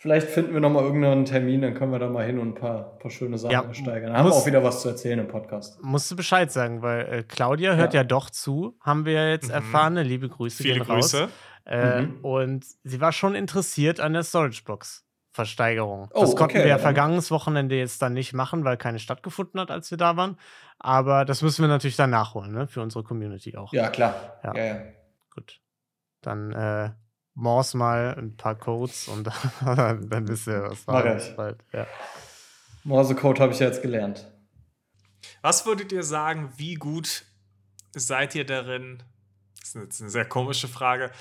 Vielleicht 0.00 0.28
finden 0.28 0.54
wir 0.54 0.60
nochmal 0.60 0.84
irgendeinen 0.84 1.24
Termin, 1.24 1.60
dann 1.60 1.74
können 1.74 1.90
wir 1.90 1.98
da 1.98 2.08
mal 2.08 2.24
hin 2.24 2.38
und 2.38 2.50
ein 2.50 2.54
paar, 2.54 2.96
paar 3.00 3.10
schöne 3.10 3.36
Sachen 3.36 3.50
ja, 3.50 3.62
ersteigern. 3.62 4.12
Dann 4.12 4.18
haben 4.18 4.28
wir 4.28 4.32
auch 4.32 4.46
wieder 4.46 4.62
was 4.62 4.80
zu 4.80 4.90
erzählen 4.90 5.18
im 5.18 5.26
Podcast. 5.26 5.82
Musst 5.82 6.08
du 6.08 6.14
Bescheid 6.14 6.52
sagen, 6.52 6.82
weil 6.82 7.00
äh, 7.12 7.22
Claudia 7.24 7.74
hört 7.74 7.94
ja. 7.94 8.02
ja. 8.02 8.04
doch 8.04 8.30
zu, 8.30 8.78
haben 8.80 9.06
wir 9.06 9.14
ja 9.14 9.28
jetzt 9.30 9.48
mhm. 9.48 9.54
erfahren. 9.54 9.96
Liebe 9.96 10.28
Grüße. 10.28 10.62
Viele 10.62 10.84
Grüße. 10.84 11.28
Äh, 11.66 12.02
mhm. 12.02 12.24
Und 12.24 12.64
sie 12.84 13.00
war 13.00 13.10
schon 13.10 13.34
interessiert 13.34 13.98
an 13.98 14.12
der 14.12 14.22
Storagebox. 14.22 15.04
Versteigerung. 15.32 16.08
Oh, 16.14 16.20
das 16.20 16.36
konnten 16.36 16.56
okay, 16.56 16.64
wir 16.64 16.70
ja 16.70 16.78
vergangenes 16.78 17.32
Wochenende 17.32 17.76
jetzt 17.76 18.00
dann 18.00 18.12
nicht 18.12 18.32
machen, 18.32 18.64
weil 18.64 18.76
keine 18.76 19.00
stattgefunden 19.00 19.60
hat, 19.60 19.72
als 19.72 19.90
wir 19.90 19.98
da 19.98 20.16
waren. 20.16 20.36
Aber 20.78 21.24
das 21.24 21.42
müssen 21.42 21.62
wir 21.62 21.68
natürlich 21.68 21.96
dann 21.96 22.10
nachholen, 22.10 22.52
ne? 22.52 22.68
Für 22.68 22.82
unsere 22.82 23.02
Community 23.02 23.56
auch. 23.56 23.72
Ja, 23.72 23.88
klar. 23.88 24.38
Ja, 24.44 24.54
ja. 24.54 24.64
ja. 24.64 24.76
Gut. 25.34 25.60
Dann 26.22 26.52
äh, 26.52 26.90
Morse 27.38 27.76
mal 27.76 28.16
ein 28.18 28.36
paar 28.36 28.56
Codes 28.56 29.06
und 29.06 29.28
dann 29.60 30.28
wisst 30.28 30.48
ihr, 30.48 30.64
was 30.64 30.86
war. 30.88 31.16
ich. 31.16 31.36
Bald. 31.36 31.58
Ja. 31.72 31.86
Morse-Code 32.82 33.40
habe 33.40 33.52
ich 33.52 33.60
ja 33.60 33.66
jetzt 33.66 33.80
gelernt. 33.80 34.26
Was 35.40 35.64
würdet 35.64 35.92
ihr 35.92 36.02
sagen, 36.02 36.52
wie 36.56 36.74
gut 36.74 37.24
seid 37.92 38.34
ihr 38.34 38.44
darin, 38.44 39.02
das 39.60 39.68
ist 39.68 39.74
jetzt 39.82 40.00
eine 40.00 40.10
sehr 40.10 40.24
komische 40.24 40.66
Frage, 40.66 41.12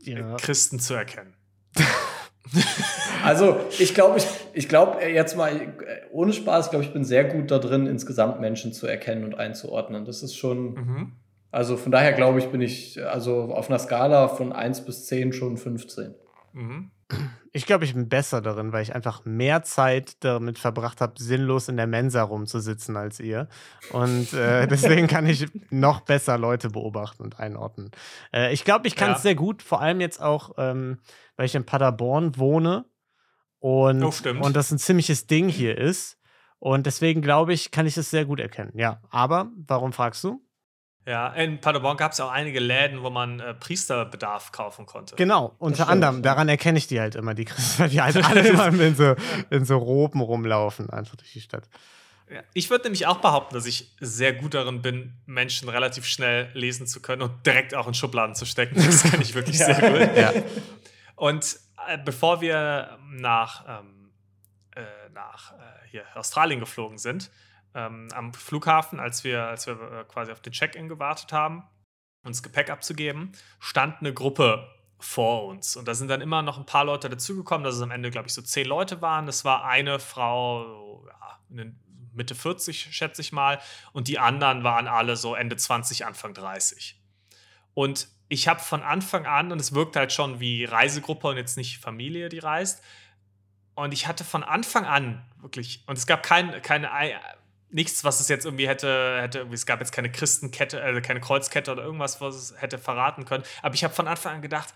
ja. 0.00 0.36
Christen 0.36 0.78
zu 0.80 0.92
erkennen? 0.94 1.34
also, 3.24 3.58
ich 3.78 3.94
glaube, 3.94 4.18
ich, 4.18 4.26
ich 4.52 4.68
glaube, 4.68 5.02
jetzt 5.02 5.34
mal 5.34 5.74
ohne 6.10 6.34
Spaß, 6.34 6.70
glaube 6.70 6.84
ich, 6.84 6.92
bin 6.92 7.04
sehr 7.04 7.24
gut 7.24 7.50
da 7.50 7.58
drin, 7.58 7.86
insgesamt 7.86 8.38
Menschen 8.38 8.74
zu 8.74 8.86
erkennen 8.86 9.24
und 9.24 9.34
einzuordnen. 9.34 10.04
Das 10.04 10.22
ist 10.22 10.36
schon. 10.36 10.74
Mhm 10.74 11.12
also 11.54 11.76
von 11.76 11.92
daher 11.92 12.12
glaube 12.12 12.40
ich, 12.40 12.48
bin 12.48 12.60
ich 12.60 13.00
also 13.06 13.42
auf 13.54 13.70
einer 13.70 13.78
Skala 13.78 14.26
von 14.26 14.52
1 14.52 14.84
bis 14.84 15.06
10 15.06 15.32
schon 15.32 15.56
15. 15.56 16.12
Mhm. 16.52 16.90
Ich 17.52 17.66
glaube, 17.66 17.84
ich 17.84 17.94
bin 17.94 18.08
besser 18.08 18.40
darin, 18.40 18.72
weil 18.72 18.82
ich 18.82 18.96
einfach 18.96 19.24
mehr 19.24 19.62
Zeit 19.62 20.16
damit 20.24 20.58
verbracht 20.58 21.00
habe, 21.00 21.12
sinnlos 21.22 21.68
in 21.68 21.76
der 21.76 21.86
Mensa 21.86 22.24
rumzusitzen 22.24 22.96
als 22.96 23.20
ihr. 23.20 23.48
Und 23.92 24.32
äh, 24.32 24.66
deswegen 24.70 25.06
kann 25.06 25.28
ich 25.28 25.46
noch 25.70 26.00
besser 26.00 26.38
Leute 26.38 26.70
beobachten 26.70 27.22
und 27.22 27.38
einordnen. 27.38 27.92
Äh, 28.32 28.52
ich 28.52 28.64
glaube, 28.64 28.88
ich 28.88 28.96
kann 28.96 29.12
es 29.12 29.18
ja. 29.18 29.22
sehr 29.22 29.34
gut, 29.36 29.62
vor 29.62 29.80
allem 29.80 30.00
jetzt 30.00 30.20
auch, 30.20 30.54
ähm, 30.58 30.98
weil 31.36 31.46
ich 31.46 31.54
in 31.54 31.64
Paderborn 31.64 32.36
wohne 32.36 32.84
und, 33.60 34.02
oh, 34.02 34.12
und 34.42 34.56
das 34.56 34.72
ein 34.72 34.78
ziemliches 34.78 35.28
Ding 35.28 35.48
hier 35.48 35.78
ist. 35.78 36.18
Und 36.58 36.86
deswegen 36.86 37.22
glaube 37.22 37.52
ich, 37.52 37.70
kann 37.70 37.86
ich 37.86 37.96
es 37.96 38.10
sehr 38.10 38.24
gut 38.24 38.40
erkennen. 38.40 38.72
Ja, 38.74 39.00
aber 39.10 39.52
warum 39.54 39.92
fragst 39.92 40.24
du? 40.24 40.43
Ja, 41.06 41.28
in 41.34 41.60
Paderborn 41.60 41.98
gab 41.98 42.12
es 42.12 42.20
auch 42.20 42.30
einige 42.30 42.60
Läden, 42.60 43.02
wo 43.02 43.10
man 43.10 43.38
äh, 43.38 43.52
Priesterbedarf 43.52 44.52
kaufen 44.52 44.86
konnte. 44.86 45.16
Genau, 45.16 45.54
unter 45.58 45.88
anderem. 45.88 46.22
Daran 46.22 46.48
erkenne 46.48 46.78
ich 46.78 46.86
die 46.86 46.98
halt 46.98 47.14
immer, 47.14 47.34
die 47.34 47.44
Christen, 47.44 47.88
die 47.90 48.00
halt 48.00 48.16
alle 48.24 48.40
immer 48.48 48.68
in 48.68 48.96
so, 48.96 49.14
in 49.50 49.64
so 49.66 49.76
Roben 49.76 50.20
rumlaufen, 50.20 50.88
einfach 50.88 51.16
durch 51.16 51.32
die 51.32 51.42
Stadt. 51.42 51.68
Ja, 52.30 52.40
ich 52.54 52.70
würde 52.70 52.84
nämlich 52.84 53.06
auch 53.06 53.18
behaupten, 53.18 53.54
dass 53.54 53.66
ich 53.66 53.92
sehr 54.00 54.32
gut 54.32 54.54
darin 54.54 54.80
bin, 54.80 55.12
Menschen 55.26 55.68
relativ 55.68 56.06
schnell 56.06 56.50
lesen 56.54 56.86
zu 56.86 57.02
können 57.02 57.20
und 57.20 57.44
direkt 57.44 57.74
auch 57.74 57.86
in 57.86 57.92
Schubladen 57.92 58.34
zu 58.34 58.46
stecken. 58.46 58.76
Das 58.76 59.02
kann 59.02 59.20
ich 59.20 59.34
wirklich 59.34 59.58
ja. 59.60 59.74
sehr 59.74 59.90
gut. 59.90 60.16
Ja. 60.16 60.32
Und 61.16 61.58
äh, 61.86 61.98
bevor 62.02 62.40
wir 62.40 62.98
nach, 63.10 63.80
ähm, 63.80 64.10
äh, 64.74 64.80
nach 65.12 65.52
äh, 65.52 65.88
hier 65.90 66.04
Australien 66.14 66.60
geflogen 66.60 66.96
sind, 66.96 67.30
ähm, 67.74 68.08
am 68.14 68.32
Flughafen, 68.32 69.00
als 69.00 69.24
wir, 69.24 69.44
als 69.44 69.66
wir 69.66 69.74
äh, 69.74 70.04
quasi 70.04 70.32
auf 70.32 70.40
den 70.40 70.52
Check-in 70.52 70.88
gewartet 70.88 71.32
haben, 71.32 71.64
uns 72.24 72.42
Gepäck 72.42 72.70
abzugeben, 72.70 73.32
stand 73.58 74.00
eine 74.00 74.14
Gruppe 74.14 74.68
vor 74.98 75.46
uns. 75.46 75.76
Und 75.76 75.86
da 75.86 75.94
sind 75.94 76.08
dann 76.08 76.20
immer 76.20 76.42
noch 76.42 76.58
ein 76.58 76.66
paar 76.66 76.84
Leute 76.84 77.10
dazugekommen, 77.10 77.64
dass 77.64 77.74
es 77.74 77.82
am 77.82 77.90
Ende, 77.90 78.10
glaube 78.10 78.28
ich, 78.28 78.34
so 78.34 78.42
zehn 78.42 78.66
Leute 78.66 79.02
waren. 79.02 79.26
Das 79.26 79.44
war 79.44 79.64
eine 79.64 79.98
Frau, 79.98 81.06
ja, 81.06 81.64
Mitte 82.14 82.34
40, 82.34 82.88
schätze 82.94 83.20
ich 83.20 83.32
mal. 83.32 83.60
Und 83.92 84.08
die 84.08 84.18
anderen 84.18 84.64
waren 84.64 84.86
alle 84.86 85.16
so 85.16 85.34
Ende 85.34 85.56
20, 85.56 86.06
Anfang 86.06 86.32
30. 86.32 87.00
Und 87.74 88.08
ich 88.28 88.48
habe 88.48 88.60
von 88.60 88.82
Anfang 88.82 89.26
an, 89.26 89.52
und 89.52 89.60
es 89.60 89.74
wirkt 89.74 89.96
halt 89.96 90.12
schon 90.12 90.40
wie 90.40 90.64
Reisegruppe 90.64 91.28
und 91.28 91.36
jetzt 91.36 91.56
nicht 91.56 91.78
Familie, 91.78 92.28
die 92.28 92.38
reist. 92.38 92.82
Und 93.74 93.92
ich 93.92 94.06
hatte 94.06 94.24
von 94.24 94.42
Anfang 94.42 94.86
an 94.86 95.24
wirklich, 95.40 95.82
und 95.86 95.98
es 95.98 96.06
gab 96.06 96.22
kein, 96.22 96.62
keine 96.62 96.90
nichts, 97.74 98.04
was 98.04 98.20
es 98.20 98.28
jetzt 98.28 98.44
irgendwie 98.44 98.68
hätte, 98.68 99.20
hätte 99.20 99.46
es 99.52 99.66
gab 99.66 99.80
jetzt 99.80 99.92
keine 99.92 100.10
Christenkette, 100.10 100.80
äh, 100.80 101.00
keine 101.00 101.20
Kreuzkette 101.20 101.72
oder 101.72 101.82
irgendwas, 101.82 102.20
was 102.20 102.36
es 102.36 102.54
hätte 102.56 102.78
verraten 102.78 103.24
können. 103.24 103.44
Aber 103.62 103.74
ich 103.74 103.82
habe 103.82 103.92
von 103.92 104.06
Anfang 104.06 104.36
an 104.36 104.42
gedacht, 104.42 104.72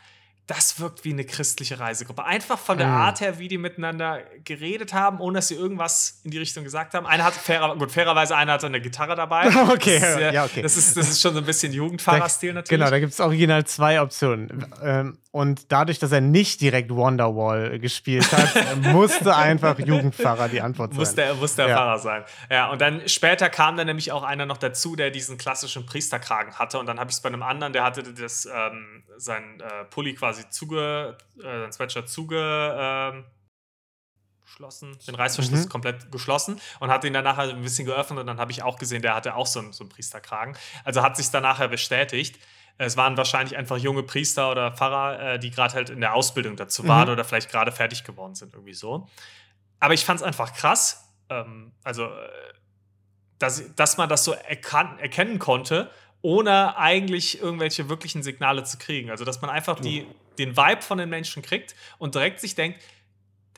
das 0.48 0.80
wirkt 0.80 1.04
wie 1.04 1.12
eine 1.12 1.24
christliche 1.24 1.78
Reisegruppe. 1.78 2.24
Einfach 2.24 2.58
von 2.58 2.78
der 2.78 2.86
mhm. 2.86 2.94
Art 2.94 3.20
her, 3.20 3.38
wie 3.38 3.48
die 3.48 3.58
miteinander 3.58 4.22
geredet 4.44 4.94
haben, 4.94 5.20
ohne 5.20 5.38
dass 5.38 5.48
sie 5.48 5.54
irgendwas 5.54 6.22
in 6.24 6.30
die 6.30 6.38
Richtung 6.38 6.64
gesagt 6.64 6.94
haben. 6.94 7.06
Einer 7.06 7.24
hat 7.24 7.34
fairer, 7.34 7.76
gut, 7.76 7.92
fairerweise 7.92 8.34
einer 8.34 8.54
hatte 8.54 8.66
eine 8.66 8.80
Gitarre 8.80 9.14
dabei. 9.14 9.46
okay, 9.72 10.00
das 10.00 10.10
ist, 10.10 10.32
ja, 10.32 10.44
okay. 10.44 10.62
Das 10.62 10.76
ist, 10.78 10.96
das 10.96 11.08
ist 11.10 11.20
schon 11.20 11.34
so 11.34 11.40
ein 11.40 11.44
bisschen 11.44 11.72
Jugendfahrerstil 11.72 12.54
natürlich. 12.54 12.80
Genau, 12.80 12.90
da 12.90 12.98
gibt 12.98 13.12
es 13.12 13.20
original 13.20 13.64
zwei 13.66 14.00
Optionen. 14.00 14.66
Ähm, 14.82 15.18
und 15.30 15.70
dadurch, 15.70 15.98
dass 15.98 16.10
er 16.10 16.22
nicht 16.22 16.60
direkt 16.62 16.90
Wonderwall 16.90 17.78
gespielt 17.78 18.32
hat, 18.32 18.76
musste 18.92 19.36
einfach 19.36 19.78
Jugendpfarrer 19.78 20.48
die 20.48 20.62
Antwort 20.62 20.92
sein. 20.92 21.00
Musste, 21.00 21.34
musste 21.34 21.62
der 21.62 21.70
ja. 21.70 21.76
Pfarrer 21.76 21.98
sein. 21.98 22.24
Ja, 22.50 22.70
und 22.70 22.80
dann 22.80 23.06
später 23.08 23.50
kam 23.50 23.76
dann 23.76 23.86
nämlich 23.86 24.10
auch 24.10 24.22
einer 24.22 24.46
noch 24.46 24.56
dazu, 24.56 24.96
der 24.96 25.10
diesen 25.10 25.36
klassischen 25.36 25.84
Priesterkragen 25.84 26.58
hatte. 26.58 26.78
Und 26.78 26.86
dann 26.86 26.98
habe 26.98 27.10
ich 27.10 27.16
es 27.16 27.22
bei 27.22 27.28
einem 27.28 27.42
anderen, 27.42 27.74
der 27.74 27.84
hatte 27.84 28.02
das, 28.02 28.46
ähm, 28.46 29.04
sein 29.18 29.60
äh, 29.60 29.84
Pulli 29.84 30.14
quasi 30.14 30.48
zuge, 30.48 31.18
äh, 31.38 31.42
sein 31.42 31.72
Sweatshirt 31.72 32.08
zuge, 32.08 32.38
äh, 32.38 33.22
geschlossen, 34.48 34.98
den 35.06 35.14
Reißverschluss 35.14 35.66
mhm. 35.66 35.68
komplett 35.68 36.10
geschlossen 36.10 36.60
und 36.80 36.90
hat 36.90 37.04
ihn 37.04 37.12
dann 37.12 37.24
nachher 37.24 37.50
ein 37.50 37.60
bisschen 37.60 37.86
geöffnet 37.86 38.18
und 38.18 38.26
dann 38.26 38.40
habe 38.40 38.50
ich 38.50 38.62
auch 38.62 38.78
gesehen, 38.78 39.02
der 39.02 39.14
hatte 39.14 39.34
auch 39.34 39.46
so 39.46 39.60
einen, 39.60 39.72
so 39.72 39.84
einen 39.84 39.90
Priesterkragen. 39.90 40.56
Also 40.84 41.02
hat 41.02 41.16
sich 41.16 41.30
dann 41.30 41.42
nachher 41.42 41.68
bestätigt. 41.68 42.38
Es 42.78 42.96
waren 42.96 43.16
wahrscheinlich 43.16 43.56
einfach 43.56 43.76
junge 43.76 44.04
Priester 44.04 44.50
oder 44.50 44.70
Pfarrer, 44.72 45.34
äh, 45.34 45.38
die 45.38 45.50
gerade 45.50 45.74
halt 45.74 45.90
in 45.90 46.00
der 46.00 46.14
Ausbildung 46.14 46.56
dazu 46.56 46.86
waren 46.86 47.08
mhm. 47.08 47.12
oder 47.14 47.24
vielleicht 47.24 47.50
gerade 47.50 47.72
fertig 47.72 48.04
geworden 48.04 48.36
sind, 48.36 48.54
irgendwie 48.54 48.74
so. 48.74 49.08
Aber 49.80 49.94
ich 49.94 50.04
fand 50.04 50.20
es 50.20 50.26
einfach 50.26 50.54
krass, 50.54 51.12
ähm, 51.28 51.72
also, 51.82 52.04
äh, 52.04 52.28
dass, 53.38 53.74
dass 53.74 53.96
man 53.96 54.08
das 54.08 54.24
so 54.24 54.32
erkennen 54.32 55.38
konnte, 55.38 55.90
ohne 56.22 56.76
eigentlich 56.76 57.40
irgendwelche 57.40 57.88
wirklichen 57.88 58.22
Signale 58.22 58.64
zu 58.64 58.78
kriegen. 58.78 59.10
Also, 59.10 59.24
dass 59.24 59.40
man 59.40 59.50
einfach 59.50 59.78
die, 59.78 60.06
den 60.38 60.56
Vibe 60.56 60.82
von 60.82 60.98
den 60.98 61.08
Menschen 61.08 61.42
kriegt 61.42 61.76
und 61.98 62.14
direkt 62.14 62.40
sich 62.40 62.54
denkt, 62.54 62.82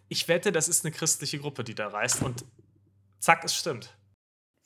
ich 0.09 0.29
wette, 0.29 0.53
das 0.53 0.69
ist 0.69 0.85
eine 0.85 0.93
christliche 0.93 1.39
Gruppe, 1.39 1.65
die 1.65 1.75
da 1.75 1.89
reist. 1.89 2.23
Und 2.23 2.45
zack, 3.21 3.45
es 3.45 3.55
stimmt. 3.55 3.95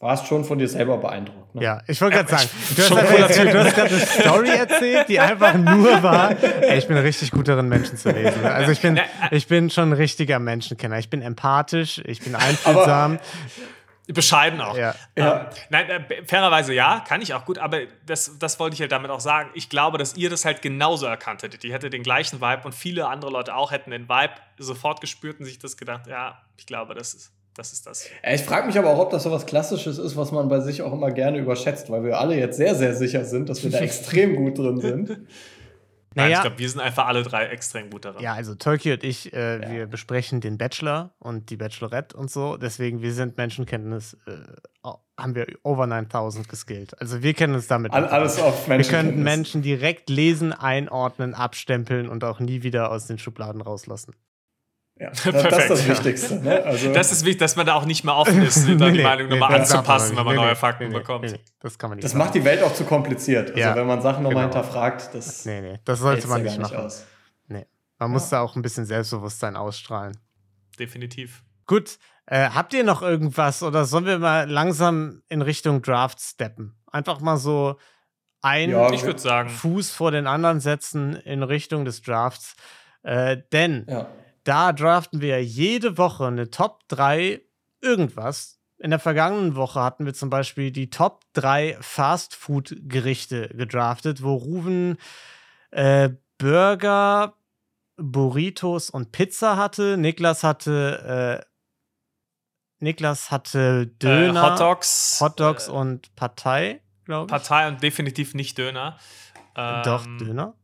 Warst 0.04 0.26
schon 0.26 0.44
von 0.44 0.58
dir 0.58 0.68
selber 0.68 0.98
beeindruckt. 0.98 1.54
Ne? 1.54 1.62
Ja, 1.62 1.82
ich 1.86 1.98
wollte 2.02 2.16
gerade 2.16 2.28
sagen, 2.28 2.50
du 2.76 2.82
hast, 2.82 3.74
gerade 3.74 3.88
eine 3.88 4.00
Story 4.06 4.50
erzählt, 4.50 5.08
die 5.08 5.18
einfach 5.18 5.54
nur 5.54 6.02
war, 6.02 6.36
ey, 6.42 6.76
ich 6.76 6.86
bin 6.86 6.98
richtig 6.98 7.30
gut 7.30 7.48
darin, 7.48 7.70
Menschen 7.70 7.96
zu 7.96 8.10
lesen. 8.10 8.44
Also 8.44 8.70
ich 8.70 8.82
bin, 8.82 9.00
ich 9.30 9.46
bin 9.46 9.70
schon 9.70 9.88
ein 9.88 9.92
richtiger 9.94 10.38
Menschenkenner. 10.38 10.98
Ich 10.98 11.08
bin 11.08 11.22
empathisch, 11.22 12.02
ich 12.04 12.20
bin 12.20 12.34
einfühlsam. 12.34 13.12
Aber 13.12 14.12
Bescheiden 14.12 14.60
auch. 14.60 14.76
Ja. 14.76 14.94
Ähm, 15.16 15.24
ja. 15.24 15.50
Nein, 15.70 15.88
äh, 15.88 16.26
fairerweise 16.26 16.74
ja, 16.74 17.02
kann 17.08 17.22
ich 17.22 17.32
auch 17.32 17.46
gut, 17.46 17.56
aber 17.58 17.80
das, 18.04 18.38
das 18.38 18.60
wollte 18.60 18.74
ich 18.74 18.80
halt 18.82 18.92
damit 18.92 19.10
auch 19.10 19.20
sagen. 19.20 19.48
Ich 19.54 19.70
glaube, 19.70 19.96
dass 19.96 20.18
ihr 20.18 20.28
das 20.28 20.44
halt 20.44 20.60
genauso 20.60 21.06
erkannt 21.06 21.42
hättet. 21.42 21.64
Ihr 21.64 21.72
hättet 21.72 21.94
den 21.94 22.02
gleichen 22.02 22.42
Vibe 22.42 22.62
und 22.64 22.74
viele 22.74 23.08
andere 23.08 23.30
Leute 23.30 23.54
auch 23.54 23.72
hätten 23.72 23.90
den 23.90 24.06
Vibe 24.06 24.34
sofort 24.58 25.00
gespürt 25.00 25.40
und 25.40 25.46
sich 25.46 25.58
das 25.58 25.78
gedacht, 25.78 26.06
ja, 26.06 26.42
ich 26.58 26.66
glaube, 26.66 26.94
das 26.94 27.14
ist 27.14 27.33
das. 27.58 27.72
Ist 27.72 27.86
das. 27.86 28.08
Ich 28.32 28.42
frage 28.42 28.66
mich 28.66 28.78
aber 28.78 28.90
auch, 28.90 28.98
ob 28.98 29.10
das 29.10 29.22
so 29.22 29.30
was 29.30 29.46
Klassisches 29.46 29.98
ist, 29.98 30.16
was 30.16 30.32
man 30.32 30.48
bei 30.48 30.60
sich 30.60 30.82
auch 30.82 30.92
immer 30.92 31.10
gerne 31.10 31.38
überschätzt, 31.38 31.90
weil 31.90 32.04
wir 32.04 32.18
alle 32.18 32.36
jetzt 32.36 32.56
sehr, 32.56 32.74
sehr 32.74 32.94
sicher 32.94 33.24
sind, 33.24 33.48
dass 33.48 33.62
wir 33.62 33.70
da 33.70 33.78
extrem 33.80 34.36
gut 34.36 34.58
drin 34.58 34.80
sind. 34.80 35.08
Nein, 36.16 36.26
naja, 36.26 36.36
ich 36.36 36.42
glaube, 36.42 36.58
wir 36.58 36.68
sind 36.68 36.80
einfach 36.80 37.06
alle 37.06 37.24
drei 37.24 37.46
extrem 37.46 37.90
gut 37.90 38.04
daran. 38.04 38.22
Ja, 38.22 38.34
also 38.34 38.54
Tolki 38.54 38.92
und 38.92 39.02
ich, 39.02 39.32
äh, 39.32 39.60
ja. 39.60 39.70
wir 39.70 39.86
besprechen 39.86 40.40
den 40.40 40.58
Bachelor 40.58 41.12
und 41.18 41.50
die 41.50 41.56
Bachelorette 41.56 42.16
und 42.16 42.30
so. 42.30 42.56
Deswegen, 42.56 43.02
wir 43.02 43.12
sind 43.12 43.36
Menschenkenntnis, 43.36 44.16
äh, 44.26 44.90
haben 45.18 45.34
wir 45.34 45.46
over 45.62 45.86
9000 45.86 46.48
geskillt. 46.48 47.00
Also 47.00 47.22
wir 47.22 47.34
kennen 47.34 47.54
uns 47.54 47.66
damit. 47.66 47.92
All, 47.92 48.06
alles 48.06 48.40
auf 48.40 48.68
Menschenkenntnis. 48.68 48.90
Wir 48.90 49.12
können 49.12 49.22
Menschen 49.24 49.62
direkt 49.62 50.08
lesen, 50.08 50.52
einordnen, 50.52 51.34
abstempeln 51.34 52.08
und 52.08 52.22
auch 52.22 52.38
nie 52.38 52.62
wieder 52.62 52.92
aus 52.92 53.06
den 53.06 53.18
Schubladen 53.18 53.60
rauslassen. 53.60 54.14
Ja, 54.96 55.10
das, 55.24 55.24
das 55.24 55.34
ist 55.34 55.70
das 55.70 55.88
Wichtigste. 55.88 56.36
Ne? 56.36 56.62
Also 56.62 56.92
das 56.92 57.10
ist 57.10 57.24
wichtig, 57.24 57.40
dass 57.40 57.56
man 57.56 57.66
da 57.66 57.74
auch 57.74 57.84
nicht 57.84 58.04
mehr 58.04 58.14
offen 58.14 58.42
ist, 58.42 58.58
nee, 58.68 58.92
die 58.92 59.02
Meinung 59.02 59.26
nee, 59.26 59.34
nochmal 59.38 59.60
anzupassen, 59.60 60.16
wenn 60.16 60.24
man 60.24 60.36
neue 60.36 60.54
Fakten 60.54 60.92
bekommt. 60.92 61.34
das 61.60 61.78
kann 61.78 61.90
man 61.90 61.96
nicht 61.96 62.04
Das 62.04 62.14
machen. 62.14 62.26
macht 62.26 62.34
die 62.36 62.44
Welt 62.44 62.62
auch 62.62 62.72
zu 62.72 62.84
kompliziert. 62.84 63.48
Also 63.48 63.60
ja, 63.60 63.74
wenn 63.74 63.86
man 63.86 64.00
Sachen 64.00 64.22
nochmal 64.22 64.48
genau. 64.48 64.62
hinterfragt, 64.62 65.10
das. 65.12 65.44
Nee, 65.44 65.60
nee, 65.60 65.80
das 65.84 65.98
sollte 65.98 66.28
man 66.28 66.42
nicht 66.42 66.58
machen. 66.58 66.76
Aus. 66.76 67.06
Nee. 67.48 67.66
Man 67.98 68.08
ja. 68.10 68.12
muss 68.12 68.28
da 68.28 68.40
auch 68.40 68.54
ein 68.54 68.62
bisschen 68.62 68.84
Selbstbewusstsein 68.84 69.56
ausstrahlen. 69.56 70.16
Definitiv. 70.78 71.42
Gut, 71.66 71.98
äh, 72.26 72.50
habt 72.50 72.72
ihr 72.72 72.84
noch 72.84 73.02
irgendwas 73.02 73.64
oder 73.64 73.86
sollen 73.86 74.06
wir 74.06 74.18
mal 74.18 74.48
langsam 74.48 75.22
in 75.28 75.42
Richtung 75.42 75.82
Draft 75.82 76.20
steppen? 76.20 76.76
Einfach 76.86 77.20
mal 77.20 77.36
so 77.36 77.78
ein 78.42 78.70
ja, 78.70 79.48
Fuß 79.48 79.90
vor 79.90 80.12
den 80.12 80.28
anderen 80.28 80.60
setzen 80.60 81.16
in 81.16 81.42
Richtung 81.42 81.84
des 81.84 82.02
Drafts. 82.02 82.54
Äh, 83.02 83.38
denn 83.50 83.86
ja 83.88 84.06
da 84.44 84.72
draften 84.72 85.20
wir 85.20 85.42
jede 85.42 85.98
Woche 85.98 86.26
eine 86.26 86.50
Top 86.50 86.86
3 86.88 87.40
irgendwas. 87.80 88.60
In 88.78 88.90
der 88.90 88.98
vergangenen 88.98 89.56
Woche 89.56 89.80
hatten 89.80 90.04
wir 90.04 90.14
zum 90.14 90.30
Beispiel 90.30 90.70
die 90.70 90.90
Top 90.90 91.24
3 91.32 91.78
Fast-Food-Gerichte 91.80 93.48
gedraftet, 93.48 94.22
wo 94.22 94.34
Ruven 94.34 94.98
äh, 95.70 96.10
Burger, 96.38 97.34
Burritos 97.96 98.90
und 98.90 99.12
Pizza 99.12 99.56
hatte. 99.56 99.96
Niklas 99.96 100.42
hatte 100.42 101.40
äh, 101.42 101.54
Niklas 102.80 103.30
hatte 103.30 103.86
Döner, 103.86 104.40
äh, 104.40 104.50
Hot 104.50 104.60
Dogs, 104.60 105.18
Hot 105.20 105.40
Dogs 105.40 105.68
äh, 105.68 105.70
und 105.70 106.14
Partei, 106.16 106.82
glaube 107.04 107.26
ich. 107.26 107.30
Partei 107.30 107.68
und 107.68 107.82
definitiv 107.82 108.34
nicht 108.34 108.58
Döner. 108.58 108.98
Doch, 109.54 110.04
ähm, 110.04 110.18
Döner. 110.18 110.54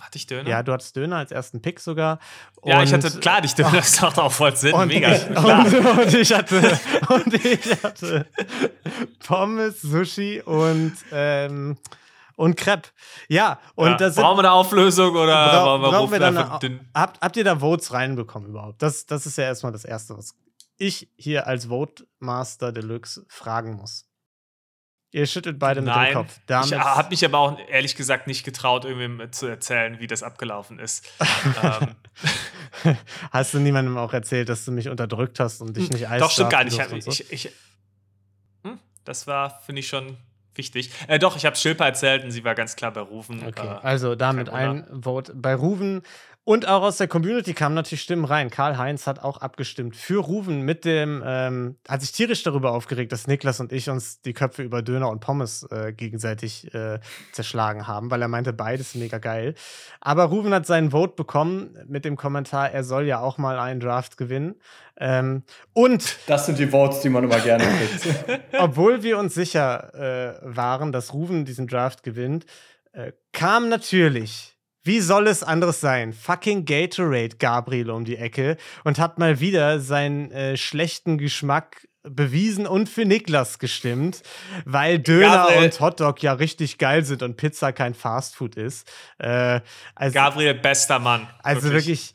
Hatte 0.00 0.16
ich 0.16 0.26
Döner? 0.26 0.48
Ja, 0.48 0.62
du 0.62 0.72
hattest 0.72 0.94
Döner 0.96 1.16
als 1.16 1.32
ersten 1.32 1.60
Pick 1.60 1.80
sogar. 1.80 2.18
Und 2.60 2.70
ja, 2.70 2.82
ich 2.82 2.92
hatte, 2.92 3.10
klar, 3.18 3.40
dich 3.40 3.54
Döner, 3.54 3.70
das 3.76 4.00
macht 4.00 4.18
auch 4.18 4.32
voll 4.32 4.54
Sinn, 4.54 4.72
und, 4.74 4.88
mega. 4.88 5.10
Und, 5.10 5.74
und, 5.98 6.14
ich 6.14 6.32
hatte, 6.32 6.80
und 7.08 7.34
ich 7.34 7.82
hatte 7.82 8.26
Pommes, 9.26 9.82
Sushi 9.82 10.40
und, 10.42 10.94
ähm, 11.12 11.76
und 12.36 12.56
Crepe. 12.56 12.88
Ja, 13.28 13.58
und 13.74 13.88
ja. 13.88 13.96
das 13.96 14.14
sind, 14.14 14.22
Brauchen 14.22 14.38
wir 14.38 14.44
eine 14.44 14.52
Auflösung 14.52 15.16
oder 15.16 15.34
bra 15.34 15.76
brauchen 15.78 16.12
wir 16.12 16.20
dann 16.20 16.36
eine, 16.36 16.80
habt, 16.94 17.20
habt 17.20 17.36
ihr 17.36 17.44
da 17.44 17.58
Votes 17.58 17.92
reinbekommen 17.92 18.50
überhaupt? 18.50 18.80
Das, 18.80 19.06
das 19.06 19.26
ist 19.26 19.36
ja 19.36 19.44
erstmal 19.44 19.72
das 19.72 19.84
Erste, 19.84 20.16
was 20.16 20.34
ich 20.78 21.10
hier 21.16 21.46
als 21.46 21.66
Vote 21.66 22.06
Master 22.20 22.72
Deluxe 22.72 23.26
fragen 23.28 23.74
muss. 23.74 24.07
Ihr 25.10 25.26
schüttelt 25.26 25.58
beide 25.58 25.80
mit 25.80 25.88
Nein, 25.88 26.12
dem 26.12 26.14
Kopf. 26.14 26.38
Damit 26.46 26.70
ich 26.70 26.78
habe 26.78 27.08
mich 27.08 27.24
aber 27.24 27.38
auch 27.38 27.58
ehrlich 27.68 27.96
gesagt 27.96 28.26
nicht 28.26 28.44
getraut, 28.44 28.84
irgendwie 28.84 29.30
zu 29.30 29.46
erzählen, 29.46 30.00
wie 30.00 30.06
das 30.06 30.22
abgelaufen 30.22 30.78
ist. 30.78 31.10
ähm. 31.62 32.96
Hast 33.30 33.54
du 33.54 33.58
niemandem 33.58 33.96
auch 33.96 34.12
erzählt, 34.12 34.50
dass 34.50 34.66
du 34.66 34.72
mich 34.72 34.88
unterdrückt 34.88 35.40
hast 35.40 35.62
und 35.62 35.76
dich 35.76 35.88
hm, 35.88 35.94
nicht 35.94 36.08
eis 36.08 36.20
Doch, 36.20 36.30
stimmt 36.30 36.50
gar 36.50 36.64
nicht. 36.64 36.78
Ich, 36.78 37.04
so? 37.04 37.10
ich, 37.10 37.32
ich, 37.32 37.52
hm, 38.64 38.78
das 39.04 39.26
war, 39.26 39.60
finde 39.60 39.80
ich, 39.80 39.88
schon 39.88 40.18
wichtig. 40.58 40.90
Äh, 41.06 41.18
doch, 41.18 41.36
ich 41.36 41.46
habe 41.46 41.56
Schilper 41.56 41.86
erzählt 41.86 42.24
und 42.24 42.30
sie 42.30 42.44
war 42.44 42.54
ganz 42.54 42.76
klar 42.76 42.92
bei 42.92 43.00
Rufen. 43.00 43.42
Okay, 43.46 43.66
äh, 43.66 43.80
also 43.82 44.14
damit 44.14 44.50
ein 44.50 44.84
Vote 45.02 45.34
bei 45.34 45.54
Rufen. 45.54 46.02
Und 46.48 46.66
auch 46.66 46.80
aus 46.80 46.96
der 46.96 47.08
Community 47.08 47.52
kamen 47.52 47.74
natürlich 47.74 48.00
Stimmen 48.00 48.24
rein. 48.24 48.48
Karl-Heinz 48.48 49.06
hat 49.06 49.18
auch 49.18 49.36
abgestimmt 49.36 49.94
für 49.94 50.22
Ruven 50.22 50.62
mit 50.62 50.86
dem, 50.86 51.22
ähm, 51.22 51.76
hat 51.86 52.00
sich 52.00 52.10
tierisch 52.10 52.42
darüber 52.42 52.72
aufgeregt, 52.72 53.12
dass 53.12 53.26
Niklas 53.26 53.60
und 53.60 53.70
ich 53.70 53.90
uns 53.90 54.22
die 54.22 54.32
Köpfe 54.32 54.62
über 54.62 54.80
Döner 54.80 55.10
und 55.10 55.20
Pommes 55.20 55.64
äh, 55.64 55.92
gegenseitig 55.92 56.72
äh, 56.72 57.00
zerschlagen 57.32 57.86
haben, 57.86 58.10
weil 58.10 58.22
er 58.22 58.28
meinte, 58.28 58.54
beides 58.54 58.94
mega 58.94 59.18
geil. 59.18 59.56
Aber 60.00 60.24
Ruven 60.24 60.54
hat 60.54 60.64
seinen 60.64 60.92
Vote 60.92 61.16
bekommen 61.16 61.76
mit 61.86 62.06
dem 62.06 62.16
Kommentar, 62.16 62.70
er 62.70 62.82
soll 62.82 63.04
ja 63.04 63.20
auch 63.20 63.36
mal 63.36 63.58
einen 63.58 63.80
Draft 63.80 64.16
gewinnen. 64.16 64.54
Ähm, 64.96 65.42
und 65.74 66.16
das 66.28 66.46
sind 66.46 66.58
die 66.58 66.68
Votes, 66.68 67.00
die 67.00 67.10
man 67.10 67.24
immer 67.24 67.40
gerne 67.40 67.64
kriegt. 67.64 68.40
obwohl 68.58 69.02
wir 69.02 69.18
uns 69.18 69.34
sicher 69.34 69.92
äh, 69.92 70.56
waren, 70.56 70.92
dass 70.92 71.12
Ruven 71.12 71.44
diesen 71.44 71.66
Draft 71.66 72.02
gewinnt, 72.02 72.46
äh, 72.92 73.12
kam 73.32 73.68
natürlich 73.68 74.57
wie 74.84 75.00
soll 75.00 75.26
es 75.26 75.42
anderes 75.42 75.80
sein? 75.80 76.12
Fucking 76.12 76.64
Gatorade 76.64 77.36
Gabriel 77.38 77.90
um 77.90 78.04
die 78.04 78.16
Ecke 78.16 78.56
und 78.84 78.98
hat 78.98 79.18
mal 79.18 79.40
wieder 79.40 79.80
seinen 79.80 80.30
äh, 80.30 80.56
schlechten 80.56 81.18
Geschmack 81.18 81.88
bewiesen 82.02 82.66
und 82.66 82.88
für 82.88 83.04
Niklas 83.04 83.58
gestimmt, 83.58 84.22
weil 84.64 84.98
Döner 84.98 85.48
Gabriel. 85.48 85.64
und 85.64 85.80
Hotdog 85.80 86.22
ja 86.22 86.32
richtig 86.32 86.78
geil 86.78 87.04
sind 87.04 87.22
und 87.22 87.36
Pizza 87.36 87.72
kein 87.72 87.94
Fastfood 87.94 88.56
ist. 88.56 88.90
Äh, 89.18 89.60
also, 89.94 90.14
Gabriel, 90.14 90.54
bester 90.54 90.98
Mann. 90.98 91.28
Also 91.42 91.64
wirklich, 91.64 92.14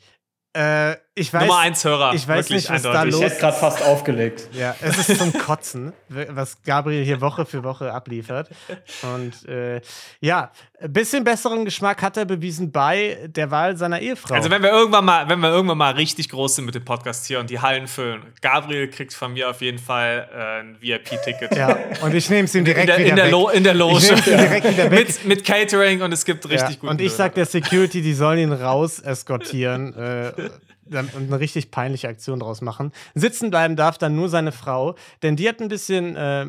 äh, 0.54 0.96
ich 1.16 1.32
weiß, 1.32 1.42
Nummer 1.42 1.58
eins 1.58 1.84
Hörer. 1.84 2.12
Ich 2.14 2.26
weiß 2.26 2.50
nicht, 2.50 2.68
was 2.68 2.84
eindeutig. 2.84 2.92
da 2.92 3.02
los 3.04 3.14
ist. 3.14 3.20
Ich 3.20 3.30
hätte 3.30 3.40
gerade 3.40 3.56
fast 3.56 3.82
aufgelegt. 3.84 4.48
Ja, 4.52 4.74
es 4.80 5.08
ist 5.08 5.18
zum 5.18 5.32
Kotzen, 5.32 5.92
was 6.08 6.60
Gabriel 6.62 7.04
hier 7.04 7.20
Woche 7.20 7.46
für 7.46 7.62
Woche 7.62 7.92
abliefert. 7.92 8.50
Und 9.02 9.48
äh, 9.48 9.80
ja, 10.20 10.50
ein 10.80 10.92
bisschen 10.92 11.22
besseren 11.22 11.64
Geschmack 11.64 12.02
hat 12.02 12.16
er 12.16 12.24
bewiesen 12.24 12.72
bei 12.72 13.28
der 13.28 13.52
Wahl 13.52 13.76
seiner 13.76 14.00
Ehefrau. 14.00 14.34
Also 14.34 14.50
wenn 14.50 14.62
wir 14.62 14.70
irgendwann 14.70 15.04
mal, 15.04 15.28
wenn 15.28 15.38
wir 15.38 15.50
irgendwann 15.50 15.78
mal 15.78 15.92
richtig 15.94 16.30
groß 16.30 16.56
sind 16.56 16.64
mit 16.64 16.74
dem 16.74 16.84
Podcast 16.84 17.26
hier 17.26 17.38
und 17.38 17.48
die 17.48 17.60
Hallen 17.60 17.86
füllen, 17.86 18.22
Gabriel 18.40 18.88
kriegt 18.88 19.14
von 19.14 19.34
mir 19.34 19.50
auf 19.50 19.60
jeden 19.60 19.78
Fall 19.78 20.28
äh, 20.34 20.60
ein 20.62 20.76
VIP-Ticket. 20.80 21.56
Ja, 21.56 21.78
und 22.02 22.12
ich 22.12 22.28
nehme 22.28 22.46
es 22.46 22.54
ihm 22.56 22.64
direkt 22.64 22.90
in 22.90 22.96
der, 22.96 22.98
wieder 22.98 23.10
in 23.10 23.16
der, 23.16 23.30
Lo 23.30 23.48
in 23.50 23.62
der 23.62 23.74
Loge. 23.74 24.14
Ich 24.14 24.24
direkt 24.24 24.68
wieder 24.68 24.90
weg. 24.90 25.06
mit, 25.06 25.24
mit 25.24 25.44
Catering 25.44 26.02
und 26.02 26.12
es 26.12 26.24
gibt 26.24 26.44
richtig 26.48 26.70
ja, 26.70 26.74
guten 26.74 26.88
Und 26.88 27.00
ich 27.00 27.12
sag 27.12 27.34
der 27.34 27.46
Security, 27.46 28.02
die 28.02 28.14
sollen 28.14 28.40
ihn 28.40 28.52
raus 28.52 28.98
eskortieren. 28.98 29.94
äh, 29.94 30.32
eine 30.90 31.40
richtig 31.40 31.70
peinliche 31.70 32.08
Aktion 32.08 32.40
draus 32.40 32.60
machen. 32.60 32.92
Sitzen 33.14 33.50
bleiben 33.50 33.76
darf 33.76 33.98
dann 33.98 34.14
nur 34.14 34.28
seine 34.28 34.52
Frau, 34.52 34.94
denn 35.22 35.36
die 35.36 35.48
hat 35.48 35.60
ein 35.60 35.68
bisschen 35.68 36.16
äh, 36.16 36.46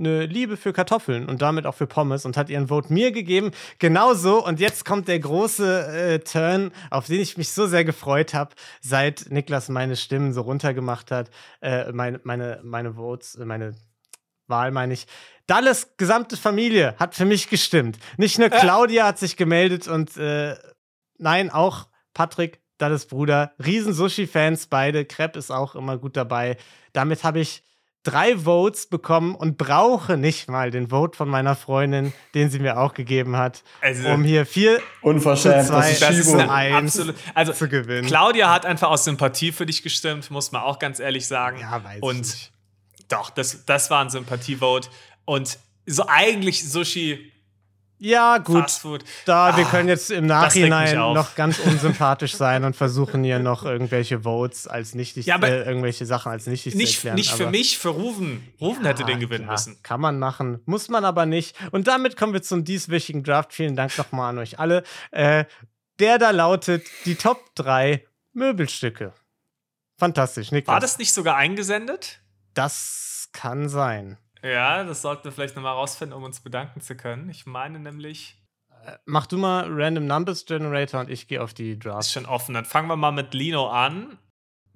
eine 0.00 0.26
Liebe 0.26 0.56
für 0.56 0.72
Kartoffeln 0.72 1.28
und 1.28 1.42
damit 1.42 1.66
auch 1.66 1.74
für 1.74 1.86
Pommes 1.86 2.24
und 2.24 2.36
hat 2.36 2.48
ihren 2.48 2.68
Vote 2.68 2.92
mir 2.92 3.12
gegeben. 3.12 3.52
Genauso. 3.78 4.44
Und 4.44 4.58
jetzt 4.58 4.84
kommt 4.84 5.08
der 5.08 5.20
große 5.20 5.86
äh, 5.86 6.18
Turn, 6.20 6.72
auf 6.90 7.06
den 7.06 7.20
ich 7.20 7.36
mich 7.36 7.52
so 7.52 7.66
sehr 7.66 7.84
gefreut 7.84 8.34
habe, 8.34 8.54
seit 8.80 9.26
Niklas 9.30 9.68
meine 9.68 9.96
Stimmen 9.96 10.32
so 10.32 10.40
runtergemacht 10.40 11.10
hat. 11.10 11.30
Äh, 11.60 11.92
meine, 11.92 12.20
meine, 12.24 12.60
meine 12.64 12.94
Votes, 12.94 13.36
äh, 13.36 13.44
meine 13.44 13.74
Wahl 14.46 14.72
meine 14.72 14.94
ich. 14.94 15.06
Dallas 15.46 15.96
gesamte 15.96 16.36
Familie 16.36 16.94
hat 16.98 17.14
für 17.14 17.24
mich 17.24 17.48
gestimmt. 17.48 17.98
Nicht 18.16 18.38
nur 18.38 18.48
äh. 18.48 18.58
Claudia 18.58 19.06
hat 19.06 19.18
sich 19.18 19.36
gemeldet 19.36 19.86
und 19.86 20.16
äh, 20.16 20.56
nein, 21.18 21.50
auch 21.50 21.86
Patrick, 22.14 22.60
Dallas 22.80 23.06
Bruder. 23.06 23.52
Riesen 23.64 23.92
Sushi-Fans 23.92 24.66
beide. 24.66 25.04
Crepe 25.04 25.38
ist 25.38 25.50
auch 25.50 25.74
immer 25.74 25.98
gut 25.98 26.16
dabei. 26.16 26.56
Damit 26.92 27.24
habe 27.24 27.40
ich 27.40 27.62
drei 28.02 28.36
Votes 28.38 28.86
bekommen 28.86 29.34
und 29.34 29.58
brauche 29.58 30.16
nicht 30.16 30.48
mal 30.48 30.70
den 30.70 30.88
Vote 30.88 31.16
von 31.16 31.28
meiner 31.28 31.54
Freundin, 31.54 32.12
den 32.34 32.48
sie 32.50 32.58
mir 32.58 32.78
auch 32.78 32.94
gegeben 32.94 33.36
hat, 33.36 33.62
also, 33.82 34.08
um 34.08 34.24
hier 34.24 34.46
vier 34.46 34.80
unverschämt 35.02 35.66
zu 35.66 35.72
zwei, 35.72 35.92
das 35.92 36.16
ist 36.16 36.34
eine 36.34 36.76
absolut, 36.76 37.14
also 37.34 37.52
zu 37.52 37.68
gewinnen. 37.68 38.06
Claudia 38.06 38.50
hat 38.50 38.64
einfach 38.64 38.88
aus 38.88 39.04
Sympathie 39.04 39.52
für 39.52 39.66
dich 39.66 39.82
gestimmt, 39.82 40.30
muss 40.30 40.50
man 40.50 40.62
auch 40.62 40.78
ganz 40.78 40.98
ehrlich 40.98 41.26
sagen. 41.26 41.58
Ja, 41.60 41.84
weiß 41.84 42.00
und 42.00 42.26
ich 42.26 42.52
doch, 43.08 43.30
das, 43.30 43.64
das 43.66 43.90
war 43.90 44.02
ein 44.02 44.10
Sympathievote 44.10 44.88
und 45.24 45.58
so 45.86 46.06
eigentlich 46.06 46.68
Sushi 46.70 47.32
Ja, 48.02 48.38
gut. 48.38 48.62
Fastfood. 48.62 49.04
Da, 49.26 49.48
ah, 49.48 49.56
wir 49.58 49.64
können 49.66 49.88
jetzt 49.88 50.10
im 50.10 50.24
Nachhinein 50.26 50.96
noch 50.96 51.34
ganz 51.34 51.58
unsympathisch 51.64 52.34
sein 52.34 52.64
und 52.64 52.74
versuchen 52.74 53.22
hier 53.22 53.38
noch 53.40 53.64
irgendwelche 53.64 54.20
Votes 54.20 54.66
als 54.66 54.94
nichtig, 54.94 55.26
ja, 55.26 55.36
äh, 55.36 55.64
irgendwelche 55.64 56.06
Sachen 56.06 56.32
als 56.32 56.46
nichtig 56.46 56.74
nicht, 56.74 56.92
zu 56.92 57.08
erklären. 57.08 57.16
Nicht 57.16 57.32
für 57.32 57.50
mich, 57.50 57.78
für 57.78 57.90
Ruven. 57.90 58.42
Ruven 58.58 58.84
ja, 58.84 58.90
hätte 58.90 59.04
den 59.04 59.20
gewinnen 59.20 59.44
klar, 59.44 59.52
müssen. 59.52 59.82
Kann 59.82 60.00
man 60.00 60.18
machen, 60.18 60.62
muss 60.64 60.88
man 60.88 61.04
aber 61.04 61.26
nicht. 61.26 61.54
Und 61.72 61.88
damit 61.88 62.16
kommen 62.16 62.32
wir 62.32 62.40
zum 62.40 62.64
dieswöchigen 62.64 63.22
Draft. 63.22 63.52
Vielen 63.52 63.76
Dank 63.76 63.96
nochmal 63.98 64.30
an 64.30 64.38
euch 64.38 64.58
alle. 64.58 64.82
Äh, 65.10 65.44
der 65.98 66.16
da 66.16 66.30
lautet 66.30 66.86
die 67.04 67.16
Top 67.16 67.54
3 67.56 68.02
Möbelstücke. 68.32 69.12
Fantastisch, 69.98 70.52
Niklas. 70.52 70.72
War 70.72 70.80
das 70.80 70.96
nicht 70.96 71.12
sogar 71.12 71.36
eingesendet? 71.36 72.22
Das 72.54 73.28
kann 73.32 73.68
sein. 73.68 74.16
Ja, 74.42 74.84
das 74.84 75.02
sollten 75.02 75.24
wir 75.24 75.32
vielleicht 75.32 75.56
nochmal 75.56 75.74
rausfinden, 75.74 76.16
um 76.16 76.24
uns 76.24 76.40
bedanken 76.40 76.80
zu 76.80 76.96
können. 76.96 77.28
Ich 77.30 77.46
meine 77.46 77.78
nämlich. 77.78 78.36
Äh, 78.84 78.92
mach 79.04 79.26
du 79.26 79.36
mal 79.36 79.66
Random 79.68 80.06
Numbers 80.06 80.46
Generator 80.46 81.00
und 81.00 81.10
ich 81.10 81.28
gehe 81.28 81.42
auf 81.42 81.54
die 81.54 81.78
Draft. 81.78 82.06
Ist 82.06 82.12
schon 82.12 82.26
offen. 82.26 82.54
Dann 82.54 82.64
fangen 82.64 82.88
wir 82.88 82.96
mal 82.96 83.12
mit 83.12 83.34
Lino 83.34 83.68
an. 83.68 84.18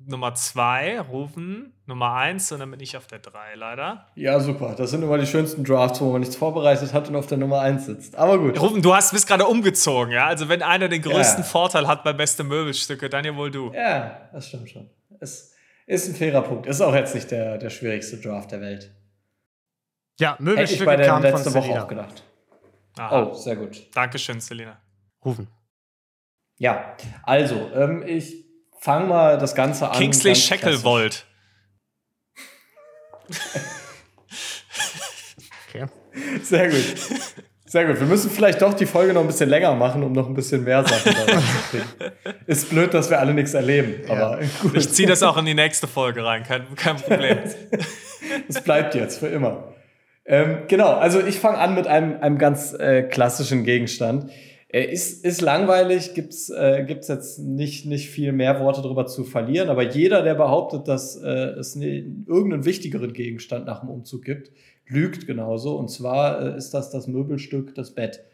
Nummer 0.06 0.34
2, 0.34 1.00
Rufen, 1.00 1.72
Nummer 1.86 2.14
1 2.14 2.52
und 2.52 2.60
dann 2.60 2.70
bin 2.70 2.80
ich 2.80 2.96
auf 2.96 3.06
der 3.06 3.20
3, 3.20 3.54
leider. 3.54 4.08
Ja, 4.16 4.38
super. 4.40 4.74
Das 4.76 4.90
sind 4.90 5.02
immer 5.02 5.16
die 5.18 5.26
schönsten 5.26 5.64
Drafts, 5.64 6.00
wo 6.00 6.10
man 6.10 6.20
nichts 6.20 6.36
vorbereitet 6.36 6.92
hat 6.92 7.08
und 7.08 7.16
auf 7.16 7.26
der 7.26 7.38
Nummer 7.38 7.60
1 7.60 7.86
sitzt. 7.86 8.16
Aber 8.16 8.38
gut. 8.38 8.60
Rufen, 8.60 8.82
du 8.82 8.94
hast, 8.94 9.12
bist 9.12 9.26
gerade 9.26 9.46
umgezogen, 9.46 10.12
ja? 10.12 10.26
Also, 10.26 10.48
wenn 10.48 10.62
einer 10.62 10.88
den 10.88 11.00
größten 11.00 11.42
ja. 11.42 11.48
Vorteil 11.48 11.86
hat 11.86 12.04
bei 12.04 12.12
beste 12.12 12.44
Möbelstücke, 12.44 13.08
dann 13.08 13.24
ja 13.24 13.34
wohl 13.36 13.50
du. 13.50 13.72
Ja, 13.72 14.28
das 14.32 14.48
stimmt 14.48 14.68
schon. 14.68 14.90
Es 15.20 15.54
ist 15.86 16.08
ein 16.08 16.14
fairer 16.14 16.42
Punkt. 16.42 16.66
Ist 16.66 16.80
auch 16.80 16.94
jetzt 16.94 17.14
nicht 17.14 17.30
der, 17.30 17.56
der 17.56 17.70
schwierigste 17.70 18.18
Draft 18.18 18.52
der 18.52 18.60
Welt. 18.60 18.90
Ja, 20.20 20.36
Möbelstücke 20.38 20.60
Hätte 20.60 20.74
ich 20.74 20.84
bei 20.84 20.96
der 20.96 21.06
kamen 21.06 21.22
letzte 21.22 21.50
von 21.50 21.62
Woche 21.62 21.82
auch 21.82 21.88
gedacht. 21.88 22.22
Aha. 22.98 23.22
Oh, 23.22 23.34
sehr 23.34 23.56
gut. 23.56 23.88
Dankeschön, 23.94 24.40
Selina. 24.40 24.80
Rufen. 25.24 25.48
Ja, 26.56 26.96
also, 27.24 27.70
ähm, 27.74 28.04
ich 28.06 28.44
fange 28.78 29.06
mal 29.06 29.38
das 29.38 29.54
Ganze 29.54 29.90
an. 29.90 29.96
Kingsley 29.96 30.36
Shackelwold. 30.36 31.26
okay. 35.68 35.86
Sehr 36.42 36.68
gut. 36.68 36.96
Sehr 37.66 37.86
gut. 37.86 37.98
Wir 37.98 38.06
müssen 38.06 38.30
vielleicht 38.30 38.62
doch 38.62 38.74
die 38.74 38.86
Folge 38.86 39.12
noch 39.12 39.22
ein 39.22 39.26
bisschen 39.26 39.48
länger 39.48 39.74
machen, 39.74 40.04
um 40.04 40.12
noch 40.12 40.28
ein 40.28 40.34
bisschen 40.34 40.62
mehr 40.62 40.86
Sachen 40.86 41.12
zu 41.12 41.24
kriegen. 41.70 41.84
Ist 42.46 42.70
blöd, 42.70 42.94
dass 42.94 43.10
wir 43.10 43.18
alle 43.18 43.34
nichts 43.34 43.52
erleben. 43.54 44.08
Aber 44.08 44.40
ja. 44.40 44.48
Ich 44.74 44.90
ziehe 44.90 45.08
das 45.08 45.24
auch 45.24 45.36
in 45.38 45.46
die 45.46 45.54
nächste 45.54 45.88
Folge 45.88 46.24
rein, 46.24 46.44
kein, 46.44 46.72
kein 46.76 46.96
Problem. 46.96 47.38
Es 48.48 48.60
bleibt 48.62 48.94
jetzt 48.94 49.18
für 49.18 49.26
immer. 49.26 49.74
Ähm, 50.26 50.62
genau, 50.68 50.88
also 50.94 51.20
ich 51.20 51.38
fange 51.38 51.58
an 51.58 51.74
mit 51.74 51.86
einem, 51.86 52.20
einem 52.20 52.38
ganz 52.38 52.72
äh, 52.72 53.02
klassischen 53.02 53.64
Gegenstand. 53.64 54.30
Äh, 54.68 54.90
ist, 54.90 55.24
ist 55.24 55.40
langweilig, 55.40 56.14
gibt's 56.14 56.50
äh, 56.50 56.84
gibt's 56.86 57.08
jetzt 57.08 57.38
nicht, 57.38 57.86
nicht 57.86 58.08
viel 58.08 58.32
mehr 58.32 58.58
Worte 58.60 58.82
darüber 58.82 59.06
zu 59.06 59.24
verlieren, 59.24 59.68
aber 59.68 59.82
jeder, 59.82 60.22
der 60.22 60.34
behauptet, 60.34 60.88
dass 60.88 61.16
äh, 61.16 61.28
es 61.28 61.76
ne, 61.76 61.98
irgendeinen 62.26 62.64
wichtigeren 62.64 63.12
Gegenstand 63.12 63.66
nach 63.66 63.80
dem 63.80 63.90
Umzug 63.90 64.24
gibt, 64.24 64.50
lügt 64.86 65.26
genauso. 65.26 65.76
Und 65.76 65.90
zwar 65.90 66.40
äh, 66.40 66.56
ist 66.56 66.72
das 66.72 66.90
das 66.90 67.06
Möbelstück, 67.06 67.74
das 67.74 67.92
Bett. 67.92 68.24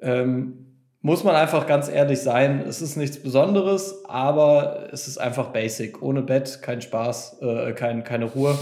Ähm, 0.00 0.69
muss 1.02 1.24
man 1.24 1.34
einfach 1.34 1.66
ganz 1.66 1.88
ehrlich 1.88 2.20
sein, 2.20 2.60
es 2.60 2.82
ist 2.82 2.96
nichts 2.96 3.22
Besonderes, 3.22 4.04
aber 4.04 4.88
es 4.92 5.08
ist 5.08 5.16
einfach 5.16 5.46
basic. 5.46 6.02
Ohne 6.02 6.20
Bett 6.20 6.60
kein 6.60 6.82
Spaß, 6.82 7.40
äh, 7.40 7.72
kein, 7.72 8.04
keine 8.04 8.26
Ruhe. 8.26 8.50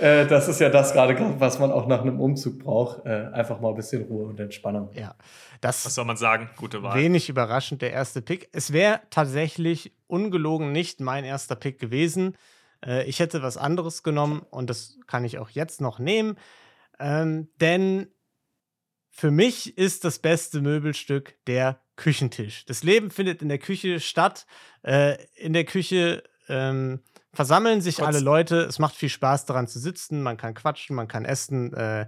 äh, 0.00 0.26
das 0.26 0.48
ist 0.48 0.60
ja 0.60 0.70
das 0.70 0.92
gerade, 0.92 1.16
was 1.38 1.60
man 1.60 1.70
auch 1.70 1.86
nach 1.86 2.00
einem 2.00 2.18
Umzug 2.20 2.58
braucht. 2.58 3.06
Äh, 3.06 3.28
einfach 3.32 3.60
mal 3.60 3.68
ein 3.68 3.76
bisschen 3.76 4.02
Ruhe 4.06 4.26
und 4.26 4.40
Entspannung. 4.40 4.90
Ja, 4.92 5.14
das 5.60 5.86
was 5.86 5.94
soll 5.94 6.04
man 6.04 6.16
sagen? 6.16 6.50
Gute 6.56 6.82
Wahl. 6.82 6.98
Wenig 6.98 7.28
überraschend 7.28 7.80
der 7.80 7.92
erste 7.92 8.22
Pick. 8.22 8.48
Es 8.52 8.72
wäre 8.72 9.00
tatsächlich 9.10 9.92
ungelogen 10.08 10.72
nicht 10.72 11.00
mein 11.00 11.24
erster 11.24 11.54
Pick 11.54 11.78
gewesen. 11.78 12.36
Äh, 12.84 13.04
ich 13.04 13.20
hätte 13.20 13.40
was 13.40 13.56
anderes 13.56 14.02
genommen 14.02 14.42
und 14.50 14.68
das 14.68 14.98
kann 15.06 15.24
ich 15.24 15.38
auch 15.38 15.50
jetzt 15.50 15.80
noch 15.80 16.00
nehmen. 16.00 16.36
Ähm, 16.98 17.46
denn 17.60 18.08
für 19.18 19.32
mich 19.32 19.76
ist 19.76 20.04
das 20.04 20.20
beste 20.20 20.60
Möbelstück 20.60 21.34
der 21.48 21.80
Küchentisch. 21.96 22.64
Das 22.66 22.84
Leben 22.84 23.10
findet 23.10 23.42
in 23.42 23.48
der 23.48 23.58
Küche 23.58 23.98
statt. 23.98 24.46
Äh, 24.84 25.16
in 25.34 25.54
der 25.54 25.64
Küche 25.64 26.22
ähm, 26.48 27.00
versammeln 27.32 27.80
sich 27.80 27.96
Kurz. 27.96 28.06
alle 28.06 28.20
Leute. 28.20 28.60
Es 28.60 28.78
macht 28.78 28.94
viel 28.94 29.08
Spaß 29.08 29.44
daran 29.44 29.66
zu 29.66 29.80
sitzen. 29.80 30.22
Man 30.22 30.36
kann 30.36 30.54
quatschen, 30.54 30.94
man 30.94 31.08
kann 31.08 31.24
essen. 31.24 31.74
Äh, 31.74 32.06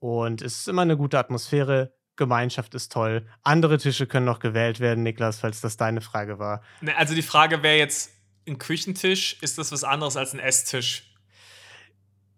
und 0.00 0.42
es 0.42 0.58
ist 0.58 0.68
immer 0.68 0.82
eine 0.82 0.96
gute 0.96 1.16
Atmosphäre. 1.16 1.94
Gemeinschaft 2.16 2.74
ist 2.74 2.90
toll. 2.90 3.28
Andere 3.44 3.78
Tische 3.78 4.08
können 4.08 4.26
noch 4.26 4.40
gewählt 4.40 4.80
werden, 4.80 5.04
Niklas, 5.04 5.38
falls 5.38 5.60
das 5.60 5.76
deine 5.76 6.00
Frage 6.00 6.40
war. 6.40 6.64
Ne, 6.80 6.96
also 6.96 7.14
die 7.14 7.22
Frage 7.22 7.62
wäre 7.62 7.78
jetzt, 7.78 8.10
ein 8.48 8.58
Küchentisch, 8.58 9.40
ist 9.42 9.58
das 9.58 9.70
was 9.70 9.84
anderes 9.84 10.16
als 10.16 10.32
ein 10.32 10.40
Esstisch? 10.40 11.11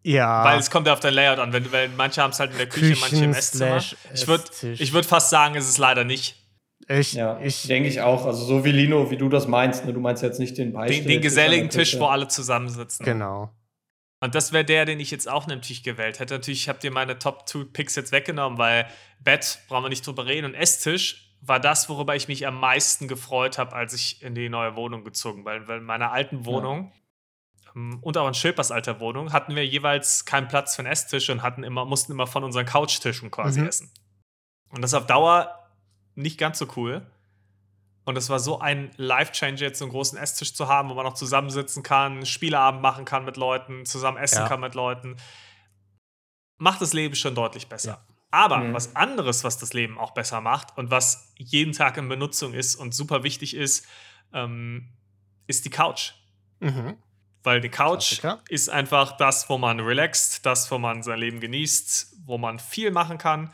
Ja. 0.05 0.45
Weil 0.45 0.59
es 0.59 0.71
kommt 0.71 0.87
ja 0.87 0.93
auf 0.93 1.01
dein 1.01 1.15
Layout 1.15 1.39
an. 1.39 1.53
Wenn, 1.53 1.73
weil 1.73 1.89
manche 1.97 2.23
haben 2.23 2.31
es 2.31 2.39
halt 2.39 2.53
in 2.53 2.59
der 2.59 2.69
Küche, 2.69 2.93
Küchen 2.93 3.01
manche 3.01 3.25
im 3.25 3.33
Esszimmer. 3.33 3.83
Ich 4.13 4.29
würde 4.29 4.45
ich 4.63 4.93
würd 4.93 5.07
fast 5.07 5.31
sagen, 5.31 5.57
es 5.57 5.69
ist 5.69 5.79
leider 5.79 6.05
nicht. 6.05 6.37
Ich, 6.87 7.15
ja, 7.15 7.41
ich 7.41 7.67
denke 7.67 7.89
ich 7.89 8.03
auch. 8.03 8.27
Also 8.27 8.45
so 8.45 8.65
wie 8.65 8.73
Lino, 8.73 9.11
wie 9.11 9.17
du 9.17 9.31
das 9.31 9.49
meinst. 9.49 9.87
Ne? 9.87 9.95
Du 9.95 10.01
meinst 10.01 10.23
jetzt 10.23 10.39
nicht 10.39 10.59
den 10.59 10.75
Beispiel. 10.75 11.01
Den, 11.01 11.09
den 11.09 11.23
geselligen 11.23 11.71
Tisch, 11.71 11.99
wo 11.99 12.05
alle 12.07 12.29
zusammensitzen. 12.29 13.05
Genau. 13.05 13.51
Und 14.21 14.35
das 14.35 14.53
wäre 14.53 14.65
der, 14.65 14.85
den 14.85 15.01
ich 15.01 15.11
jetzt 15.11 15.29
auch 15.29 15.47
natürlich 15.47 15.83
gewählt 15.83 16.19
hätte. 16.19 16.35
Natürlich 16.35 16.69
habt 16.69 16.85
ihr 16.85 16.91
meine 16.91 17.19
Top 17.19 17.49
2 17.49 17.65
Picks 17.73 17.97
jetzt 17.97 18.13
weggenommen, 18.13 18.59
weil 18.59 18.87
Bett 19.21 19.61
brauchen 19.69 19.85
wir 19.85 19.89
nicht 19.89 20.07
drüber 20.07 20.27
reden 20.27 20.47
und 20.47 20.55
Esstisch 20.55 21.31
war 21.41 21.61
das, 21.61 21.89
worüber 21.91 22.17
ich 22.17 22.29
mich 22.29 22.47
am 22.47 22.59
meisten 22.59 23.07
gefreut 23.07 23.59
habe, 23.59 23.75
als 23.75 23.93
ich 23.93 24.23
in 24.23 24.35
die 24.35 24.49
neue 24.49 24.77
Wohnung 24.77 25.05
gezogen 25.05 25.45
bin. 25.45 25.67
Weil, 25.67 25.79
in 25.79 25.85
meiner 25.85 26.13
alten 26.13 26.45
Wohnung 26.45 26.93
ja 26.95 27.04
und 27.75 28.17
auch 28.17 28.29
in 28.29 28.35
Schilpers 28.35 28.71
alter 28.71 29.01
Wohnung 29.01 29.33
hatten 29.33 29.57
wir 29.57 29.67
jeweils 29.67 30.25
keinen 30.25 30.47
Platz 30.47 30.77
für 30.77 30.83
einen 30.83 30.93
Esstisch 30.93 31.29
und 31.29 31.43
hatten 31.43 31.65
immer, 31.65 31.85
mussten 31.85 32.13
immer 32.13 32.27
von 32.27 32.45
unseren 32.45 32.67
Couchtischen 32.67 33.31
quasi 33.31 33.61
mhm. 33.61 33.67
essen. 33.67 33.91
Und 34.71 34.83
das 34.83 34.93
ist 34.93 34.95
auf 34.95 35.07
Dauer 35.07 35.69
nicht 36.15 36.39
ganz 36.39 36.59
so 36.59 36.69
cool. 36.77 37.05
Und 38.05 38.17
es 38.17 38.29
war 38.29 38.39
so 38.39 38.61
ein 38.61 38.91
Life-Changer, 38.97 39.61
jetzt 39.61 39.79
so 39.79 39.87
einen 39.87 39.93
großen 39.93 40.19
Esstisch 40.19 40.55
zu 40.55 40.69
haben, 40.69 40.91
wo 40.91 40.95
man 40.95 41.07
auch 41.07 41.15
zusammensitzen 41.15 41.83
kann, 41.83 42.27
Spieleabend 42.27 42.83
machen 42.83 43.05
kann 43.05 43.25
mit 43.25 43.37
Leuten, 43.37 43.87
zusammen 43.87 44.19
essen 44.19 44.41
ja. 44.41 44.49
kann 44.49 44.61
mit 44.61 44.75
Leuten. 44.75 45.17
Macht 46.59 46.81
das 46.81 46.93
Leben 46.93 47.15
schon 47.15 47.35
deutlich 47.35 47.69
besser. 47.69 48.05
Ja. 48.09 48.15
Aber 48.31 48.59
mhm. 48.59 48.75
was 48.75 48.95
anderes, 48.95 49.43
was 49.43 49.59
das 49.59 49.73
Leben 49.73 49.99
auch 49.99 50.13
besser 50.13 50.41
macht 50.41 50.77
und 50.77 50.91
was 50.91 51.33
jeden 51.39 51.73
Tag 51.73 51.97
in 51.97 52.09
Benutzung 52.09 52.53
ist 52.53 52.77
und 52.77 52.95
super 52.95 53.23
wichtig 53.23 53.57
ist, 53.57 53.87
ähm, 54.33 54.93
ist 55.47 55.65
die 55.65 55.71
Couch. 55.71 56.13
Mhm. 56.61 56.97
Weil 57.45 57.61
die 57.61 57.69
Couch 57.69 58.21
Klassiker. 58.21 58.43
ist 58.49 58.71
einfach 58.71 59.17
das, 59.17 59.49
wo 59.49 59.59
man 59.59 59.79
relaxt, 59.79 60.45
das, 60.47 60.71
wo 60.71 60.79
man 60.79 61.03
sein 61.03 61.19
Leben 61.19 61.41
genießt, 61.41 62.17
wo 62.25 62.39
man 62.39 62.59
viel 62.59 62.91
machen 62.91 63.19
kann 63.19 63.53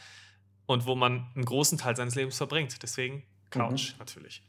und 0.66 0.86
wo 0.86 0.94
man 0.94 1.30
einen 1.34 1.44
großen 1.44 1.76
Teil 1.76 1.96
seines 1.96 2.14
Lebens 2.14 2.36
verbringt. 2.36 2.82
Deswegen 2.82 3.24
Couch 3.50 3.92
mhm. 3.92 3.98
natürlich. 3.98 4.42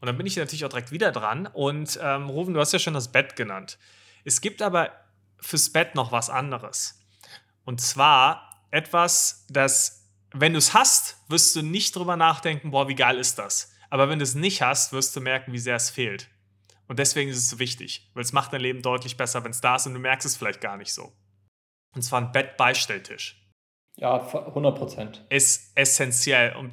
Und 0.00 0.06
dann 0.06 0.16
bin 0.16 0.26
ich 0.26 0.36
natürlich 0.36 0.64
auch 0.64 0.68
direkt 0.68 0.92
wieder 0.92 1.10
dran. 1.10 1.48
Und 1.48 1.98
ähm, 2.00 2.30
Rufen, 2.30 2.54
du 2.54 2.60
hast 2.60 2.72
ja 2.72 2.78
schon 2.78 2.94
das 2.94 3.10
Bett 3.10 3.34
genannt. 3.34 3.78
Es 4.24 4.40
gibt 4.40 4.62
aber 4.62 4.92
fürs 5.40 5.70
Bett 5.70 5.96
noch 5.96 6.12
was 6.12 6.30
anderes. 6.30 7.00
Und 7.64 7.80
zwar 7.80 8.62
etwas, 8.70 9.44
das, 9.48 10.08
wenn 10.32 10.52
du 10.52 10.58
es 10.58 10.72
hast, 10.72 11.16
wirst 11.28 11.56
du 11.56 11.62
nicht 11.62 11.96
drüber 11.96 12.16
nachdenken, 12.16 12.70
boah, 12.70 12.88
wie 12.88 12.94
geil 12.94 13.18
ist 13.18 13.38
das. 13.38 13.72
Aber 13.90 14.08
wenn 14.08 14.20
du 14.20 14.22
es 14.22 14.34
nicht 14.34 14.62
hast, 14.62 14.92
wirst 14.92 15.16
du 15.16 15.20
merken, 15.20 15.52
wie 15.52 15.58
sehr 15.58 15.76
es 15.76 15.90
fehlt. 15.90 16.28
Und 16.88 16.98
deswegen 16.98 17.30
ist 17.30 17.36
es 17.36 17.50
so 17.50 17.58
wichtig, 17.58 18.10
weil 18.14 18.22
es 18.22 18.32
macht 18.32 18.52
dein 18.52 18.62
Leben 18.62 18.82
deutlich 18.82 19.16
besser, 19.16 19.44
wenn 19.44 19.50
es 19.50 19.60
da 19.60 19.76
ist 19.76 19.86
und 19.86 19.94
du 19.94 20.00
merkst 20.00 20.26
es 20.26 20.36
vielleicht 20.36 20.60
gar 20.60 20.76
nicht 20.76 20.92
so. 20.92 21.12
Und 21.94 22.02
zwar 22.02 22.20
ein 22.20 22.32
Bettbeistelltisch. 22.32 23.40
Ja, 23.96 24.16
100 24.16 24.78
Prozent. 24.78 25.26
Ist 25.28 25.76
essentiell. 25.76 26.54
Und 26.56 26.72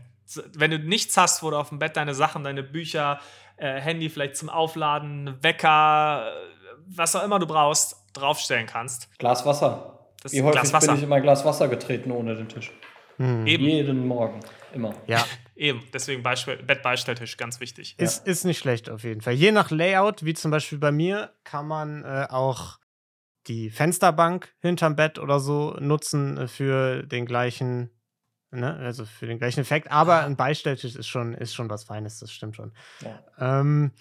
wenn 0.54 0.72
du 0.72 0.80
nichts 0.80 1.18
hast, 1.18 1.44
wo 1.44 1.50
du 1.50 1.58
auf 1.58 1.70
dem 1.70 1.80
Bett 1.80 1.98
deine 1.98 2.14
Sachen, 2.14 2.44
deine 2.44 2.64
Bücher, 2.64 3.20
äh, 3.58 3.80
Handy 3.80 4.10
vielleicht 4.10 4.38
zum 4.38 4.50
Aufladen, 4.50 5.38
Wecker, 5.42 6.32
was 6.88 7.16
auch 7.16 7.24
immer 7.24 7.40
du 7.40 7.48
brauchst, 7.48 7.98
draufstellen 8.14 8.68
kannst. 8.68 9.10
Glas 9.18 9.46
Wasser. 9.46 10.08
Das 10.22 10.34
Wie 10.34 10.42
häufig 10.42 10.72
bin 10.72 10.96
ich 10.96 11.04
in 11.04 11.10
mein 11.10 11.22
Glas 11.22 11.46
Wasser 11.46 11.68
getreten 11.68 12.12
ohne 12.12 12.36
den 12.36 12.48
Tisch? 12.48 12.72
Hm. 13.18 13.46
Jeden 13.46 14.08
Morgen. 14.08 14.40
Immer. 14.74 14.94
Ja. 15.08 15.24
Eben, 15.56 15.84
deswegen 15.94 16.22
Beispiel, 16.22 16.58
Bettbeistelltisch, 16.58 17.38
ganz 17.38 17.60
wichtig. 17.62 17.96
Ist, 17.98 18.26
ja. 18.26 18.32
ist 18.32 18.44
nicht 18.44 18.60
schlecht 18.60 18.90
auf 18.90 19.04
jeden 19.04 19.22
Fall. 19.22 19.34
Je 19.34 19.52
nach 19.52 19.72
Layout, 19.72 20.26
wie 20.26 20.34
zum 20.34 20.52
Beispiel 20.52 20.78
bei 20.78 20.92
mir, 20.92 21.34
kann 21.44 21.68
man 21.68 22.04
äh, 22.04 22.28
auch 22.30 22.80
die 23.48 23.70
Fensterbank 23.70 24.54
hinterm 24.60 24.96
Bett 24.96 25.18
oder 25.18 25.40
so 25.40 25.72
nutzen 25.80 26.38
äh, 26.38 26.48
für 26.48 27.04
den 27.04 27.26
gleichen, 27.26 27.90
ne, 28.52 28.76
also 28.76 29.06
für 29.06 29.28
den 29.28 29.38
gleichen 29.38 29.62
Effekt. 29.62 29.90
Aber 29.92 30.26
ein 30.26 30.36
Beistelltisch 30.36 30.96
ist 30.96 31.08
schon, 31.08 31.34
ist 31.34 31.56
schon 31.56 31.70
was 31.70 31.86
Feines, 31.86 32.20
das 32.20 32.32
stimmt 32.32 32.58
schon. 32.58 32.74
Ja. 33.00 33.24
Ähm, 33.62 33.94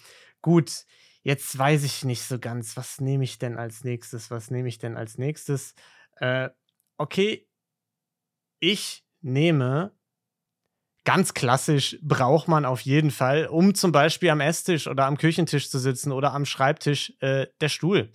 gut, 0.43 0.87
jetzt 1.23 1.57
weiß 1.57 1.85
ich 1.85 2.05
nicht 2.05 2.23
so 2.23 2.41
ganz, 2.41 2.77
was 2.77 3.01
nehme 3.01 3.23
ich 3.23 3.39
denn 3.39 3.59
als 3.59 3.85
nächstes? 3.85 4.31
Was 4.33 4.51
nehme 4.51 4.69
ich 4.69 4.79
denn 4.79 4.97
als 4.97 5.19
nächstes? 5.19 5.75
Äh, 6.17 6.51
okay, 6.97 7.47
ich 8.59 9.05
nehme 9.21 9.93
ganz 11.05 11.35
klassisch 11.35 11.99
braucht 12.03 12.49
man 12.49 12.65
auf 12.65 12.81
jeden 12.81 13.11
Fall, 13.11 13.47
um 13.47 13.75
zum 13.75 13.93
Beispiel 13.93 14.31
am 14.31 14.41
Esstisch 14.41 14.87
oder 14.87 15.07
am 15.07 15.19
Küchentisch 15.19 15.71
zu 15.71 15.79
sitzen 15.79 16.13
oder 16.13 16.33
am 16.33 16.45
Schreibtisch, 16.45 17.13
äh, 17.21 17.47
der 17.61 17.69
Stuhl. 17.69 18.15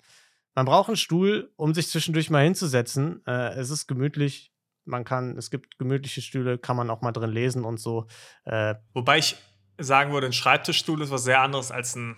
Man 0.54 0.66
braucht 0.66 0.88
einen 0.88 0.96
Stuhl, 0.96 1.52
um 1.56 1.74
sich 1.74 1.88
zwischendurch 1.88 2.30
mal 2.30 2.44
hinzusetzen. 2.44 3.22
Äh, 3.26 3.54
es 3.54 3.70
ist 3.70 3.86
gemütlich. 3.86 4.52
Man 4.84 5.04
kann, 5.04 5.36
es 5.38 5.50
gibt 5.50 5.78
gemütliche 5.78 6.20
Stühle, 6.20 6.58
kann 6.58 6.76
man 6.76 6.90
auch 6.90 7.02
mal 7.02 7.12
drin 7.12 7.30
lesen 7.30 7.64
und 7.64 7.78
so. 7.78 8.06
Äh, 8.44 8.74
Wobei 8.92 9.18
ich 9.18 9.36
sagen 9.78 10.12
würde, 10.12 10.26
ein 10.26 10.32
Schreibtischstuhl 10.32 11.00
ist 11.02 11.10
was 11.10 11.24
sehr 11.24 11.40
anderes 11.40 11.70
als 11.70 11.94
ein 11.94 12.16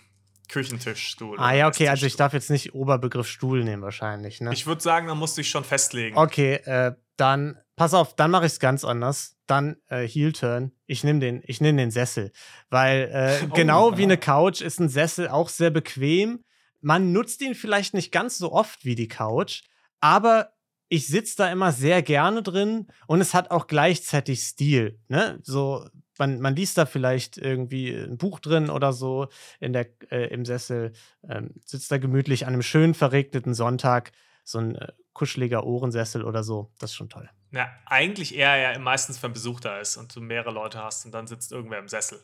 Küchentischstuhl. 0.49 1.39
Ah 1.39 1.53
ja, 1.53 1.68
okay, 1.68 1.89
also 1.89 2.07
ich 2.07 2.16
darf 2.16 2.33
jetzt 2.33 2.51
nicht 2.51 2.75
Oberbegriff 2.75 3.27
Stuhl 3.27 3.64
nehmen 3.64 3.83
wahrscheinlich, 3.83 4.41
ne? 4.41 4.53
Ich 4.53 4.66
würde 4.66 4.83
sagen, 4.83 5.07
da 5.07 5.14
musst 5.14 5.37
du 5.37 5.41
dich 5.41 5.51
schon 5.51 5.64
festlegen. 5.64 6.16
Okay, 6.16 6.55
äh, 6.55 6.95
dann 7.16 7.59
pass 7.77 7.95
auf, 7.95 8.14
dann 8.16 8.31
mache 8.31 8.47
ich 8.47 8.53
es 8.53 8.61
ganz 8.61 8.85
anders. 8.85 9.37
Dann 9.47 9.77
äh, 9.89 10.07
Heel 10.07 10.33
Turn. 10.33 10.73
Ich 10.87 11.05
nehme 11.05 11.20
den, 11.20 11.43
ich 11.47 11.61
nehme 11.61 11.79
den 11.79 11.91
Sessel, 11.91 12.33
weil 12.70 13.11
äh, 13.12 13.45
oh, 13.51 13.55
genau 13.55 13.99
wie 13.99 14.05
eine 14.05 14.18
Couch 14.18 14.61
ist 14.61 14.81
ein 14.81 14.89
Sessel 14.89 15.29
auch 15.29 15.49
sehr 15.49 15.70
bequem. 15.70 16.45
Man 16.81 17.12
nutzt 17.12 17.41
ihn 17.43 17.55
vielleicht 17.55 17.95
nicht 17.95 18.12
ganz 18.12 18.39
so 18.39 18.53
oft 18.53 18.85
wie 18.85 18.95
die 18.95 19.09
Couch, 19.09 19.62
aber 20.01 20.53
ich 20.89 21.07
sitze 21.07 21.37
da 21.39 21.51
immer 21.51 21.73
sehr 21.73 22.03
gerne 22.03 22.43
drin 22.43 22.89
und 23.07 23.20
es 23.20 23.35
hat 23.35 23.51
auch 23.51 23.66
gleichzeitig 23.66 24.43
Stil. 24.43 24.99
Ne? 25.09 25.39
So 25.43 25.87
man, 26.18 26.41
man 26.41 26.55
liest 26.55 26.79
da 26.79 26.87
vielleicht 26.87 27.39
irgendwie 27.39 27.93
ein 27.93 28.18
Buch 28.18 28.41
drin 28.41 28.70
oder 28.70 28.93
so 28.93 29.29
in 29.61 29.73
der, 29.73 29.87
äh, 30.11 30.29
im 30.33 30.45
Sessel, 30.45 30.93
ähm, 31.29 31.51
sitzt 31.64 31.91
da 31.91 31.99
gemütlich 31.99 32.47
an 32.47 32.53
einem 32.53 32.62
schön 32.62 32.95
verregneten 32.95 33.55
Sonntag, 33.55 34.12
so 34.45 34.59
ein 34.59 34.77
äh, 34.77 34.93
kuscheliger 35.12 35.64
Ohrensessel 35.64 36.25
oder 36.25 36.45
so. 36.45 36.70
Das 36.79 36.91
ist 36.91 36.97
schon 36.97 37.09
toll. 37.09 37.29
Ja, 37.53 37.70
eigentlich 37.84 38.34
eher 38.34 38.57
ja 38.57 38.78
meistens, 38.78 39.22
wenn 39.22 39.32
Besuch 39.32 39.61
da 39.61 39.78
ist 39.78 39.96
und 39.96 40.14
du 40.16 40.20
mehrere 40.20 40.50
Leute 40.50 40.82
hast 40.82 41.05
und 41.05 41.12
dann 41.12 41.26
sitzt 41.26 41.53
irgendwer 41.53 41.78
im 41.78 41.88
Sessel. 41.88 42.20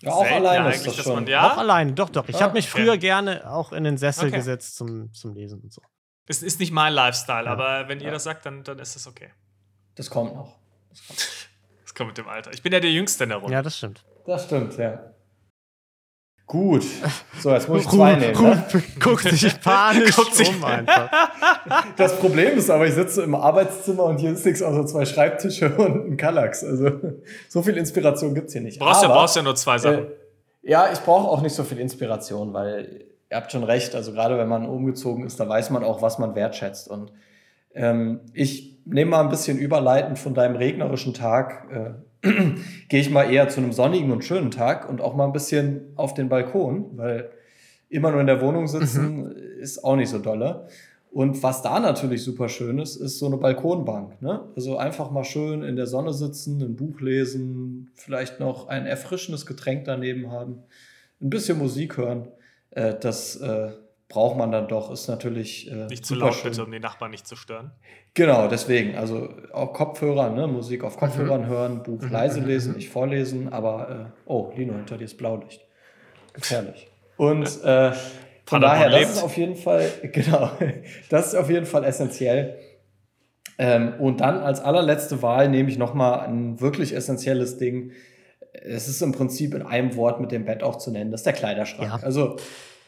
Ja, 0.00 0.12
auch 0.12 0.24
Selten 0.24 0.46
alleine 0.46 0.64
ja 0.66 0.70
ist 0.70 0.86
das 0.86 0.96
schon. 0.96 1.14
Man, 1.14 1.26
ja? 1.26 1.52
Auch 1.52 1.58
alleine, 1.58 1.92
doch, 1.92 2.10
doch. 2.10 2.28
Ich 2.28 2.36
ah, 2.36 2.42
habe 2.42 2.52
mich 2.52 2.72
okay. 2.72 2.82
früher 2.82 2.98
gerne 2.98 3.50
auch 3.50 3.72
in 3.72 3.84
den 3.84 3.96
Sessel 3.96 4.28
okay. 4.28 4.36
gesetzt 4.36 4.76
zum, 4.76 5.12
zum 5.12 5.34
Lesen 5.34 5.60
und 5.60 5.72
so. 5.72 5.82
Es 6.26 6.42
ist 6.42 6.60
nicht 6.60 6.70
mein 6.70 6.92
Lifestyle, 6.92 7.46
ja. 7.46 7.52
aber 7.52 7.88
wenn 7.88 8.00
ihr 8.00 8.10
das 8.10 8.24
sagt, 8.24 8.44
dann, 8.46 8.62
dann 8.62 8.78
ist 8.78 8.94
das 8.94 9.06
okay. 9.06 9.30
Das 9.94 10.10
kommt 10.10 10.34
noch. 10.34 10.58
Das 10.90 11.06
kommt. 11.06 11.48
kommt 11.98 12.08
mit 12.08 12.18
dem 12.18 12.28
Alter. 12.28 12.52
Ich 12.54 12.62
bin 12.62 12.72
ja 12.72 12.80
der 12.80 12.92
Jüngste 12.92 13.24
in 13.24 13.30
der 13.30 13.38
Runde. 13.38 13.52
Ja, 13.52 13.60
das 13.60 13.76
stimmt. 13.76 14.04
Das 14.24 14.44
stimmt, 14.44 14.76
ja. 14.78 15.00
Gut. 16.48 16.84
So, 17.40 17.52
jetzt 17.52 17.68
muss 17.68 17.82
ich 17.82 17.88
zwei 17.88 18.16
nehmen. 18.16 18.34
Ruh, 18.34 18.48
ne? 18.48 18.64
Guckt 18.98 19.22
sich 19.22 19.60
panisch 19.62 20.16
guckt 20.16 20.34
sich 20.34 20.48
um 20.48 20.64
einfach. 20.64 21.08
Das 21.96 22.18
Problem 22.18 22.58
ist 22.58 22.68
aber, 22.68 22.84
ich 22.84 22.94
sitze 22.94 23.22
im 23.22 23.36
Arbeitszimmer 23.36 24.02
und 24.02 24.18
hier 24.18 24.32
ist 24.32 24.44
nichts 24.44 24.60
außer 24.60 24.86
zwei 24.86 25.04
Schreibtische 25.04 25.72
und 25.76 26.10
ein 26.10 26.16
Kallax. 26.16 26.64
Also 26.64 26.90
so 27.48 27.62
viel 27.62 27.76
Inspiration 27.76 28.34
gibt 28.34 28.48
es 28.48 28.54
hier 28.54 28.62
nicht. 28.62 28.80
Brauchst, 28.80 29.04
aber, 29.04 29.14
ja, 29.14 29.20
brauchst 29.20 29.36
ja 29.36 29.42
nur 29.42 29.54
zwei 29.54 29.78
Sachen. 29.78 30.06
Äh, 30.06 30.10
ja, 30.62 30.90
ich 30.92 30.98
brauche 30.98 31.28
auch 31.28 31.42
nicht 31.42 31.54
so 31.54 31.62
viel 31.62 31.78
Inspiration, 31.78 32.52
weil 32.52 33.04
ihr 33.30 33.36
habt 33.36 33.52
schon 33.52 33.62
recht. 33.62 33.94
Also 33.94 34.12
gerade 34.12 34.36
wenn 34.36 34.48
man 34.48 34.66
umgezogen 34.66 35.24
ist, 35.26 35.38
da 35.38 35.48
weiß 35.48 35.70
man 35.70 35.84
auch, 35.84 36.02
was 36.02 36.18
man 36.18 36.34
wertschätzt. 36.34 36.88
Und 36.88 37.12
ähm, 37.72 38.22
ich 38.32 38.80
nehme 38.84 39.12
mal 39.12 39.20
ein 39.20 39.28
bisschen 39.28 39.58
überleitend 39.58 40.18
von 40.18 40.34
deinem 40.34 40.56
regnerischen 40.56 41.14
Tag, 41.14 41.68
äh, 41.70 41.90
gehe 42.88 43.00
ich 43.00 43.10
mal 43.10 43.32
eher 43.32 43.48
zu 43.48 43.60
einem 43.60 43.72
sonnigen 43.72 44.10
und 44.10 44.24
schönen 44.24 44.50
Tag 44.50 44.88
und 44.88 45.00
auch 45.00 45.14
mal 45.14 45.26
ein 45.26 45.32
bisschen 45.32 45.92
auf 45.96 46.14
den 46.14 46.28
Balkon, 46.28 46.96
weil 46.96 47.30
immer 47.88 48.10
nur 48.10 48.20
in 48.20 48.26
der 48.26 48.40
Wohnung 48.40 48.66
sitzen 48.66 49.24
mhm. 49.24 49.34
ist 49.60 49.84
auch 49.84 49.96
nicht 49.96 50.10
so 50.10 50.18
dolle. 50.18 50.68
Und 51.10 51.42
was 51.42 51.62
da 51.62 51.80
natürlich 51.80 52.22
super 52.22 52.48
schön 52.48 52.78
ist, 52.78 52.96
ist 52.96 53.18
so 53.18 53.26
eine 53.26 53.38
Balkonbank. 53.38 54.20
Ne? 54.20 54.44
Also 54.54 54.76
einfach 54.76 55.10
mal 55.10 55.24
schön 55.24 55.62
in 55.62 55.76
der 55.76 55.86
Sonne 55.86 56.12
sitzen, 56.12 56.60
ein 56.60 56.76
Buch 56.76 57.00
lesen, 57.00 57.90
vielleicht 57.94 58.40
noch 58.40 58.68
ein 58.68 58.86
erfrischendes 58.86 59.46
Getränk 59.46 59.86
daneben 59.86 60.30
haben, 60.30 60.58
ein 61.20 61.30
bisschen 61.30 61.58
Musik 61.58 61.96
hören. 61.96 62.28
Äh, 62.70 62.94
das 63.00 63.36
äh, 63.36 63.70
braucht 64.08 64.36
man 64.36 64.50
dann 64.50 64.68
doch, 64.68 64.90
ist 64.90 65.08
natürlich. 65.08 65.70
Äh, 65.70 65.86
nicht 65.86 66.04
zu 66.04 66.14
laut, 66.14 66.34
schön. 66.34 66.50
bitte, 66.50 66.64
um 66.64 66.70
den 66.70 66.82
Nachbarn 66.82 67.10
nicht 67.10 67.26
zu 67.26 67.36
stören. 67.36 67.72
Genau, 68.14 68.48
deswegen. 68.48 68.96
Also 68.96 69.28
auch 69.52 69.72
Kopfhörer, 69.72 70.30
ne? 70.30 70.46
Musik 70.46 70.82
auf 70.82 70.96
Kopfhörern 70.96 71.42
mhm. 71.42 71.46
hören, 71.46 71.82
Buch 71.82 72.00
mhm. 72.00 72.10
leise 72.10 72.40
lesen, 72.40 72.76
nicht 72.76 72.88
vorlesen, 72.88 73.52
aber 73.52 73.90
äh, 73.90 74.20
oh, 74.24 74.52
Lino, 74.56 74.74
hinter 74.74 74.96
dir 74.96 75.04
ist 75.04 75.18
Blaulicht. 75.18 75.60
Gefährlich. 76.32 76.88
Und 77.16 77.62
äh, 77.64 77.92
von 78.46 78.62
daher, 78.62 78.88
das 78.88 79.10
ist 79.10 79.22
auf 79.22 79.36
jeden 79.36 79.56
Fall, 79.56 79.90
genau, 80.12 80.50
das 81.10 81.28
ist 81.28 81.34
auf 81.34 81.50
jeden 81.50 81.66
Fall 81.66 81.84
essentiell. 81.84 82.58
Ähm, 83.58 83.94
und 83.98 84.20
dann 84.20 84.38
als 84.38 84.60
allerletzte 84.60 85.20
Wahl 85.20 85.48
nehme 85.48 85.68
ich 85.68 85.76
nochmal 85.76 86.20
ein 86.20 86.60
wirklich 86.60 86.94
essentielles 86.94 87.58
Ding. 87.58 87.90
Es 88.52 88.88
ist 88.88 89.02
im 89.02 89.10
Prinzip 89.10 89.52
in 89.52 89.62
einem 89.62 89.96
Wort 89.96 90.20
mit 90.20 90.30
dem 90.30 90.44
Bett 90.44 90.62
auch 90.62 90.76
zu 90.76 90.92
nennen, 90.92 91.10
das 91.10 91.20
ist 91.20 91.26
der 91.26 91.32
Kleiderschrank. 91.32 91.90
Ja. 91.90 91.98
Also 92.02 92.36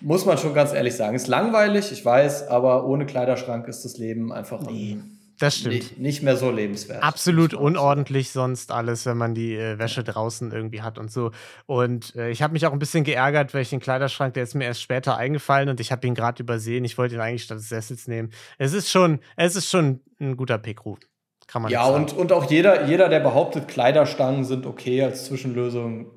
muss 0.01 0.25
man 0.25 0.39
schon 0.39 0.55
ganz 0.55 0.73
ehrlich 0.73 0.95
sagen. 0.97 1.15
Ist 1.15 1.29
langweilig, 1.29 1.93
ich 1.93 2.05
weiß, 2.05 2.49
aber 2.49 2.87
ohne 2.87 3.07
Kleiderschrank 3.07 3.69
ist 3.69 3.85
das 3.85 3.99
Leben 3.99 4.33
einfach 4.33 4.61
nee, 4.63 4.99
das 5.41 5.57
stimmt. 5.57 5.99
Nicht, 5.99 6.23
mehr 6.23 6.37
so 6.37 6.51
lebenswert. 6.51 7.03
Absolut 7.03 7.55
unordentlich 7.55 8.31
sonst 8.31 8.71
alles, 8.71 9.07
wenn 9.07 9.17
man 9.17 9.35
die 9.35 9.55
äh, 9.55 9.79
Wäsche 9.79 10.05
draußen 10.05 10.53
irgendwie 10.53 10.83
hat 10.83 10.99
und 10.99 11.11
so. 11.11 11.31
Und 11.65 12.15
äh, 12.15 12.29
ich 12.29 12.43
habe 12.43 12.53
mich 12.53 12.67
auch 12.67 12.75
ein 12.75 12.79
bisschen 12.79 13.05
geärgert, 13.05 13.55
weil 13.55 13.63
ich 13.63 13.71
den 13.71 13.81
Kleiderschrank, 13.81 14.35
der 14.35 14.43
ist 14.43 14.55
mir 14.55 14.65
erst 14.65 14.83
später 14.83 15.17
eingefallen 15.17 15.71
und 15.71 15.81
ich 15.81 15.93
habe 15.93 16.07
ihn 16.07 16.15
gerade 16.15 16.43
übersehen. 16.43 16.85
Ich 16.85 16.99
wollte 16.99 17.15
ihn 17.15 17.23
eigentlich 17.23 17.45
statt 17.45 17.57
des 17.57 17.71
Sessels 17.71 18.07
nehmen. 18.07 18.31
Es 18.59 18.75
ist 18.75 18.91
schon, 18.91 19.21
es 19.37 19.57
ist 19.57 19.71
schon 19.71 20.01
ein 20.21 20.37
guter 20.37 20.59
Pickruf. 20.59 20.99
Kann 21.47 21.63
man 21.63 21.73
ja, 21.73 21.87
und, 21.87 22.13
und 22.13 22.33
auch 22.33 22.51
jeder, 22.51 22.85
jeder, 22.85 23.09
der 23.09 23.21
behauptet, 23.21 23.67
Kleiderstangen 23.67 24.45
sind 24.45 24.67
okay 24.67 25.03
als 25.03 25.25
Zwischenlösung, 25.25 26.11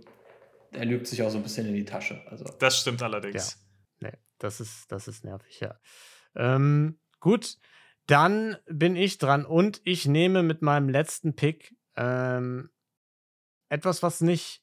der 0.75 0.83
lügt 0.83 1.07
sich 1.07 1.23
auch 1.23 1.29
so 1.29 1.37
ein 1.37 1.43
bisschen 1.43 1.65
in 1.65 1.73
die 1.73 1.85
Tasche. 1.85 2.21
Also. 2.29 2.43
Das 2.59 2.77
stimmt 2.77 3.01
allerdings. 3.01 3.51
Ja. 3.51 3.62
Das 4.43 4.59
ist, 4.59 4.91
das 4.91 5.07
ist 5.07 5.23
nervig, 5.23 5.61
ja. 5.61 5.79
Ähm, 6.35 6.99
gut, 7.21 7.57
dann 8.07 8.57
bin 8.67 8.97
ich 8.97 9.17
dran 9.17 9.45
und 9.45 9.81
ich 9.85 10.05
nehme 10.05 10.43
mit 10.43 10.61
meinem 10.61 10.89
letzten 10.89 11.35
Pick 11.35 11.75
ähm, 11.95 12.69
etwas, 13.69 14.03
was 14.03 14.19
nicht 14.19 14.61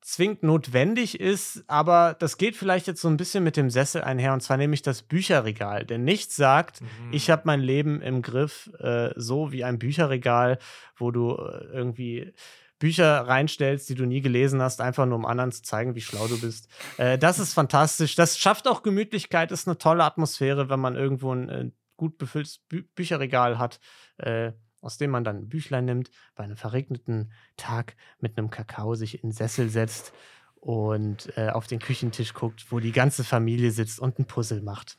zwingend 0.00 0.42
notwendig 0.42 1.20
ist, 1.20 1.62
aber 1.68 2.16
das 2.18 2.38
geht 2.38 2.56
vielleicht 2.56 2.86
jetzt 2.86 3.02
so 3.02 3.08
ein 3.08 3.18
bisschen 3.18 3.44
mit 3.44 3.56
dem 3.56 3.70
Sessel 3.70 4.02
einher 4.02 4.32
und 4.32 4.40
zwar 4.40 4.56
nehme 4.56 4.74
ich 4.74 4.82
das 4.82 5.02
Bücherregal. 5.02 5.84
Denn 5.84 6.02
nichts 6.02 6.34
sagt, 6.34 6.80
mhm. 6.80 7.12
ich 7.12 7.30
habe 7.30 7.42
mein 7.44 7.60
Leben 7.60 8.00
im 8.00 8.22
Griff, 8.22 8.70
äh, 8.80 9.12
so 9.14 9.52
wie 9.52 9.62
ein 9.62 9.78
Bücherregal, 9.78 10.58
wo 10.96 11.10
du 11.10 11.36
äh, 11.36 11.66
irgendwie 11.72 12.32
Bücher 12.80 13.28
reinstellst, 13.28 13.88
die 13.88 13.94
du 13.94 14.06
nie 14.06 14.22
gelesen 14.22 14.60
hast, 14.60 14.80
einfach 14.80 15.06
nur 15.06 15.16
um 15.16 15.26
anderen 15.26 15.52
zu 15.52 15.62
zeigen, 15.62 15.94
wie 15.94 16.00
schlau 16.00 16.26
du 16.26 16.40
bist. 16.40 16.66
Äh, 16.96 17.18
das 17.18 17.38
ist 17.38 17.54
fantastisch. 17.54 18.16
Das 18.16 18.36
schafft 18.36 18.66
auch 18.66 18.82
Gemütlichkeit, 18.82 19.52
ist 19.52 19.68
eine 19.68 19.78
tolle 19.78 20.02
Atmosphäre, 20.02 20.68
wenn 20.68 20.80
man 20.80 20.96
irgendwo 20.96 21.32
ein 21.32 21.48
äh, 21.48 21.70
gut 21.96 22.18
befülltes 22.18 22.58
Bü 22.58 22.82
Bücherregal 22.94 23.58
hat, 23.58 23.78
äh, 24.16 24.52
aus 24.80 24.96
dem 24.96 25.10
man 25.10 25.22
dann 25.22 25.36
ein 25.36 25.48
Büchlein 25.48 25.84
nimmt, 25.84 26.10
bei 26.34 26.42
einem 26.42 26.56
verregneten 26.56 27.32
Tag 27.56 27.94
mit 28.18 28.36
einem 28.38 28.50
Kakao 28.50 28.94
sich 28.94 29.22
in 29.22 29.28
den 29.28 29.32
Sessel 29.32 29.68
setzt 29.68 30.14
und 30.54 31.36
äh, 31.36 31.50
auf 31.50 31.66
den 31.66 31.80
Küchentisch 31.80 32.32
guckt, 32.32 32.72
wo 32.72 32.80
die 32.80 32.92
ganze 32.92 33.24
Familie 33.24 33.70
sitzt 33.72 34.00
und 34.00 34.18
ein 34.18 34.24
Puzzle 34.24 34.62
macht. 34.62 34.96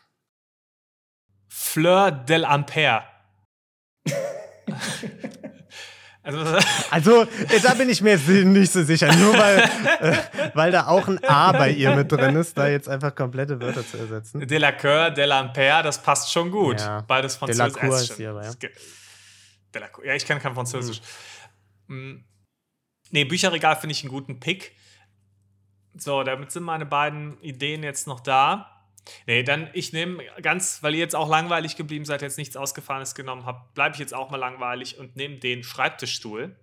Fleur 1.47 2.11
del 2.11 2.45
Ampère. 2.45 3.03
Also, 6.23 6.39
also, 6.91 7.25
da 7.63 7.73
bin 7.73 7.89
ich 7.89 8.01
mir 8.01 8.17
nicht 8.17 8.71
so 8.71 8.83
sicher. 8.83 9.13
Nur 9.15 9.33
weil, 9.33 9.59
äh, 9.59 10.17
weil 10.53 10.71
da 10.71 10.87
auch 10.87 11.07
ein 11.07 11.23
A 11.23 11.51
bei 11.51 11.71
ihr 11.71 11.95
mit 11.95 12.11
drin 12.11 12.35
ist, 12.35 12.57
da 12.57 12.67
jetzt 12.67 12.87
einfach 12.87 13.15
komplette 13.15 13.59
Wörter 13.59 13.85
zu 13.85 13.97
ersetzen. 13.97 14.45
De 14.47 14.57
la 14.57 14.71
Coeur, 14.71 15.09
de 15.11 15.25
l'Ampère, 15.25 15.81
das 15.81 16.01
passt 16.01 16.31
schon 16.31 16.51
gut. 16.51 16.79
Ja. 16.79 17.01
Beides 17.01 17.35
Französisch. 17.37 17.73
De 17.73 17.81
la 17.81 17.87
Cour 17.87 17.99
ist 17.99 18.13
hier 18.17 18.29
aber, 18.29 18.43
ja. 18.43 18.53
De 18.53 19.81
la 19.81 19.87
Cour. 19.87 20.05
Ja, 20.05 20.13
ich 20.13 20.25
kann 20.25 20.39
kein 20.39 20.53
Französisch. 20.53 21.01
Mhm. 21.87 22.23
Nee, 23.09 23.25
Bücherregal 23.25 23.75
finde 23.75 23.93
ich 23.93 24.03
einen 24.03 24.11
guten 24.11 24.39
Pick. 24.39 24.75
So, 25.97 26.23
damit 26.23 26.51
sind 26.51 26.63
meine 26.63 26.85
beiden 26.85 27.41
Ideen 27.41 27.83
jetzt 27.83 28.07
noch 28.07 28.21
da. 28.21 28.80
Nee, 29.27 29.43
dann 29.43 29.69
ich 29.73 29.93
nehme 29.93 30.23
ganz, 30.41 30.83
weil 30.83 30.93
ihr 30.93 30.99
jetzt 30.99 31.15
auch 31.15 31.29
langweilig 31.29 31.75
geblieben 31.75 32.05
seid, 32.05 32.21
jetzt 32.21 32.37
nichts 32.37 32.55
Ausgefahrenes 32.55 33.15
genommen 33.15 33.45
habt, 33.45 33.73
bleibe 33.73 33.95
ich 33.95 33.99
jetzt 33.99 34.13
auch 34.13 34.29
mal 34.29 34.37
langweilig 34.37 34.97
und 34.97 35.15
nehme 35.15 35.37
den 35.37 35.63
Schreibtischstuhl. 35.63 36.55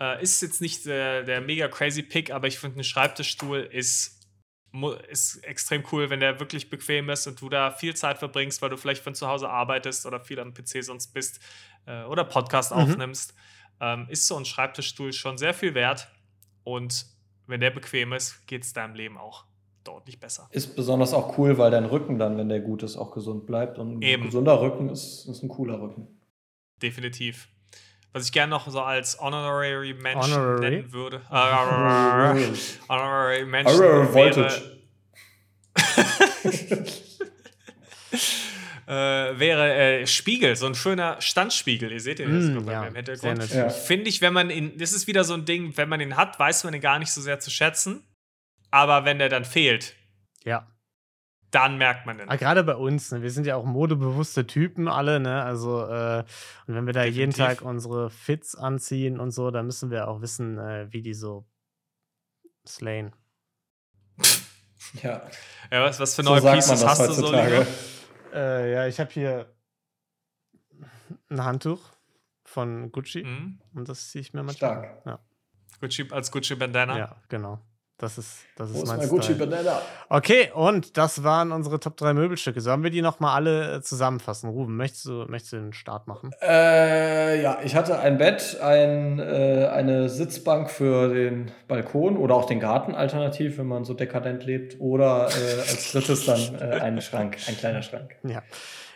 Äh, 0.00 0.22
ist 0.22 0.40
jetzt 0.42 0.60
nicht 0.60 0.86
äh, 0.86 1.24
der 1.24 1.40
mega 1.40 1.68
crazy 1.68 2.02
Pick, 2.02 2.30
aber 2.30 2.48
ich 2.48 2.58
finde, 2.58 2.80
ein 2.80 2.84
Schreibtischstuhl 2.84 3.58
ist, 3.58 4.28
ist 5.08 5.44
extrem 5.44 5.84
cool, 5.92 6.10
wenn 6.10 6.20
der 6.20 6.40
wirklich 6.40 6.70
bequem 6.70 7.08
ist 7.10 7.26
und 7.26 7.40
du 7.40 7.48
da 7.48 7.70
viel 7.70 7.94
Zeit 7.94 8.18
verbringst, 8.18 8.62
weil 8.62 8.70
du 8.70 8.76
vielleicht 8.76 9.02
von 9.02 9.14
zu 9.14 9.28
Hause 9.28 9.48
arbeitest 9.48 10.06
oder 10.06 10.20
viel 10.20 10.40
am 10.40 10.54
PC 10.54 10.82
sonst 10.82 11.12
bist 11.12 11.40
äh, 11.86 12.02
oder 12.04 12.24
Podcast 12.24 12.72
mhm. 12.72 12.78
aufnimmst. 12.78 13.34
Ähm, 13.80 14.06
ist 14.10 14.26
so 14.26 14.36
ein 14.36 14.44
Schreibtischstuhl 14.44 15.12
schon 15.12 15.38
sehr 15.38 15.54
viel 15.54 15.74
wert 15.74 16.08
und 16.64 17.06
wenn 17.46 17.60
der 17.60 17.70
bequem 17.70 18.12
ist, 18.12 18.46
geht 18.46 18.62
es 18.62 18.72
deinem 18.72 18.94
Leben 18.94 19.18
auch 19.18 19.49
deutlich 19.90 20.20
besser. 20.20 20.48
Ist 20.52 20.76
besonders 20.76 21.12
auch 21.14 21.36
cool, 21.38 21.58
weil 21.58 21.70
dein 21.70 21.84
Rücken 21.84 22.18
dann, 22.18 22.36
wenn 22.38 22.48
der 22.48 22.60
gut 22.60 22.82
ist, 22.82 22.96
auch 22.96 23.10
gesund 23.12 23.46
bleibt. 23.46 23.78
Und 23.78 23.98
ein 23.98 24.02
Eben. 24.02 24.24
gesunder 24.24 24.60
Rücken 24.60 24.88
ist, 24.88 25.26
ist 25.26 25.42
ein 25.42 25.48
cooler 25.48 25.80
Rücken. 25.80 26.06
definitiv. 26.82 27.48
Was 28.12 28.24
ich 28.26 28.32
gerne 28.32 28.50
noch 28.50 28.68
so 28.68 28.80
als 28.80 29.20
Honorary 29.20 29.94
Mention 29.94 30.32
Honorary? 30.32 30.70
nennen 30.70 30.92
würde. 30.92 31.20
Äh, 31.30 31.34
honorary 32.88 33.44
Mention 33.46 34.12
wäre, 34.14 34.50
äh, 38.86 39.38
wäre 39.38 39.72
äh, 40.00 40.06
Spiegel, 40.06 40.56
so 40.56 40.66
ein 40.66 40.74
schöner 40.74 41.20
Standspiegel. 41.20 41.92
Ihr 41.92 42.00
seht 42.00 42.18
den 42.18 42.34
jetzt 42.34 42.50
Mm, 42.62 42.64
bei 42.66 42.72
ja, 42.72 42.80
mir 42.82 42.88
im 42.88 42.94
Hintergrund. 42.96 43.48
Ja. 43.54 43.68
Finde 43.68 44.08
ich, 44.08 44.20
wenn 44.20 44.32
man 44.32 44.50
ihn, 44.50 44.76
das 44.78 44.92
ist 44.92 45.06
wieder 45.06 45.22
so 45.24 45.34
ein 45.34 45.44
Ding, 45.44 45.76
wenn 45.76 45.88
man 45.88 46.00
ihn 46.00 46.16
hat, 46.16 46.38
weiß 46.38 46.64
man 46.64 46.74
ihn 46.74 46.80
gar 46.80 46.98
nicht 46.98 47.12
so 47.12 47.20
sehr 47.20 47.38
zu 47.38 47.50
schätzen. 47.50 48.02
Aber 48.70 49.04
wenn 49.04 49.18
der 49.18 49.28
dann 49.28 49.44
fehlt, 49.44 49.96
Ja. 50.44 50.66
dann 51.50 51.78
merkt 51.78 52.06
man 52.06 52.18
den. 52.18 52.28
Aber 52.28 52.38
gerade 52.38 52.62
bei 52.64 52.76
uns, 52.76 53.10
ne? 53.10 53.22
wir 53.22 53.30
sind 53.30 53.46
ja 53.46 53.56
auch 53.56 53.64
modebewusste 53.64 54.46
Typen 54.46 54.86
alle, 54.88 55.18
ne? 55.20 55.42
Also, 55.42 55.84
äh, 55.86 56.24
und 56.66 56.74
wenn 56.74 56.86
wir 56.86 56.92
da 56.92 57.04
jeden 57.04 57.32
Definitiv. 57.32 57.58
Tag 57.58 57.62
unsere 57.68 58.10
Fits 58.10 58.54
anziehen 58.54 59.18
und 59.18 59.32
so, 59.32 59.50
dann 59.50 59.66
müssen 59.66 59.90
wir 59.90 60.06
auch 60.08 60.20
wissen, 60.20 60.58
äh, 60.58 60.86
wie 60.92 61.02
die 61.02 61.14
so 61.14 61.46
slayen. 62.66 63.12
Ja, 65.02 65.22
Ja, 65.70 65.82
was, 65.84 66.00
was 66.00 66.14
für 66.14 66.22
so 66.22 66.30
neue 66.30 66.42
man 66.42 66.54
Pieces 66.54 66.84
hast 66.84 67.06
du 67.08 67.12
so? 67.12 67.32
Äh, 68.32 68.72
ja, 68.72 68.86
ich 68.86 68.98
habe 69.00 69.10
hier 69.10 69.52
ein 71.28 71.44
Handtuch 71.44 71.80
von 72.44 72.90
Gucci 72.92 73.22
Mhm. 73.24 73.60
und 73.74 73.88
das 73.88 74.10
ziehe 74.10 74.20
ich 74.22 74.32
mir 74.32 74.42
manchmal. 74.42 74.70
Stark. 74.78 75.06
Ja, 75.06 75.18
Gucci, 75.80 76.08
als 76.10 76.30
Gucci 76.32 76.54
Bandana. 76.56 76.98
ja, 76.98 77.16
genau. 77.28 77.60
Das 78.00 78.16
ist, 78.16 78.46
das 78.56 78.70
Wo 78.72 78.76
ist 78.78 78.82
ist 78.84 78.88
mein 78.88 78.98
mein 78.98 79.08
Gucci 79.10 79.34
Style. 79.34 79.46
Banana? 79.46 79.82
Okay, 80.08 80.50
und 80.54 80.96
das 80.96 81.22
waren 81.22 81.52
unsere 81.52 81.78
Top 81.80 81.98
3 81.98 82.14
Möbelstücke. 82.14 82.62
Sollen 82.62 82.82
wir 82.82 82.88
die 82.88 83.02
nochmal 83.02 83.34
alle 83.34 83.74
äh, 83.74 83.82
zusammenfassen? 83.82 84.48
Ruben, 84.48 84.74
möchtest 84.78 85.04
du, 85.04 85.26
möchtest 85.28 85.52
du 85.52 85.56
den 85.58 85.72
Start 85.74 86.06
machen? 86.06 86.30
Äh, 86.40 87.42
ja, 87.42 87.58
ich 87.62 87.76
hatte 87.76 87.98
ein 87.98 88.16
Bett, 88.16 88.58
ein, 88.62 89.18
äh, 89.18 89.68
eine 89.70 90.08
Sitzbank 90.08 90.70
für 90.70 91.12
den 91.12 91.50
Balkon 91.68 92.16
oder 92.16 92.36
auch 92.36 92.46
den 92.46 92.58
Garten 92.58 92.94
alternativ, 92.94 93.58
wenn 93.58 93.66
man 93.66 93.84
so 93.84 93.92
dekadent 93.92 94.44
lebt. 94.46 94.80
Oder 94.80 95.28
äh, 95.28 95.60
als 95.60 95.92
drittes 95.92 96.24
dann 96.24 96.40
äh, 96.58 96.80
einen 96.80 97.02
Schrank, 97.02 97.36
ein 97.48 97.56
kleiner 97.58 97.82
Schrank. 97.82 98.16
Ja. 98.22 98.42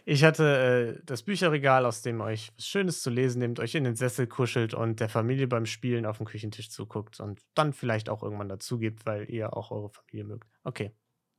Ich 0.06 0.22
hatte 0.22 0.98
äh, 1.00 1.02
das 1.06 1.22
Bücherregal, 1.22 1.86
aus 1.86 2.02
dem 2.02 2.20
euch 2.20 2.52
was 2.56 2.66
Schönes 2.66 3.02
zu 3.02 3.08
lesen 3.10 3.38
nehmt, 3.38 3.58
euch 3.58 3.74
in 3.74 3.84
den 3.84 3.96
Sessel 3.96 4.26
kuschelt 4.26 4.74
und 4.74 5.00
der 5.00 5.08
Familie 5.08 5.48
beim 5.48 5.64
Spielen 5.64 6.04
auf 6.04 6.18
dem 6.18 6.26
Küchentisch 6.26 6.68
zuguckt 6.70 7.20
und 7.20 7.40
dann 7.54 7.72
vielleicht 7.72 8.10
auch 8.10 8.22
irgendwann 8.22 8.50
dazugibt, 8.50 9.06
weil 9.06 9.30
ihr 9.30 9.56
auch 9.56 9.70
eure 9.70 9.88
Familie 9.88 10.24
mögt. 10.24 10.48
Okay, 10.62 10.94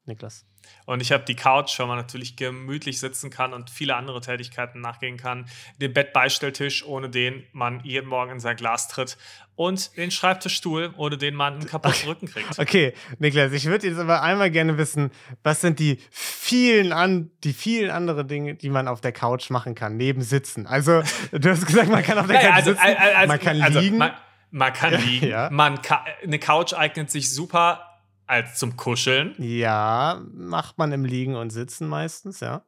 Niklas. 0.06 0.46
Und 0.86 1.02
ich 1.02 1.12
habe 1.12 1.24
die 1.26 1.36
Couch, 1.36 1.80
wo 1.80 1.86
man 1.86 1.98
natürlich 1.98 2.36
gemütlich 2.36 3.00
sitzen 3.00 3.30
kann 3.30 3.54
und 3.54 3.70
viele 3.70 3.96
andere 3.96 4.22
Tätigkeiten 4.22 4.82
nachgehen 4.82 5.18
kann. 5.18 5.46
Den 5.80 5.94
Bettbeistelltisch, 5.94 6.86
ohne 6.86 7.10
den 7.10 7.44
man 7.54 7.84
jeden 7.84 8.08
Morgen 8.08 8.32
in 8.32 8.40
sein 8.40 8.56
Glas 8.56 8.88
tritt. 8.88 9.18
Und 9.56 9.96
den 9.96 10.12
Schreibtischstuhl, 10.12 10.94
ohne 10.98 11.18
den 11.18 11.34
man 11.34 11.54
einen 11.54 11.66
kaputten 11.66 12.10
Rücken 12.10 12.28
kriegt. 12.28 12.60
Okay, 12.60 12.94
Niklas, 13.20 13.54
ich 13.54 13.66
würde 13.66 13.88
jetzt 13.88 13.98
aber 13.98 14.22
einmal 14.22 14.52
gerne 14.52 14.78
wissen, 14.78 15.12
was 15.44 15.62
sind 15.62 15.80
die 15.80 16.00
vielen 16.12 16.92
an 16.92 17.32
die 17.44 17.54
vielen 17.54 17.90
andere 17.90 18.26
Dinge, 18.26 18.56
die 18.56 18.70
man 18.70 18.88
auf 18.88 19.02
der 19.02 19.12
Couch 19.14 19.50
machen 19.50 19.74
kann, 19.74 19.98
neben 19.98 20.22
Sitzen? 20.22 20.68
Also, 20.68 21.02
du 21.32 21.50
hast 21.50 21.66
gesagt, 21.66 21.90
man 21.90 22.04
kann 22.04 22.18
auf 22.18 22.28
der 22.28 22.36
Naja, 22.36 22.50
Couch 22.50 22.58
also, 22.58 22.72
sitzen, 22.72 22.86
äh, 22.86 22.96
also, 22.96 23.28
man 23.28 23.40
kann 23.40 23.62
also, 23.62 23.80
liegen. 23.80 23.98
Man, 23.98 24.12
man 24.52 24.74
kann 24.74 24.94
liegen. 25.02 25.28
ja. 25.28 25.50
Man 25.52 25.82
kann, 25.82 26.00
eine 26.22 26.40
Couch 26.40 26.74
eignet 26.74 27.10
sich 27.10 27.34
super 27.34 27.95
als 28.28 28.56
zum 28.56 28.78
Kuscheln. 28.78 29.36
ja, 29.38 30.22
macht 30.34 30.78
man 30.78 30.92
im 30.92 31.06
Liegen 31.06 31.36
und 31.36 31.52
Sitzen 31.52 31.88
meistens, 31.88 32.40
ja. 32.40 32.66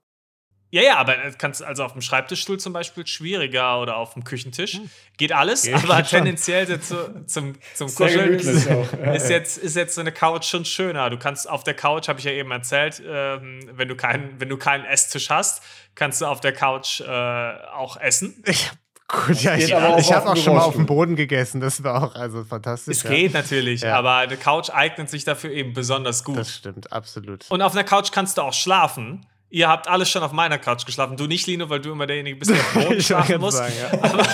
Ja, 0.70 0.82
ja, 0.82 0.98
aber 0.98 1.16
kannst 1.38 1.64
also 1.64 1.86
auf 1.86 1.94
dem 1.94 2.02
Schreibtischstuhl 2.02 2.60
zum 2.60 2.74
Beispiel 2.74 3.08
schwieriger 3.08 3.80
oder 3.80 3.96
auf 3.96 4.14
dem 4.14 4.26
Küchentisch. 4.26 4.82
Geht 5.16 5.32
alles, 5.32 5.64
Geht 5.64 5.76
aber 5.76 5.96
schon. 6.04 6.20
tendenziell 6.20 6.68
so 6.68 6.78
zu, 6.78 7.26
zum, 7.26 7.54
zum 7.74 7.88
Sehr 7.88 8.08
Kuscheln 8.08 8.34
ist, 8.34 8.68
ist, 8.68 9.30
jetzt, 9.30 9.58
ist 9.58 9.76
jetzt 9.78 9.96
so 9.96 10.02
eine 10.02 10.12
Couch 10.12 10.44
schon 10.44 10.66
schöner. 10.66 11.10
Du 11.10 11.18
kannst 11.18 11.50
auf 11.50 11.64
der 11.64 11.74
Couch, 11.74 12.10
habe 12.10 12.20
ich 12.20 12.26
ja 12.26 12.34
eben 12.34 12.52
erzählt, 12.52 13.02
ähm, 13.06 13.62
wenn, 13.72 13.88
du 13.88 13.96
keinen, 13.96 14.42
wenn 14.42 14.50
du 14.50 14.58
keinen 14.58 14.84
Esstisch 14.84 15.30
hast, 15.30 15.64
kannst 15.96 16.20
du 16.20 16.26
auf 16.26 16.42
der 16.42 16.52
Couch 16.52 17.00
äh, 17.00 17.06
auch 17.06 17.96
essen. 17.96 18.44
Ich, 18.46 18.70
gut, 19.08 19.42
ja, 19.42 19.56
ich, 19.56 19.66
ich 19.66 19.74
habe 19.74 20.30
auch 20.30 20.36
schon 20.38 20.56
mal 20.56 20.62
auf 20.62 20.76
dem 20.76 20.86
Boden 20.86 21.16
gegessen. 21.16 21.60
Das 21.62 21.84
war 21.84 22.04
auch 22.04 22.16
also 22.16 22.44
fantastisch. 22.44 22.98
Es 22.98 23.04
ja. 23.04 23.10
geht 23.10 23.34
natürlich, 23.34 23.82
Ja. 23.82 23.98
aber 23.98 24.16
eine 24.16 24.38
Couch 24.38 24.70
eignet 24.70 25.10
sich 25.10 25.24
dafür 25.24 25.52
eben 25.52 25.74
besonders 25.74 26.24
gut. 26.24 26.38
Das 26.38 26.54
stimmt, 26.54 26.92
absolut. 26.92 27.46
Und 27.50 27.62
auf 27.62 27.74
einer 27.74 27.84
Couch 27.84 28.12
kannst 28.12 28.38
du 28.38 28.42
auch 28.42 28.54
schlafen. 28.54 29.26
Ihr 29.50 29.70
habt 29.70 29.88
alle 29.88 30.06
schon 30.06 30.24
auf 30.24 30.34
meiner 30.34 30.58
Couch 30.58 30.86
geschlafen. 30.86 31.16
Du 31.16 31.26
nicht, 31.26 31.48
Lino, 31.48 31.70
weil 31.70 31.80
du 31.80 31.94
immer 31.94 32.06
derjenige 32.06 32.36
bist, 32.38 32.52
der 32.52 32.58
auf 32.60 32.74
dem 32.74 32.84
Boden 32.90 33.02
schlafen 33.02 33.40
muss. 33.40 33.56
sagen, 33.56 33.74
ja. 33.80 33.98
aber, 34.02 34.26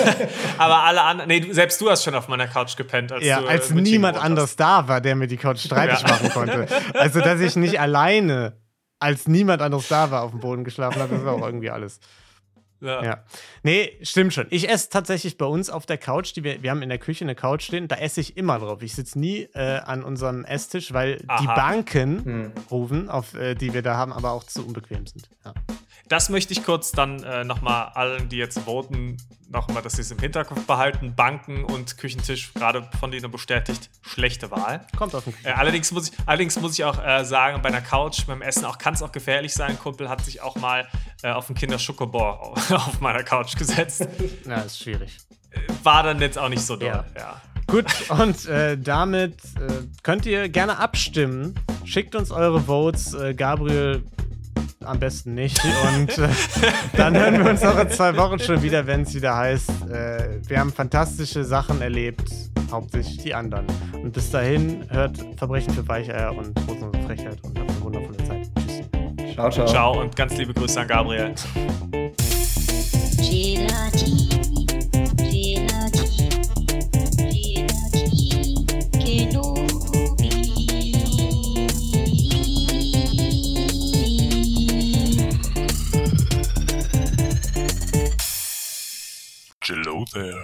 aber 0.58 0.84
alle 0.86 1.02
anderen, 1.04 1.28
nee, 1.28 1.54
selbst 1.54 1.80
du 1.80 1.88
hast 1.92 2.04
schon 2.04 2.16
auf 2.16 2.28
meiner 2.28 2.48
Couch 2.48 2.76
gepennt, 2.76 3.12
als 3.12 3.24
Ja, 3.24 3.40
du 3.42 3.46
äh, 3.46 3.50
als 3.50 3.68
Chico 3.68 3.80
niemand 3.80 4.18
anders 4.18 4.56
da 4.56 4.88
war, 4.88 5.02
der 5.02 5.16
mir 5.16 5.28
die 5.28 5.38
Couch 5.38 5.60
streitig 5.66 6.02
machen 6.02 6.30
konnte. 6.30 6.68
Also, 6.96 7.20
dass 7.20 7.40
ich 7.42 7.56
nicht 7.56 7.80
alleine, 7.80 8.58
als 8.98 9.28
niemand 9.28 9.62
anderes 9.62 9.88
da 9.88 10.10
war, 10.10 10.24
auf 10.24 10.32
dem 10.32 10.40
Boden 10.40 10.64
geschlafen 10.64 11.00
habe, 11.00 11.14
das 11.14 11.24
war 11.24 11.34
auch 11.34 11.46
irgendwie 11.46 11.70
alles. 11.70 12.00
Ja. 12.84 13.04
Ja. 13.04 13.24
Nee, 13.64 13.98
stimmt 14.02 14.34
schon. 14.34 14.48
Ich 14.50 14.70
esse 14.70 14.90
tatsächlich 14.90 15.38
bei 15.38 15.46
uns 15.46 15.70
auf 15.70 15.86
der 15.86 15.98
Couch, 15.98 16.36
die 16.36 16.44
wir, 16.44 16.62
wir 16.62 16.70
haben 16.70 16.82
in 16.82 16.90
der 16.90 16.98
Küche 16.98 17.24
eine 17.24 17.34
Couch 17.34 17.64
stehen, 17.64 17.88
da 17.88 17.96
esse 17.96 18.20
ich 18.22 18.36
immer 18.36 18.60
drauf. 18.60 18.82
Ich 18.84 18.94
sitze 18.94 19.18
nie 19.18 19.48
äh, 19.54 19.80
an 19.80 20.04
unserem 20.04 20.44
Esstisch, 20.44 20.92
weil 20.94 21.18
die 21.18 21.30
Aha. 21.30 21.56
Banken 21.56 22.26
Hm. 22.26 22.52
rufen, 22.70 23.10
auf, 23.10 23.34
äh, 23.36 23.56
die 23.56 23.74
wir 23.74 23.82
da 23.82 23.96
haben, 23.96 24.12
aber 24.12 24.32
auch 24.32 24.44
zu 24.44 24.66
unbequem 24.66 25.08
sind. 25.08 25.30
Ja. 25.46 25.54
Das 26.10 26.30
möchte 26.30 26.54
ich 26.54 26.64
kurz 26.64 26.92
dann 26.92 27.24
äh, 27.24 27.44
nochmal 27.44 27.90
allen, 27.94 28.30
die 28.30 28.38
jetzt 28.38 28.60
voten, 28.60 29.18
nochmal, 29.50 29.82
dass 29.82 29.94
sie 29.94 30.02
es 30.02 30.12
im 30.12 30.20
Hinterkopf 30.20 30.66
behalten. 30.66 31.16
Banken 31.16 31.64
und 31.64 31.98
Küchentisch, 31.98 32.54
gerade 32.54 32.88
von 33.00 33.12
denen 33.12 33.32
bestätigt, 33.32 33.90
schlechte 34.02 34.52
Wahl. 34.52 34.86
Kommt 34.98 35.16
auf 35.16 35.24
den 35.24 35.34
Äh, 35.44 35.52
allerdings, 35.52 35.92
muss 35.92 36.10
ich, 36.10 36.14
allerdings 36.26 36.60
muss 36.60 36.74
ich 36.74 36.84
auch 36.84 37.04
äh, 37.04 37.24
sagen, 37.24 37.62
bei 37.62 37.70
einer 37.70 37.82
Couch, 37.82 38.26
beim 38.28 38.42
Essen 38.42 38.66
auch 38.66 38.78
kann 38.78 38.96
es 38.96 39.02
auch 39.02 39.12
gefährlich 39.12 39.54
sein. 39.54 39.72
Ein 39.72 39.80
Kumpel 39.80 40.10
hat 40.10 40.26
sich 40.26 40.42
auch 40.42 40.56
mal 40.58 40.88
äh, 41.22 41.32
auf 41.32 41.48
einen 41.48 41.56
Kinderschokobor 41.56 42.52
auf 42.70 43.00
meiner 43.00 43.24
Couch 43.24 43.56
gesetzt. 43.56 44.08
Ja, 44.46 44.62
ist 44.62 44.80
schwierig. 44.80 45.18
War 45.84 46.04
dann 46.04 46.20
jetzt 46.20 46.38
auch 46.38 46.50
nicht 46.50 46.62
so 46.62 46.76
doll. 46.76 46.90
Ja. 46.90 47.06
Ja. 47.16 47.42
Gut, 47.68 47.86
und 48.10 48.46
äh, 48.46 48.78
damit 48.78 49.36
äh, 49.56 49.84
könnt 50.02 50.26
ihr 50.26 50.50
gerne 50.50 50.78
abstimmen. 50.80 51.56
Schickt 51.86 52.16
uns 52.16 52.32
eure 52.32 52.62
Votes. 52.62 53.14
Äh, 53.14 53.34
Gabriel 53.34 54.04
am 54.84 55.00
besten 55.00 55.34
nicht. 55.34 55.60
Und 55.64 56.18
äh, 56.18 56.30
dann 56.98 57.18
hören 57.18 57.44
wir 57.44 57.52
uns 57.52 57.64
auch 57.64 57.80
in 57.80 57.90
zwei 57.90 58.16
Wochen 58.18 58.40
schon 58.40 58.62
wieder, 58.62 58.86
wenn 58.88 59.02
es 59.02 59.14
wieder 59.14 59.36
heißt, 59.36 59.70
äh, 59.90 60.40
wir 60.48 60.60
haben 60.60 60.72
fantastische 60.72 61.44
Sachen 61.44 61.82
erlebt, 61.82 62.30
hauptsächlich 62.72 63.18
die 63.18 63.34
anderen. 63.34 63.66
Und 63.94 64.14
bis 64.14 64.32
dahin 64.32 64.86
hört 64.90 65.18
Verbrechen 65.38 65.74
für 65.74 65.88
Weicheier 65.88 66.36
und 66.36 66.58
Rosenlose 66.68 67.00
Frechheit 67.06 67.38
und 67.44 67.60
habt 67.60 67.70
eine 67.70 67.82
wundervolle 67.82 68.18
Zeit. 68.18 68.50
Tschüss. 68.60 69.34
Ciao, 69.34 69.50
ciao. 69.50 69.68
Ciao 69.68 70.02
und 70.02 70.16
ganz 70.16 70.36
liebe 70.38 70.54
Grüße 70.54 70.80
an 70.82 70.88
Gabriel. 70.88 71.34
Gila, 73.18 73.90
Gila. 73.92 74.23
there. 90.12 90.44